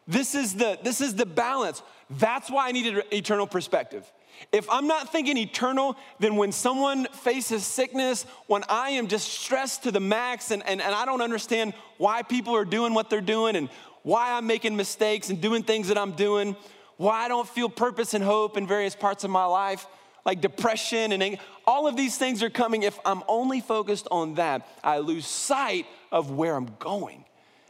This 0.06 0.34
is 0.34 0.54
the, 0.54 0.78
this 0.82 1.00
is 1.00 1.14
the 1.14 1.26
balance. 1.26 1.82
That's 2.10 2.50
why 2.50 2.68
I 2.68 2.72
needed 2.72 3.04
eternal 3.12 3.46
perspective. 3.46 4.10
If 4.52 4.68
I'm 4.70 4.86
not 4.86 5.12
thinking 5.12 5.36
eternal, 5.36 5.96
then 6.18 6.36
when 6.36 6.52
someone 6.52 7.06
faces 7.06 7.64
sickness, 7.64 8.24
when 8.46 8.64
I 8.68 8.90
am 8.90 9.08
just 9.08 9.28
stressed 9.28 9.82
to 9.84 9.90
the 9.90 10.00
max 10.00 10.50
and, 10.50 10.62
and, 10.66 10.80
and 10.80 10.94
I 10.94 11.04
don't 11.04 11.22
understand 11.22 11.74
why 11.98 12.22
people 12.22 12.54
are 12.54 12.64
doing 12.64 12.94
what 12.94 13.10
they're 13.10 13.20
doing 13.20 13.56
and 13.56 13.68
why 14.02 14.32
I'm 14.32 14.46
making 14.46 14.76
mistakes 14.76 15.30
and 15.30 15.40
doing 15.40 15.62
things 15.62 15.88
that 15.88 15.98
I'm 15.98 16.12
doing, 16.12 16.56
why 16.96 17.24
I 17.24 17.28
don't 17.28 17.48
feel 17.48 17.68
purpose 17.68 18.14
and 18.14 18.24
hope 18.24 18.56
in 18.56 18.66
various 18.66 18.94
parts 18.94 19.24
of 19.24 19.30
my 19.30 19.44
life, 19.44 19.86
like 20.24 20.40
depression 20.40 21.12
and 21.12 21.38
all 21.66 21.86
of 21.86 21.96
these 21.96 22.16
things 22.16 22.42
are 22.42 22.50
coming. 22.50 22.82
If 22.82 22.98
I'm 23.04 23.22
only 23.28 23.60
focused 23.60 24.08
on 24.10 24.34
that, 24.34 24.66
I 24.82 24.98
lose 24.98 25.26
sight 25.26 25.86
of 26.10 26.30
where 26.30 26.54
I'm 26.54 26.70
going. 26.78 27.24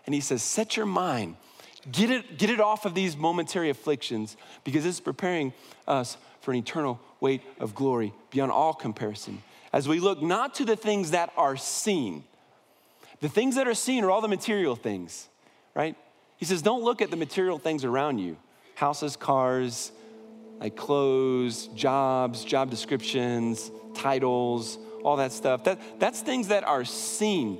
And 0.06 0.14
he 0.14 0.20
says, 0.20 0.42
Set 0.42 0.76
your 0.76 0.86
mind, 0.86 1.36
get 1.90 2.10
it, 2.10 2.38
get 2.38 2.50
it 2.50 2.60
off 2.60 2.86
of 2.86 2.94
these 2.94 3.16
momentary 3.16 3.70
afflictions 3.70 4.36
because 4.64 4.86
it's 4.86 5.00
preparing 5.00 5.52
us 5.86 6.16
for 6.41 6.53
an 6.53 6.59
eternal 6.59 7.01
weight 7.20 7.43
of 7.59 7.74
glory 7.74 8.12
beyond 8.30 8.53
all 8.53 8.74
comparison. 8.74 9.43
As 9.72 9.86
we 9.89 10.01
look 10.01 10.22
not 10.22 10.55
to 10.55 10.64
the 10.64 10.76
things 10.76 11.11
that 11.11 11.32
are 11.36 11.57
seen, 11.57 12.24
the 13.20 13.28
things 13.28 13.57
that 13.57 13.66
are 13.66 13.74
seen 13.74 14.05
are 14.05 14.11
all 14.11 14.20
the 14.20 14.28
material 14.28 14.76
things, 14.76 15.28
right? 15.74 15.97
He 16.36 16.45
says, 16.45 16.62
don't 16.62 16.82
look 16.82 17.03
at 17.03 17.11
the 17.11 17.16
material 17.16 17.59
things 17.59 17.84
around 17.84 18.18
you 18.18 18.36
houses, 18.74 19.16
cars, 19.16 19.91
like 20.61 20.76
clothes, 20.76 21.66
jobs, 21.68 22.45
job 22.45 22.70
descriptions, 22.70 23.70
titles, 23.95 24.78
all 25.03 25.16
that 25.16 25.32
stuff. 25.32 25.64
That, 25.64 25.80
that's 25.99 26.20
things 26.20 26.49
that 26.49 26.64
are 26.64 26.84
seen. 26.84 27.59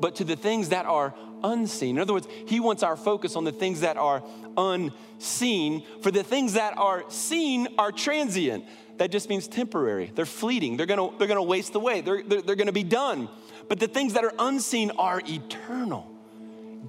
But 0.00 0.16
to 0.16 0.24
the 0.24 0.36
things 0.36 0.68
that 0.70 0.86
are 0.86 1.14
unseen. 1.44 1.96
In 1.96 2.02
other 2.02 2.14
words, 2.14 2.26
he 2.46 2.58
wants 2.58 2.82
our 2.82 2.96
focus 2.96 3.36
on 3.36 3.44
the 3.44 3.52
things 3.52 3.82
that 3.82 3.96
are 3.96 4.24
unseen. 4.56 5.84
For 6.02 6.10
the 6.10 6.24
things 6.24 6.54
that 6.54 6.76
are 6.76 7.04
seen 7.08 7.68
are 7.78 7.92
transient. 7.92 8.64
That 8.96 9.10
just 9.10 9.28
means 9.28 9.46
temporary. 9.46 10.10
They're 10.14 10.26
fleeting. 10.26 10.76
They're 10.76 10.86
gonna, 10.86 11.16
they're 11.18 11.28
gonna 11.28 11.42
waste 11.42 11.74
away. 11.74 12.00
They're, 12.00 12.22
they're, 12.22 12.42
they're 12.42 12.56
gonna 12.56 12.72
be 12.72 12.84
done. 12.84 13.28
But 13.68 13.78
the 13.78 13.88
things 13.88 14.14
that 14.14 14.24
are 14.24 14.34
unseen 14.38 14.90
are 14.92 15.20
eternal. 15.26 16.10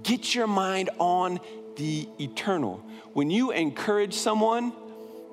Get 0.03 0.34
your 0.34 0.47
mind 0.47 0.89
on 0.99 1.39
the 1.78 2.08
eternal. 2.20 2.84
When 3.14 3.30
you 3.30 3.51
encourage 3.51 4.14
someone, 4.14 4.74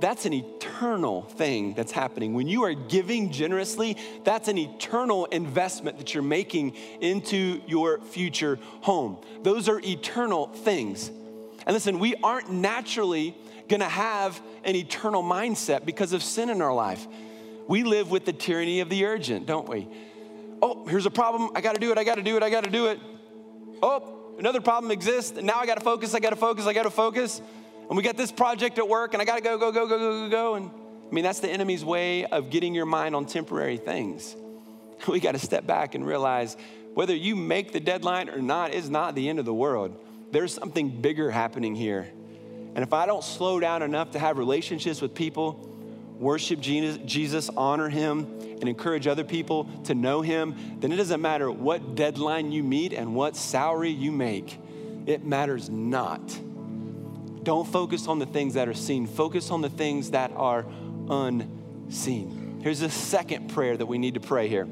that's 0.03 0.27
an 0.27 0.33
eternal 0.33 1.23
thing 1.23 1.75
that's 1.75 1.93
happening. 1.93 2.35
When 2.35 2.49
you 2.49 2.65
are 2.65 2.75
giving 2.75 3.31
generously, 3.31 3.97
that's 4.25 4.49
an 4.49 4.59
eternal 4.59 5.27
investment 5.27 5.99
that 5.99 6.13
you're 6.13 6.25
making 6.25 6.75
into 7.01 7.63
your 7.69 8.01
future 8.01 8.59
home. 8.81 9.19
Those 9.45 9.69
are 9.69 9.81
eternal 9.81 10.49
things. 10.49 11.09
And 11.09 11.73
listen, 11.73 12.01
we 12.01 12.17
aren't 12.17 12.51
naturally 12.51 13.37
gonna 13.69 13.89
have 13.89 14.43
an 14.65 14.75
eternal 14.75 15.23
mindset 15.23 15.87
because 15.87 16.13
of 16.13 16.23
sin 16.25 16.51
in 16.51 16.61
our 16.61 16.75
life. 16.75 17.07
We 17.69 17.85
live 17.85 18.11
with 18.11 18.25
the 18.25 18.33
tyranny 18.33 18.81
of 18.81 18.89
the 18.89 19.05
urgent, 19.05 19.47
don't 19.47 19.69
we? 19.69 19.87
Oh, 20.61 20.85
here's 20.85 21.07
a 21.07 21.11
problem. 21.11 21.51
I 21.55 21.61
gotta 21.61 21.79
do 21.79 21.93
it, 21.93 21.99
I 21.99 22.03
gotta 22.03 22.23
do 22.23 22.37
it, 22.37 22.43
I 22.43 22.51
gotta 22.51 22.71
do 22.71 22.87
it. 22.87 22.99
Oh, 23.81 24.35
another 24.37 24.61
problem 24.61 24.91
exists. 24.91 25.39
And 25.39 25.47
now 25.47 25.61
I 25.61 25.67
gotta 25.67 25.81
focus, 25.81 26.13
I 26.13 26.19
gotta 26.19 26.35
focus, 26.35 26.67
I 26.67 26.73
gotta 26.73 26.91
focus 26.91 27.41
and 27.89 27.97
we 27.97 28.03
got 28.03 28.17
this 28.17 28.33
project 28.33 28.79
at 28.79 28.89
work, 28.89 29.13
and 29.13 29.21
I 29.21 29.25
got 29.25 29.37
to 29.37 29.43
go, 29.43 29.59
go, 29.59 29.73
go, 29.73 29.87
go, 29.87 29.99
go, 29.99 30.29
go, 30.29 30.29
go. 30.29 30.55
And 30.55 30.71
I 30.71 31.15
mean, 31.15 31.25
that's 31.25 31.41
the 31.41 31.51
enemy's 31.51 31.85
way 31.85 32.25
of 32.25 32.49
getting 32.49 32.75
your 32.75 32.87
mind 32.87 33.15
on 33.15 33.27
temporary 33.27 33.77
things. 33.77 34.37
We 35.09 35.19
got 35.19 35.33
to 35.33 35.41
step 35.41 35.67
back 35.67 35.97
and 35.97 36.07
realize 36.07 36.57
whether 36.95 37.15
you 37.15 37.35
make 37.35 37.73
the 37.73 37.81
deadline 37.81 38.31
or 38.31 38.41
not 38.41 38.73
is 38.73 38.89
not 38.89 39.17
the 39.17 39.29
end 39.29 39.41
of 39.41 39.45
the 39.45 39.53
world. 39.53 39.97
There's 40.31 40.55
something 40.55 41.03
bigger 41.03 41.29
happening 41.29 41.75
here. 41.75 42.09
And 42.77 42.85
if 42.85 42.93
I 42.93 43.07
don't 43.07 43.25
slow 43.25 43.59
down 43.59 43.83
enough 43.83 44.13
to 44.13 44.21
have 44.21 44.39
relationships 44.39 45.03
with 45.03 45.13
people, 45.13 45.55
worship 46.21 46.61
Jesus, 46.61 47.51
honor 47.57 47.89
him, 47.89 48.29
and 48.41 48.69
encourage 48.69 49.09
other 49.09 49.25
people 49.25 49.65
to 49.85 49.95
know 49.97 50.23
him, 50.23 50.55
then 50.79 50.93
it 50.93 50.97
doesn't 50.97 51.21
matter 51.21 51.51
what 51.51 51.97
deadline 51.97 52.53
you 52.53 52.63
meet 52.63 52.93
and 52.93 53.17
what 53.17 53.35
salary 53.35 53.91
you 53.91 54.13
make. 54.13 54.57
It 55.07 55.25
matters 55.25 55.69
not 55.69 56.23
don't 57.43 57.67
focus 57.67 58.07
on 58.07 58.19
the 58.19 58.27
things 58.27 58.55
that 58.55 58.69
are 58.69 58.75
seen, 58.75 59.07
focus 59.07 59.51
on 59.51 59.61
the 59.61 59.71
things 59.71 60.11
that 60.13 60.33
are 60.37 60.65
unseen. 61.09 62.61
Here's 62.63 62.83
a 62.83 62.91
second 62.91 63.49
prayer 63.51 63.77
that 63.77 63.87
we 63.87 63.99
need 63.99 64.15
to 64.15 64.21
pray 64.21 64.49
here 64.49 64.67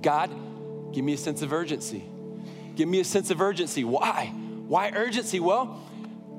God, 0.00 0.30
give 0.92 1.04
me 1.04 1.14
a 1.14 1.18
sense 1.18 1.42
of 1.42 1.52
urgency. 1.52 2.04
Give 2.74 2.88
me 2.88 3.00
a 3.00 3.04
sense 3.04 3.30
of 3.30 3.40
urgency. 3.40 3.84
Why? 3.84 4.32
Why 4.66 4.92
urgency? 4.94 5.40
Well, 5.40 5.80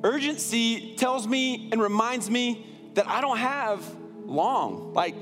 urgency 0.03 0.95
tells 0.95 1.27
me 1.27 1.69
and 1.71 1.81
reminds 1.81 2.29
me 2.29 2.67
that 2.95 3.07
I 3.07 3.21
don't 3.21 3.37
have 3.37 3.83
long. 4.25 4.93
Like, 4.93 5.15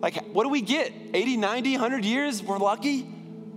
like 0.00 0.24
what 0.32 0.44
do 0.44 0.50
we 0.50 0.60
get? 0.60 0.92
80, 1.14 1.36
90, 1.36 1.72
100 1.72 2.04
years? 2.04 2.42
We're 2.42 2.58
lucky, 2.58 3.06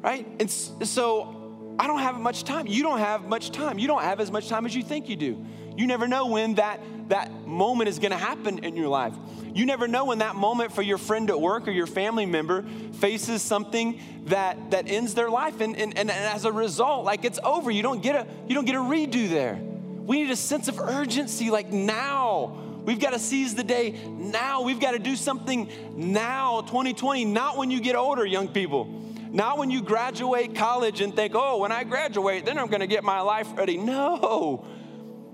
right? 0.02 0.26
And 0.40 0.50
so 0.50 1.76
I 1.80 1.88
don't 1.88 2.00
have 2.00 2.20
much 2.20 2.44
time. 2.44 2.68
You 2.68 2.84
don't 2.84 3.00
have 3.00 3.26
much 3.26 3.52
time. 3.52 3.80
You 3.80 3.88
don't 3.88 4.04
have 4.04 4.20
as 4.20 4.32
much 4.32 4.48
time 4.48 4.66
as 4.66 4.76
you 4.76 4.84
think 4.84 5.10
you 5.10 5.16
do. 5.16 5.46
You 5.78 5.88
never 5.88 6.08
know 6.08 6.28
when 6.28 6.56
that, 6.56 6.80
that 7.10 7.48
moment 7.48 7.90
is 7.90 8.00
gonna 8.00 8.18
happen 8.18 8.60
in 8.60 8.76
your 8.76 8.88
life. 8.88 9.14
You 9.54 9.66
never 9.66 9.88
know 9.88 10.06
when 10.06 10.20
that 10.20 10.36
moment 10.36 10.72
for 10.72 10.82
your 10.82 10.98
friend 10.98 11.30
at 11.30 11.40
work 11.40 11.68
or 11.68 11.72
your 11.72 11.88
family 11.88 12.26
member 12.26 12.64
faces 12.94 13.42
something 13.42 14.00
that, 14.26 14.72
that 14.72 14.88
ends 14.88 15.14
their 15.14 15.30
life. 15.30 15.60
And, 15.60 15.76
and, 15.76 15.98
and 15.98 16.10
as 16.10 16.46
a 16.46 16.52
result, 16.52 17.04
like 17.04 17.26
it's 17.26 17.40
over. 17.44 17.70
You 17.70 17.84
don't, 17.84 18.02
get 18.02 18.16
a, 18.16 18.28
you 18.48 18.56
don't 18.56 18.66
get 18.66 18.76
a 18.76 18.80
redo 18.80 19.30
there. 19.30 19.56
We 19.56 20.22
need 20.22 20.32
a 20.32 20.36
sense 20.36 20.68
of 20.68 20.80
urgency, 20.80 21.50
like 21.50 21.72
now. 21.72 22.58
We've 22.86 23.00
got 23.00 23.12
to 23.12 23.20
seize 23.20 23.54
the 23.54 23.64
day 23.64 23.92
now. 24.08 24.62
We've 24.62 24.80
got 24.80 24.92
to 24.92 25.00
do 25.00 25.16
something 25.16 25.70
now, 25.96 26.62
2020, 26.62 27.26
not 27.26 27.58
when 27.58 27.70
you 27.70 27.80
get 27.80 27.96
older, 27.96 28.26
young 28.26 28.48
people. 28.48 28.86
Not 29.32 29.58
when 29.58 29.70
you 29.70 29.82
graduate 29.82 30.56
college 30.56 31.00
and 31.00 31.16
think, 31.16 31.34
oh, 31.36 31.60
when 31.60 31.72
I 31.72 31.84
graduate, 31.84 32.46
then 32.46 32.58
I'm 32.58 32.68
going 32.68 32.82
to 32.82 32.88
get 32.88 33.04
my 33.04 33.22
life 33.22 33.48
ready. 33.56 33.78
No. 33.78 34.66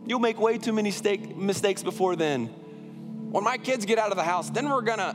You'll 0.08 0.20
make 0.20 0.40
way 0.40 0.58
too 0.58 0.74
many 0.74 0.92
stake, 0.92 1.36
mistakes 1.36 1.84
before 1.84 2.16
then. 2.16 2.46
When 3.32 3.44
my 3.44 3.58
kids 3.58 3.86
get 3.86 4.00
out 4.00 4.12
of 4.12 4.18
the 4.18 4.24
house, 4.24 4.50
then 4.50 4.70
we're 4.70 4.82
gonna. 4.82 5.14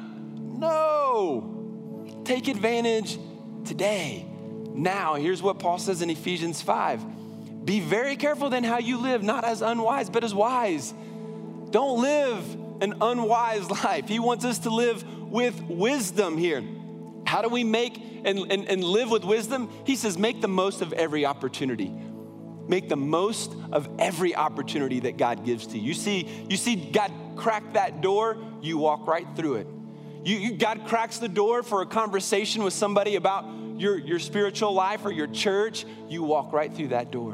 No! 0.59 2.23
Take 2.25 2.49
advantage 2.49 3.19
today. 3.65 4.27
Now, 4.75 5.15
here's 5.15 5.43
what 5.43 5.59
Paul 5.59 5.79
says 5.79 6.03
in 6.03 6.11
Ephesians 6.11 6.61
5 6.63 7.65
Be 7.65 7.81
very 7.81 8.17
careful 8.17 8.51
then 8.51 8.65
how 8.65 8.79
you 8.79 8.99
live, 8.99 9.23
not 9.23 9.45
as 9.45 9.63
unwise, 9.63 10.11
but 10.11 10.25
as 10.25 10.35
wise. 10.35 10.93
Don't 11.71 12.03
live 12.03 12.83
an 12.83 12.95
unwise 13.01 13.71
life. 13.85 14.09
He 14.09 14.19
wants 14.19 14.45
us 14.45 14.61
to 14.61 14.71
live 14.71 15.03
with 15.19 15.59
wisdom 15.63 16.37
here. 16.37 16.63
How 17.27 17.41
do 17.41 17.49
we 17.49 17.65
make 17.65 17.99
and, 18.25 18.39
and, 18.53 18.69
and 18.69 18.85
live 18.85 19.11
with 19.11 19.25
wisdom? 19.25 19.71
He 19.87 19.97
says, 19.97 20.19
make 20.19 20.43
the 20.43 20.49
most 20.49 20.83
of 20.83 20.93
every 20.93 21.25
opportunity. 21.25 21.91
Make 22.69 22.89
the 22.89 22.97
most 22.97 23.55
of 23.73 23.89
every 23.99 24.35
opportunity 24.35 25.01
that 25.01 25.17
God 25.17 25.45
gives 25.45 25.67
to 25.69 25.79
you. 25.79 25.89
You 25.89 25.95
see, 25.95 26.47
you 26.49 26.57
see 26.57 26.77
God 26.77 27.13
crack 27.37 27.73
that 27.73 28.01
door, 28.01 28.37
you 28.61 28.79
walk 28.79 29.07
right 29.07 29.27
through 29.35 29.57
it. 29.57 29.67
You, 30.25 30.37
you, 30.37 30.53
God 30.53 30.87
cracks 30.87 31.19
the 31.19 31.29
door 31.29 31.63
for 31.63 31.83
a 31.83 31.87
conversation 31.87 32.63
with 32.63 32.73
somebody 32.73 33.17
about 33.17 33.45
your, 33.77 33.99
your 33.99 34.19
spiritual 34.19 34.73
life 34.73 35.05
or 35.05 35.11
your 35.11 35.27
church, 35.27 35.85
you 36.09 36.23
walk 36.23 36.53
right 36.53 36.73
through 36.73 36.89
that 36.89 37.11
door. 37.11 37.33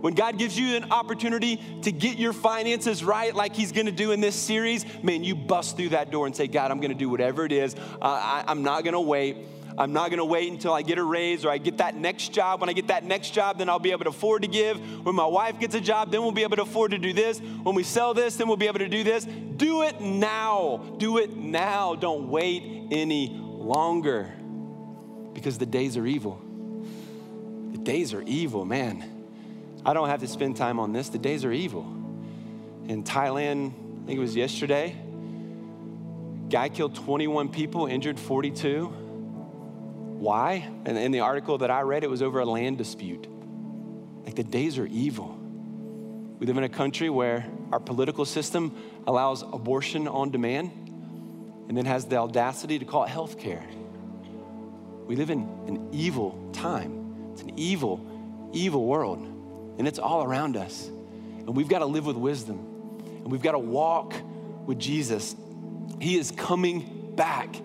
When 0.00 0.14
God 0.14 0.38
gives 0.38 0.58
you 0.58 0.76
an 0.76 0.92
opportunity 0.92 1.60
to 1.82 1.92
get 1.92 2.16
your 2.16 2.32
finances 2.32 3.04
right, 3.04 3.34
like 3.34 3.54
He's 3.54 3.70
gonna 3.70 3.92
do 3.92 4.12
in 4.12 4.20
this 4.20 4.34
series, 4.34 4.86
man, 5.02 5.22
you 5.24 5.34
bust 5.34 5.76
through 5.76 5.90
that 5.90 6.10
door 6.10 6.26
and 6.26 6.34
say, 6.34 6.46
God, 6.46 6.70
I'm 6.70 6.80
gonna 6.80 6.94
do 6.94 7.10
whatever 7.10 7.44
it 7.44 7.52
is. 7.52 7.74
Uh, 7.74 7.78
I, 8.00 8.44
I'm 8.46 8.62
not 8.62 8.82
gonna 8.84 9.00
wait. 9.00 9.36
I'm 9.78 9.92
not 9.92 10.10
gonna 10.10 10.24
wait 10.24 10.50
until 10.50 10.72
I 10.72 10.82
get 10.82 10.98
a 10.98 11.04
raise 11.04 11.44
or 11.44 11.50
I 11.50 11.58
get 11.58 11.78
that 11.78 11.96
next 11.96 12.32
job. 12.32 12.60
When 12.60 12.68
I 12.68 12.72
get 12.72 12.88
that 12.88 13.04
next 13.04 13.30
job, 13.30 13.58
then 13.58 13.68
I'll 13.68 13.78
be 13.78 13.92
able 13.92 14.04
to 14.04 14.10
afford 14.10 14.42
to 14.42 14.48
give. 14.48 14.78
When 15.04 15.14
my 15.14 15.26
wife 15.26 15.58
gets 15.58 15.74
a 15.74 15.80
job, 15.80 16.10
then 16.10 16.22
we'll 16.22 16.32
be 16.32 16.42
able 16.42 16.56
to 16.56 16.62
afford 16.62 16.90
to 16.90 16.98
do 16.98 17.12
this. 17.12 17.38
When 17.38 17.74
we 17.74 17.82
sell 17.82 18.14
this, 18.14 18.36
then 18.36 18.48
we'll 18.48 18.56
be 18.56 18.66
able 18.66 18.80
to 18.80 18.88
do 18.88 19.02
this. 19.04 19.24
Do 19.24 19.82
it 19.82 20.00
now. 20.00 20.94
Do 20.98 21.18
it 21.18 21.36
now. 21.36 21.94
Don't 21.94 22.28
wait 22.28 22.88
any 22.90 23.28
longer 23.30 24.32
because 25.32 25.58
the 25.58 25.66
days 25.66 25.96
are 25.96 26.06
evil. 26.06 26.40
The 27.72 27.78
days 27.78 28.12
are 28.12 28.22
evil, 28.22 28.64
man. 28.64 29.04
I 29.84 29.94
don't 29.94 30.08
have 30.08 30.20
to 30.20 30.28
spend 30.28 30.56
time 30.56 30.78
on 30.78 30.92
this. 30.92 31.08
The 31.08 31.18
days 31.18 31.44
are 31.44 31.52
evil. 31.52 31.82
In 32.86 33.04
Thailand, 33.04 33.72
I 34.02 34.06
think 34.06 34.18
it 34.18 34.20
was 34.20 34.34
yesterday, 34.34 34.96
guy 36.48 36.68
killed 36.68 36.96
21 36.96 37.48
people, 37.48 37.86
injured 37.86 38.18
42. 38.18 38.92
Why? 40.20 40.68
And 40.84 40.98
in 40.98 41.12
the 41.12 41.20
article 41.20 41.56
that 41.58 41.70
I 41.70 41.80
read, 41.80 42.04
it 42.04 42.10
was 42.10 42.20
over 42.20 42.40
a 42.40 42.44
land 42.44 42.76
dispute. 42.76 43.26
Like 44.26 44.34
the 44.34 44.44
days 44.44 44.78
are 44.78 44.84
evil. 44.84 45.34
We 46.38 46.46
live 46.46 46.58
in 46.58 46.64
a 46.64 46.68
country 46.68 47.08
where 47.08 47.46
our 47.72 47.80
political 47.80 48.26
system 48.26 48.76
allows 49.06 49.40
abortion 49.40 50.06
on 50.06 50.30
demand 50.30 50.72
and 51.68 51.74
then 51.74 51.86
has 51.86 52.04
the 52.04 52.16
audacity 52.16 52.78
to 52.78 52.84
call 52.84 53.04
it 53.04 53.08
health 53.08 53.38
care. 53.38 53.64
We 55.06 55.16
live 55.16 55.30
in 55.30 55.40
an 55.66 55.88
evil 55.90 56.50
time. 56.52 57.30
It's 57.32 57.40
an 57.40 57.58
evil, 57.58 58.50
evil 58.52 58.84
world. 58.84 59.20
And 59.78 59.88
it's 59.88 59.98
all 59.98 60.22
around 60.22 60.54
us. 60.54 60.86
And 60.86 61.56
we've 61.56 61.68
got 61.68 61.78
to 61.78 61.86
live 61.86 62.04
with 62.04 62.16
wisdom. 62.16 62.58
And 63.06 63.32
we've 63.32 63.40
got 63.40 63.52
to 63.52 63.58
walk 63.58 64.14
with 64.66 64.78
Jesus. 64.78 65.34
He 65.98 66.18
is 66.18 66.30
coming 66.30 67.14
back. 67.16 67.56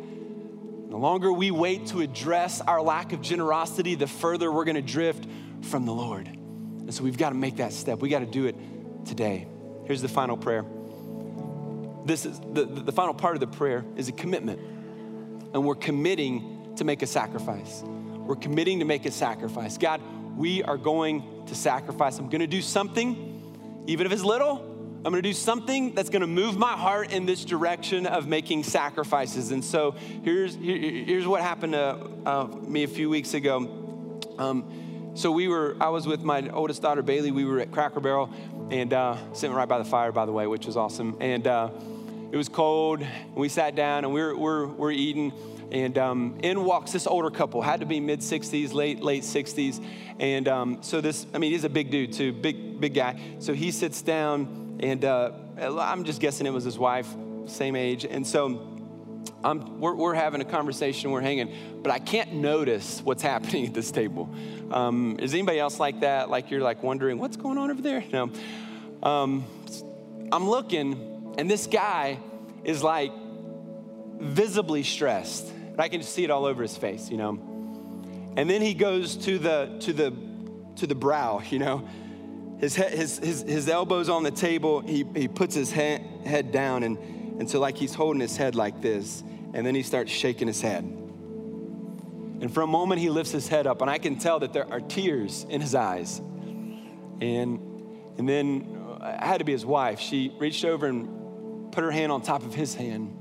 The 0.96 1.02
longer 1.02 1.34
we 1.34 1.52
wait 1.52 1.88
to 1.88 2.00
address 2.00 2.62
our 2.62 2.82
lack 2.82 3.12
of 3.12 3.22
generosity, 3.22 3.96
the 3.96 4.08
further 4.08 4.50
we're 4.50 4.64
going 4.64 4.78
to 4.78 4.82
drift 4.82 5.28
from 5.64 5.86
the 5.86 5.92
Lord. 5.92 6.26
And 6.26 6.94
so 6.94 7.04
we've 7.04 7.18
got 7.18 7.32
to 7.32 7.36
make 7.36 7.58
that 7.58 7.74
step. 7.74 8.00
We 8.00 8.08
got 8.08 8.20
to 8.20 8.26
do 8.26 8.46
it 8.46 8.56
today. 9.04 9.46
Here's 9.84 10.02
the 10.02 10.08
final 10.08 10.38
prayer. 10.38 10.64
This 12.06 12.26
is 12.26 12.40
the, 12.40 12.64
the 12.64 12.94
final 12.94 13.14
part 13.14 13.36
of 13.36 13.42
the 13.42 13.48
prayer 13.48 13.84
is 13.98 14.08
a 14.08 14.14
commitment. 14.14 14.62
And 15.54 15.66
we're 15.66 15.76
committing 15.76 16.74
to 16.78 16.86
make 16.86 17.02
a 17.02 17.08
sacrifice. 17.08 17.82
We're 17.84 18.38
committing 18.38 18.80
to 18.80 18.86
make 18.86 19.06
a 19.06 19.12
sacrifice. 19.12 19.78
God, 19.78 20.02
we 20.38 20.64
are 20.64 20.78
going 20.78 21.46
to 21.48 21.56
sacrifice. 21.56 22.20
I'm 22.20 22.30
going 22.30 22.40
to 22.40 22.48
do 22.48 22.62
something, 22.62 23.84
even 23.86 24.06
if 24.06 24.14
it's 24.14 24.24
little. 24.24 24.75
I'm 25.06 25.12
to 25.22 25.30
do 25.30 25.34
something 25.34 25.94
that's 25.94 26.10
to 26.22 26.28
move 26.28 26.58
my 26.58 26.72
heart 26.72 27.14
in 27.14 27.28
this 27.28 27.46
direction 27.46 28.08
of 28.08 28.26
making 28.28 28.64
sacrifices. 28.64 29.52
And 29.52 29.64
so 29.64 29.92
here's, 30.24 30.56
here, 30.56 31.06
here's 31.06 31.28
what 31.28 31.42
happened 31.42 31.74
to 31.74 32.10
uh, 32.26 32.48
me 32.48 32.82
a 32.82 32.88
few 32.88 33.08
weeks 33.08 33.36
ago. 33.36 34.20
Um, 34.40 35.12
so 35.14 35.32
we 35.32 35.48
were, 35.48 35.78
I 35.80 35.90
was 35.90 36.08
with 36.08 36.24
my 36.24 36.50
oldest 36.50 36.82
daughter 36.82 37.04
Bailey. 37.04 37.30
We 37.30 37.46
were 37.46 37.60
at 37.60 37.72
Cracker 37.72 38.00
Barrel 38.00 38.32
and 38.72 38.94
uh, 38.94 39.18
sitting 39.34 39.56
right 39.56 39.68
by 39.68 39.78
the 39.78 39.86
fire, 39.86 40.12
by 40.12 40.26
the 40.26 40.32
way, 40.32 40.48
which 40.48 40.66
was 40.66 40.76
awesome. 40.76 41.18
And 41.20 41.46
uh, 41.46 41.70
it 42.32 42.36
was 42.36 42.50
cold. 42.50 43.06
We 43.36 43.48
sat 43.48 43.76
down 43.76 44.06
and 44.06 44.12
we 44.12 44.22
we're, 44.22 44.36
we're, 44.36 44.66
we're 44.66 44.92
eating. 44.92 45.34
And 45.72 46.00
um, 46.00 46.40
in 46.42 46.64
walks 46.64 46.94
this 46.94 47.06
older 47.06 47.30
couple, 47.30 47.62
had 47.62 47.82
to 47.82 47.86
be 47.86 48.00
mid 48.00 48.22
60s, 48.22 48.74
late 48.74 49.04
late 49.04 49.22
60s. 49.22 49.86
And 50.20 50.48
um, 50.48 50.82
so 50.82 51.00
this, 51.00 51.28
I 51.32 51.38
mean, 51.38 51.52
he's 51.52 51.64
a 51.64 51.70
big 51.70 51.92
dude 51.92 52.12
too, 52.12 52.34
big 52.34 52.80
big 52.80 52.96
guy. 52.96 53.20
So 53.38 53.54
he 53.54 53.70
sits 53.70 54.02
down, 54.02 54.65
and 54.80 55.04
uh, 55.06 55.32
I'm 55.60 56.04
just 56.04 56.20
guessing 56.20 56.48
it 56.48 56.54
was 56.54 56.64
his 56.64 56.78
wife, 56.78 57.08
same 57.46 57.76
age. 57.76 58.06
And 58.06 58.26
so 58.26 58.76
I'm, 59.44 59.80
we're, 59.80 59.94
we're, 59.94 60.14
having 60.14 60.42
a 60.42 60.46
conversation, 60.46 61.12
we're 61.12 61.22
hanging, 61.22 61.54
but 61.82 61.92
I 61.92 62.00
can't 62.00 62.34
notice 62.34 63.02
what's 63.02 63.22
happening 63.32 63.68
at 63.68 63.74
this 63.74 63.92
table. 63.92 64.30
Um, 64.72 65.18
is 65.20 65.34
anybody 65.34 65.60
else 65.60 65.80
like 65.80 66.02
that? 66.02 66.30
Like 66.30 66.52
you're 66.52 66.62
like 66.62 66.84
wondering 66.84 67.20
what's 67.20 67.38
going 67.38 67.58
on 67.58 67.72
over 67.72 67.82
there? 67.82 68.04
No. 68.12 68.32
Um, 69.04 69.46
I'm 70.32 70.50
looking, 70.50 71.34
and 71.38 71.50
this 71.50 71.68
guy 71.68 72.20
is 72.64 72.84
like 72.84 73.12
visibly 74.18 74.84
stressed. 74.84 75.52
I 75.78 75.90
can 75.90 76.02
see 76.02 76.24
it 76.24 76.32
all 76.32 76.46
over 76.46 76.62
his 76.62 76.76
face, 76.76 77.10
you 77.10 77.18
know. 77.18 77.40
And 78.38 78.50
then 78.50 78.62
he 78.62 78.74
goes 78.74 79.16
to 79.18 79.38
the 79.38 79.78
to 79.82 79.94
the 79.94 80.14
to 80.78 80.88
the 80.88 80.96
brow, 80.96 81.42
you 81.50 81.60
know. 81.60 81.88
His 82.66 82.76
head, 82.76 82.94
his, 82.94 83.20
his, 83.20 83.42
his 83.44 83.70
elbows 83.70 84.10
on 84.10 84.24
the 84.24 84.32
table. 84.32 84.82
He, 84.82 85.06
he 85.16 85.28
puts 85.28 85.54
his 85.54 85.72
head, 85.72 86.02
head 86.26 86.52
down, 86.52 86.82
and, 86.82 86.98
and 87.40 87.48
so 87.48 87.60
like 87.60 87.78
he's 87.78 87.94
holding 87.94 88.20
his 88.20 88.36
head 88.36 88.56
like 88.56 88.82
this. 88.82 89.22
And 89.54 89.64
then 89.64 89.76
he 89.76 89.84
starts 89.84 90.12
shaking 90.12 90.48
his 90.48 90.62
head. 90.62 90.84
And 90.84 92.52
for 92.52 92.64
a 92.64 92.68
moment, 92.68 93.02
he 93.02 93.12
lifts 93.12 93.32
his 93.32 93.48
head 93.48 93.68
up, 93.68 93.82
and 93.82 93.90
I 93.90 94.00
can 94.00 94.18
tell 94.18 94.40
that 94.40 94.52
there 94.52 94.68
are 94.72 94.82
tears 94.82 95.46
in 95.48 95.62
his 95.62 95.76
eyes. 95.76 96.18
And, 96.18 97.60
and 98.18 98.28
then 98.28 98.98
uh, 99.00 99.20
it 99.22 99.24
had 99.24 99.38
to 99.38 99.46
be 99.46 99.52
his 99.52 99.64
wife. 99.64 100.00
She 100.00 100.34
reached 100.40 100.66
over 100.66 100.88
and 100.88 101.72
put 101.72 101.84
her 101.84 101.92
hand 101.92 102.12
on 102.12 102.24
top 102.24 102.44
of 102.44 102.56
his 102.56 102.74
hand 102.74 103.16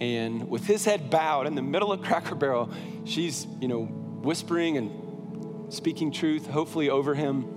and 0.00 0.48
with 0.48 0.66
his 0.66 0.84
head 0.84 1.10
bowed 1.10 1.46
in 1.46 1.54
the 1.54 1.62
middle 1.62 1.92
of 1.92 2.00
Cracker 2.00 2.34
Barrel, 2.34 2.72
she's, 3.04 3.46
you 3.60 3.68
know, 3.68 3.84
whispering 3.84 4.78
and 4.78 5.72
speaking 5.72 6.10
truth, 6.10 6.48
hopefully 6.48 6.90
over 6.90 7.14
him. 7.14 7.51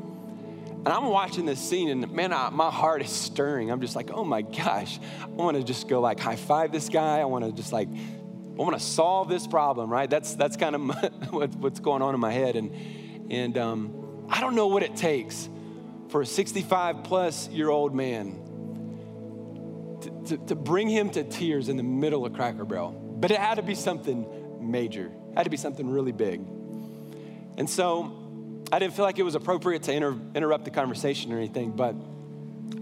And 0.85 0.93
I'm 0.93 1.05
watching 1.05 1.45
this 1.45 1.59
scene, 1.59 1.89
and 1.89 2.11
man, 2.11 2.31
I, 2.31 2.51
my 2.51 2.69
heart 2.69 3.01
is 3.01 3.09
stirring. 3.09 3.71
I'm 3.71 3.81
just 3.81 3.95
like, 3.95 4.11
oh 4.13 4.23
my 4.23 4.43
gosh, 4.43 4.99
I 5.19 5.25
want 5.25 5.57
to 5.57 5.63
just 5.63 5.87
go 5.87 5.99
like 5.99 6.19
high 6.19 6.35
five 6.35 6.71
this 6.71 6.89
guy. 6.89 7.19
I 7.19 7.25
want 7.25 7.43
to 7.43 7.51
just 7.51 7.73
like, 7.73 7.87
I 7.89 8.61
want 8.61 8.77
to 8.77 8.79
solve 8.79 9.27
this 9.27 9.47
problem, 9.47 9.89
right? 9.89 10.07
That's 10.07 10.35
that's 10.35 10.57
kind 10.57 10.75
of 10.75 10.81
my, 10.81 10.95
what's 11.31 11.79
going 11.79 12.03
on 12.03 12.13
in 12.13 12.19
my 12.19 12.31
head, 12.31 12.55
and 12.55 12.71
and 13.31 13.57
um, 13.57 14.27
I 14.29 14.39
don't 14.41 14.53
know 14.53 14.67
what 14.67 14.83
it 14.83 14.95
takes 14.95 15.49
for 16.09 16.21
a 16.21 16.25
65 16.25 17.03
plus 17.03 17.49
year 17.49 17.69
old 17.69 17.95
man 17.95 18.41
to, 20.27 20.37
to 20.37 20.55
bring 20.55 20.87
him 20.87 21.09
to 21.11 21.23
tears 21.23 21.67
in 21.69 21.77
the 21.77 21.83
middle 21.83 22.25
of 22.25 22.33
Cracker 22.33 22.63
Barrel. 22.63 22.91
But 22.91 23.31
it 23.31 23.37
had 23.37 23.55
to 23.55 23.63
be 23.63 23.75
something 23.75 24.27
major, 24.61 25.07
it 25.31 25.37
had 25.37 25.43
to 25.45 25.49
be 25.49 25.57
something 25.57 25.89
really 25.89 26.11
big. 26.11 26.41
And 27.57 27.69
so 27.69 28.24
I 28.75 28.79
didn't 28.79 28.93
feel 28.93 29.05
like 29.05 29.19
it 29.19 29.23
was 29.23 29.35
appropriate 29.35 29.83
to 29.83 29.93
inter- 29.93 30.17
interrupt 30.35 30.65
the 30.65 30.69
conversation 30.69 31.31
or 31.31 31.37
anything, 31.37 31.71
but 31.71 31.95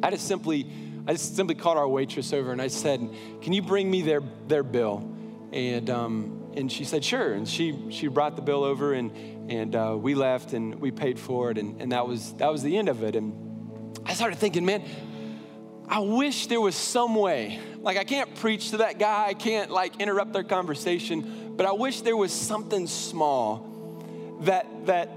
I 0.02 0.10
just 0.10 0.28
simply, 0.28 0.66
I 1.06 1.12
just 1.12 1.36
simply 1.36 1.54
called 1.54 1.78
our 1.78 1.88
waitress 1.88 2.34
over 2.34 2.52
and 2.52 2.60
I 2.60 2.70
said, 2.70 3.08
"Can 3.44 3.54
you 3.54 3.62
bring 3.62 3.92
me 3.92 4.02
their 4.02 4.24
their 4.48 4.64
bill?" 4.64 5.08
And 5.52 5.92
um, 5.92 6.50
and 6.56 6.72
she 6.72 6.84
said, 6.84 7.06
"Sure." 7.06 7.34
And 7.34 7.48
she 7.48 7.92
she 7.92 8.08
brought 8.08 8.36
the 8.36 8.42
bill 8.42 8.64
over 8.64 8.94
and 8.94 9.52
and 9.52 9.76
uh, 9.76 9.96
we 9.96 10.16
left 10.16 10.54
and 10.54 10.82
we 10.82 10.90
paid 10.90 11.20
for 11.20 11.52
it 11.52 11.60
and 11.60 11.80
and 11.80 11.92
that 11.92 12.08
was 12.08 12.34
that 12.38 12.52
was 12.52 12.64
the 12.64 12.76
end 12.76 12.90
of 12.90 13.04
it. 13.04 13.16
And 13.16 13.96
I 14.04 14.16
started 14.16 14.40
thinking, 14.40 14.66
man, 14.66 14.82
I 15.88 16.00
wish 16.00 16.48
there 16.48 16.60
was 16.60 16.74
some 16.74 17.14
way. 17.14 17.60
Like, 17.82 17.98
I 17.98 18.04
can't 18.04 18.34
preach 18.38 18.72
to 18.72 18.78
that 18.78 18.98
guy, 18.98 19.28
I 19.28 19.36
can't 19.36 19.70
like 19.70 20.02
interrupt 20.02 20.34
their 20.34 20.44
conversation, 20.44 21.54
but 21.56 21.68
I 21.68 21.74
wish 21.74 22.02
there 22.02 22.18
was 22.18 22.34
something 22.34 22.88
small 22.88 23.70
that, 24.42 24.88
that, 24.88 25.12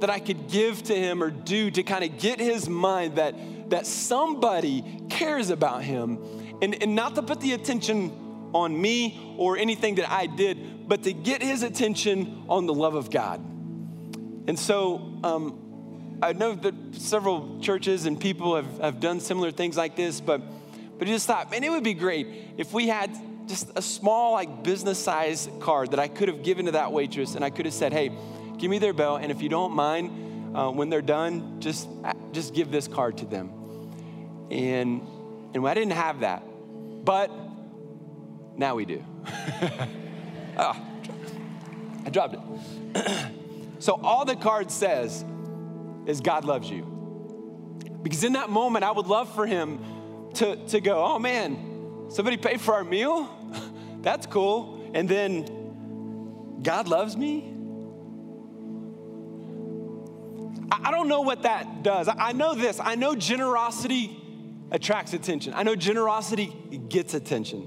that 0.00 0.10
I 0.10 0.18
could 0.18 0.48
give 0.48 0.82
to 0.84 0.94
him 0.94 1.22
or 1.22 1.30
do 1.30 1.70
to 1.70 1.82
kind 1.82 2.04
of 2.04 2.18
get 2.18 2.38
his 2.38 2.68
mind 2.68 3.16
that, 3.16 3.34
that 3.70 3.86
somebody 3.86 5.02
cares 5.08 5.50
about 5.50 5.82
him. 5.82 6.18
And, 6.62 6.82
and 6.82 6.94
not 6.94 7.14
to 7.14 7.22
put 7.22 7.40
the 7.40 7.52
attention 7.52 8.50
on 8.54 8.80
me 8.80 9.34
or 9.38 9.58
anything 9.58 9.96
that 9.96 10.10
I 10.10 10.26
did, 10.26 10.88
but 10.88 11.02
to 11.04 11.12
get 11.12 11.42
his 11.42 11.62
attention 11.62 12.44
on 12.48 12.66
the 12.66 12.74
love 12.74 12.94
of 12.94 13.10
God. 13.10 13.40
And 14.48 14.58
so, 14.58 15.18
um, 15.24 16.18
I 16.22 16.32
know 16.32 16.54
that 16.54 16.74
several 16.92 17.60
churches 17.60 18.06
and 18.06 18.18
people 18.18 18.56
have, 18.56 18.78
have 18.78 19.00
done 19.00 19.20
similar 19.20 19.50
things 19.50 19.76
like 19.76 19.96
this, 19.96 20.20
but 20.20 20.40
but 20.98 21.08
just 21.08 21.26
thought, 21.26 21.50
man, 21.50 21.62
it 21.62 21.70
would 21.70 21.84
be 21.84 21.94
great 21.94 22.26
if 22.56 22.72
we 22.72 22.88
had 22.88 23.14
just 23.46 23.70
a 23.76 23.82
small, 23.82 24.32
like 24.32 24.62
business 24.62 24.98
size 24.98 25.48
card 25.60 25.90
that 25.90 26.00
I 26.00 26.08
could 26.08 26.28
have 26.28 26.42
given 26.42 26.66
to 26.66 26.72
that 26.72 26.92
waitress, 26.92 27.34
and 27.34 27.44
I 27.44 27.50
could 27.50 27.66
have 27.66 27.74
said, 27.74 27.92
hey, 27.92 28.10
give 28.58 28.70
me 28.70 28.78
their 28.78 28.92
bell. 28.92 29.16
and 29.16 29.30
if 29.30 29.42
you 29.42 29.48
don't 29.48 29.72
mind, 29.72 30.56
uh, 30.56 30.70
when 30.70 30.88
they're 30.88 31.02
done, 31.02 31.60
just 31.60 31.88
just 32.32 32.54
give 32.54 32.70
this 32.70 32.88
card 32.88 33.18
to 33.18 33.26
them. 33.26 33.50
And 34.50 35.02
and 35.54 35.66
I 35.66 35.74
didn't 35.74 35.92
have 35.92 36.20
that, 36.20 36.42
but 37.04 37.30
now 38.56 38.74
we 38.74 38.84
do. 38.84 39.04
oh, 40.56 40.76
I 42.06 42.10
dropped 42.10 42.34
it. 42.34 43.32
so 43.78 44.00
all 44.02 44.24
the 44.24 44.36
card 44.36 44.70
says 44.70 45.24
is 46.06 46.20
God 46.20 46.44
loves 46.44 46.70
you. 46.70 46.92
Because 48.02 48.22
in 48.22 48.34
that 48.34 48.48
moment, 48.48 48.84
I 48.84 48.92
would 48.92 49.08
love 49.08 49.34
for 49.34 49.46
him 49.46 49.80
to, 50.34 50.56
to 50.68 50.80
go, 50.80 51.04
oh 51.04 51.18
man, 51.18 52.06
somebody 52.08 52.36
paid 52.36 52.60
for 52.60 52.74
our 52.74 52.84
meal? 52.84 53.28
That's 54.00 54.26
cool. 54.26 54.90
And 54.94 55.08
then, 55.08 56.60
God 56.62 56.88
loves 56.88 57.16
me? 57.16 57.55
I 60.70 60.90
don't 60.90 61.08
know 61.08 61.20
what 61.20 61.42
that 61.42 61.82
does. 61.82 62.08
I 62.08 62.32
know 62.32 62.54
this. 62.54 62.80
I 62.80 62.94
know 62.94 63.14
generosity 63.14 64.22
attracts 64.70 65.12
attention. 65.12 65.54
I 65.54 65.62
know 65.62 65.76
generosity 65.76 66.46
gets 66.88 67.14
attention. 67.14 67.66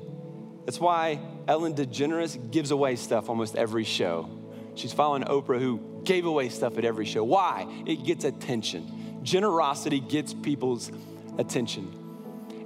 That's 0.66 0.80
why 0.80 1.20
Ellen 1.48 1.74
DeGeneres 1.74 2.52
gives 2.52 2.72
away 2.72 2.96
stuff 2.96 3.30
almost 3.30 3.56
every 3.56 3.84
show. 3.84 4.30
She's 4.76 4.94
following 4.94 5.24
Oprah, 5.24 5.60
who 5.60 6.02
gave 6.04 6.26
away 6.26 6.50
stuff 6.50 6.78
at 6.78 6.86
every 6.86 7.06
show. 7.06 7.24
Why? 7.24 7.66
It 7.86 8.06
gets 8.06 8.26
attention. 8.26 9.20
Generosity 9.24 10.00
gets 10.00 10.34
people's 10.34 10.92
attention. 11.38 11.94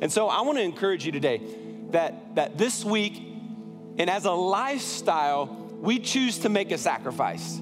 And 0.02 0.12
so 0.12 0.28
I 0.28 0.42
want 0.42 0.58
to 0.58 0.64
encourage 0.64 1.06
you 1.06 1.12
today 1.12 1.42
that, 1.92 2.36
that 2.36 2.58
this 2.58 2.84
week, 2.84 3.22
and 3.98 4.10
as 4.10 4.26
a 4.26 4.32
lifestyle, 4.32 5.46
we 5.80 6.00
choose 6.00 6.40
to 6.40 6.50
make 6.50 6.72
a 6.72 6.78
sacrifice. 6.78 7.60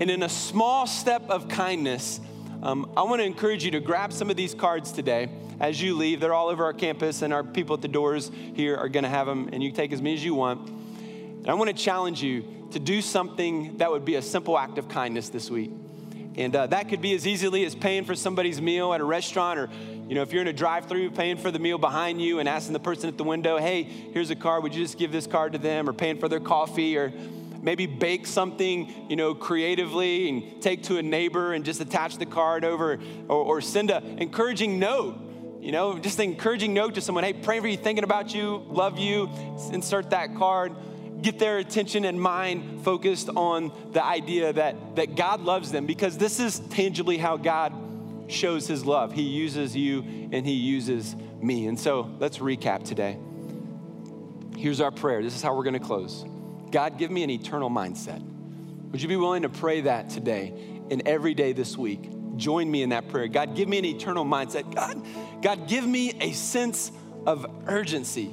And 0.00 0.10
in 0.10 0.22
a 0.22 0.28
small 0.28 0.86
step 0.86 1.28
of 1.28 1.48
kindness, 1.48 2.20
um, 2.62 2.90
I 2.96 3.02
want 3.02 3.20
to 3.20 3.24
encourage 3.24 3.64
you 3.64 3.70
to 3.72 3.80
grab 3.80 4.12
some 4.12 4.30
of 4.30 4.36
these 4.36 4.54
cards 4.54 4.90
today 4.90 5.28
as 5.60 5.80
you 5.80 5.96
leave. 5.96 6.20
They're 6.20 6.34
all 6.34 6.48
over 6.48 6.64
our 6.64 6.72
campus, 6.72 7.22
and 7.22 7.32
our 7.32 7.44
people 7.44 7.74
at 7.74 7.82
the 7.82 7.88
doors 7.88 8.30
here 8.54 8.76
are 8.76 8.88
going 8.88 9.04
to 9.04 9.10
have 9.10 9.26
them, 9.26 9.50
and 9.52 9.62
you 9.62 9.70
take 9.70 9.92
as 9.92 10.00
many 10.02 10.14
as 10.14 10.24
you 10.24 10.34
want. 10.34 10.68
And 10.68 11.48
I 11.48 11.54
want 11.54 11.70
to 11.70 11.76
challenge 11.76 12.22
you 12.22 12.44
to 12.72 12.78
do 12.78 13.02
something 13.02 13.76
that 13.76 13.90
would 13.90 14.04
be 14.04 14.14
a 14.14 14.22
simple 14.22 14.58
act 14.58 14.78
of 14.78 14.88
kindness 14.88 15.28
this 15.28 15.50
week. 15.50 15.70
And 16.36 16.56
uh, 16.56 16.66
that 16.68 16.88
could 16.88 17.02
be 17.02 17.14
as 17.14 17.26
easily 17.26 17.64
as 17.64 17.74
paying 17.74 18.04
for 18.04 18.14
somebody's 18.14 18.60
meal 18.60 18.94
at 18.94 19.00
a 19.00 19.04
restaurant, 19.04 19.58
or 19.58 19.68
you 20.08 20.14
know, 20.14 20.22
if 20.22 20.32
you're 20.32 20.42
in 20.42 20.48
a 20.48 20.52
drive-through, 20.52 21.10
paying 21.10 21.36
for 21.36 21.50
the 21.50 21.58
meal 21.58 21.78
behind 21.78 22.20
you 22.20 22.38
and 22.38 22.48
asking 22.48 22.72
the 22.72 22.80
person 22.80 23.08
at 23.08 23.18
the 23.18 23.24
window, 23.24 23.58
"Hey, 23.58 23.82
here's 23.82 24.30
a 24.30 24.36
card. 24.36 24.62
Would 24.62 24.74
you 24.74 24.82
just 24.82 24.98
give 24.98 25.12
this 25.12 25.26
card 25.26 25.52
to 25.52 25.58
them?" 25.58 25.88
Or 25.88 25.92
paying 25.92 26.18
for 26.18 26.28
their 26.28 26.40
coffee, 26.40 26.96
or 26.96 27.12
maybe 27.62 27.86
bake 27.86 28.26
something, 28.26 29.06
you 29.08 29.16
know, 29.16 29.34
creatively 29.34 30.28
and 30.28 30.60
take 30.60 30.82
to 30.84 30.98
a 30.98 31.02
neighbor 31.02 31.54
and 31.54 31.64
just 31.64 31.80
attach 31.80 32.18
the 32.18 32.26
card 32.26 32.64
over, 32.64 33.00
or, 33.28 33.36
or 33.36 33.60
send 33.60 33.90
an 33.90 34.18
encouraging 34.18 34.78
note. 34.78 35.18
You 35.60 35.70
know, 35.70 35.96
just 35.98 36.18
an 36.18 36.24
encouraging 36.24 36.74
note 36.74 36.96
to 36.96 37.00
someone. 37.00 37.22
Hey, 37.22 37.32
praying 37.32 37.62
for 37.62 37.68
you, 37.68 37.76
thinking 37.76 38.04
about 38.04 38.34
you, 38.34 38.66
love 38.68 38.98
you. 38.98 39.30
Insert 39.72 40.10
that 40.10 40.36
card 40.36 40.74
get 41.22 41.38
their 41.38 41.58
attention 41.58 42.04
and 42.04 42.20
mind 42.20 42.84
focused 42.84 43.28
on 43.30 43.72
the 43.92 44.04
idea 44.04 44.52
that, 44.52 44.96
that 44.96 45.14
God 45.14 45.40
loves 45.40 45.70
them 45.70 45.86
because 45.86 46.18
this 46.18 46.40
is 46.40 46.58
tangibly 46.58 47.16
how 47.16 47.36
God 47.36 47.72
shows 48.28 48.66
his 48.66 48.84
love. 48.84 49.12
He 49.12 49.22
uses 49.22 49.76
you 49.76 50.00
and 50.32 50.44
he 50.44 50.54
uses 50.54 51.14
me. 51.40 51.66
And 51.66 51.78
so 51.78 52.10
let's 52.18 52.38
recap 52.38 52.84
today. 52.84 53.18
Here's 54.56 54.80
our 54.80 54.90
prayer. 54.90 55.22
This 55.22 55.34
is 55.34 55.42
how 55.42 55.56
we're 55.56 55.64
going 55.64 55.74
to 55.74 55.80
close. 55.80 56.24
God, 56.72 56.98
give 56.98 57.10
me 57.10 57.22
an 57.22 57.30
eternal 57.30 57.70
mindset. 57.70 58.20
Would 58.90 59.00
you 59.00 59.08
be 59.08 59.16
willing 59.16 59.42
to 59.42 59.48
pray 59.48 59.82
that 59.82 60.10
today 60.10 60.52
and 60.90 61.06
every 61.06 61.34
day 61.34 61.52
this 61.52 61.76
week? 61.76 62.10
Join 62.36 62.70
me 62.70 62.82
in 62.82 62.88
that 62.88 63.08
prayer. 63.08 63.28
God, 63.28 63.54
give 63.54 63.68
me 63.68 63.78
an 63.78 63.84
eternal 63.84 64.24
mindset. 64.24 64.74
God, 64.74 65.04
God, 65.42 65.68
give 65.68 65.86
me 65.86 66.14
a 66.20 66.32
sense 66.32 66.90
of 67.26 67.46
urgency. 67.66 68.30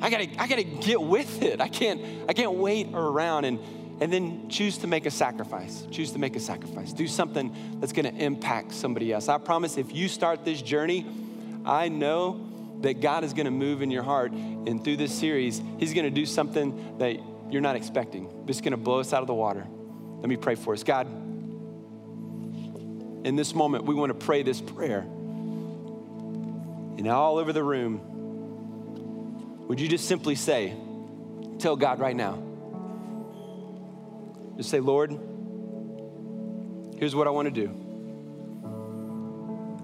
I 0.00 0.08
gotta, 0.08 0.28
I 0.38 0.46
gotta 0.46 0.62
get 0.62 1.02
with 1.02 1.42
it. 1.42 1.60
I 1.60 1.68
can't, 1.68 2.00
I 2.28 2.32
can't 2.32 2.54
wait 2.54 2.88
around 2.94 3.44
and 3.44 3.58
and 4.00 4.10
then 4.10 4.48
choose 4.48 4.78
to 4.78 4.86
make 4.86 5.04
a 5.04 5.10
sacrifice. 5.10 5.86
Choose 5.90 6.12
to 6.12 6.18
make 6.18 6.34
a 6.34 6.40
sacrifice. 6.40 6.94
Do 6.94 7.06
something 7.06 7.54
that's 7.80 7.92
gonna 7.92 8.08
impact 8.08 8.72
somebody 8.72 9.12
else. 9.12 9.28
I 9.28 9.36
promise 9.36 9.76
if 9.76 9.94
you 9.94 10.08
start 10.08 10.42
this 10.42 10.62
journey, 10.62 11.06
I 11.66 11.88
know 11.88 12.48
that 12.80 13.02
God 13.02 13.24
is 13.24 13.34
gonna 13.34 13.50
move 13.50 13.82
in 13.82 13.90
your 13.90 14.02
heart. 14.02 14.32
And 14.32 14.82
through 14.82 14.96
this 14.96 15.12
series, 15.12 15.60
He's 15.78 15.92
gonna 15.92 16.10
do 16.10 16.24
something 16.24 16.96
that 16.98 17.20
you're 17.50 17.62
not 17.62 17.76
expecting. 17.76 18.44
It's 18.46 18.60
gonna 18.60 18.76
blow 18.76 19.00
us 19.00 19.12
out 19.12 19.22
of 19.22 19.26
the 19.26 19.34
water. 19.34 19.66
Let 20.20 20.28
me 20.28 20.36
pray 20.36 20.54
for 20.54 20.72
us. 20.74 20.82
God, 20.82 21.06
in 23.26 23.36
this 23.36 23.54
moment, 23.54 23.84
we 23.84 23.94
wanna 23.94 24.14
pray 24.14 24.42
this 24.42 24.60
prayer. 24.60 25.00
And 26.98 27.08
all 27.08 27.38
over 27.38 27.52
the 27.52 27.62
room, 27.62 28.00
would 29.68 29.80
you 29.80 29.88
just 29.88 30.06
simply 30.06 30.34
say, 30.34 30.74
tell 31.58 31.76
God 31.76 32.00
right 32.00 32.16
now, 32.16 32.42
just 34.56 34.68
say, 34.68 34.80
Lord, 34.80 35.10
here's 36.98 37.14
what 37.14 37.26
I 37.26 37.30
want 37.30 37.46
to 37.46 37.52
do. 37.52 37.68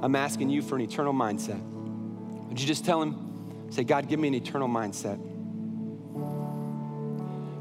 I'm 0.02 0.14
asking 0.14 0.50
you 0.50 0.60
for 0.60 0.74
an 0.74 0.82
eternal 0.82 1.14
mindset. 1.14 1.58
Would 2.48 2.60
you 2.60 2.66
just 2.66 2.84
tell 2.84 3.00
him, 3.00 3.70
say, 3.70 3.84
God, 3.84 4.08
give 4.08 4.20
me 4.20 4.28
an 4.28 4.34
eternal 4.34 4.68
mindset? 4.68 5.18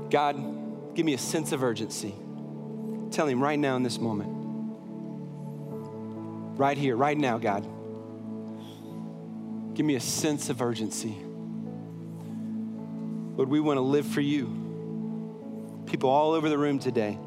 God, 0.09 0.95
give 0.95 1.05
me 1.05 1.13
a 1.13 1.17
sense 1.17 1.51
of 1.51 1.63
urgency. 1.63 2.13
Tell 3.11 3.27
him 3.27 3.41
right 3.41 3.59
now 3.59 3.75
in 3.75 3.83
this 3.83 3.99
moment. 3.99 4.29
Right 6.57 6.77
here, 6.77 6.95
right 6.95 7.17
now, 7.17 7.37
God. 7.37 7.63
Give 9.75 9.85
me 9.85 9.95
a 9.95 9.99
sense 9.99 10.49
of 10.49 10.61
urgency. 10.61 11.17
Lord, 13.35 13.49
we 13.49 13.59
want 13.59 13.77
to 13.77 13.81
live 13.81 14.05
for 14.05 14.21
you 14.21 14.63
people 15.85 16.09
all 16.09 16.31
over 16.33 16.49
the 16.49 16.57
room 16.57 16.79
today. 16.79 17.17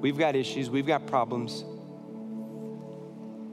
We've 0.00 0.16
got 0.16 0.36
issues, 0.36 0.70
we've 0.70 0.86
got 0.86 1.06
problems. 1.06 1.64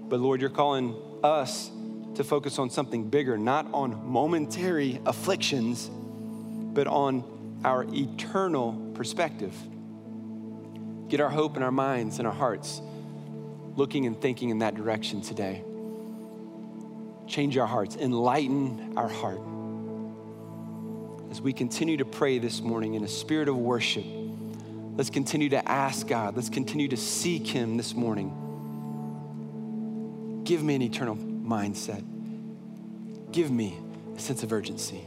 But 0.09 0.19
Lord, 0.19 0.39
you're 0.39 0.49
calling 0.49 0.95
us 1.23 1.69
to 2.15 2.23
focus 2.23 2.59
on 2.59 2.69
something 2.69 3.09
bigger, 3.09 3.37
not 3.37 3.67
on 3.73 4.09
momentary 4.09 5.01
afflictions, 5.05 5.89
but 5.89 6.87
on 6.87 7.23
our 7.63 7.85
eternal 7.89 8.91
perspective. 8.93 9.53
Get 11.09 11.19
our 11.19 11.29
hope 11.29 11.57
in 11.57 11.63
our 11.63 11.71
minds 11.71 12.19
and 12.19 12.27
our 12.27 12.33
hearts 12.33 12.81
looking 13.75 14.05
and 14.05 14.19
thinking 14.19 14.49
in 14.49 14.59
that 14.59 14.75
direction 14.75 15.21
today. 15.21 15.63
Change 17.27 17.57
our 17.57 17.67
hearts, 17.67 17.95
enlighten 17.95 18.93
our 18.97 19.07
heart. 19.07 19.41
As 21.31 21.41
we 21.41 21.53
continue 21.53 21.97
to 21.97 22.05
pray 22.05 22.39
this 22.39 22.61
morning 22.61 22.95
in 22.95 23.03
a 23.03 23.07
spirit 23.07 23.49
of 23.49 23.57
worship, 23.57 24.05
Let's 24.97 25.11
continue 25.11 25.49
to 25.49 25.69
ask 25.69 26.07
God. 26.07 26.35
Let's 26.35 26.49
continue 26.49 26.87
to 26.87 26.97
seek 26.97 27.45
Him 27.45 27.77
this 27.77 27.93
morning. 27.93 28.33
Give 30.43 30.63
me 30.63 30.73
an 30.73 30.81
eternal 30.81 31.15
mindset. 31.15 32.03
Give 33.31 33.51
me 33.51 33.77
a 34.15 34.19
sense 34.19 34.41
of 34.41 34.51
urgency. 34.51 35.06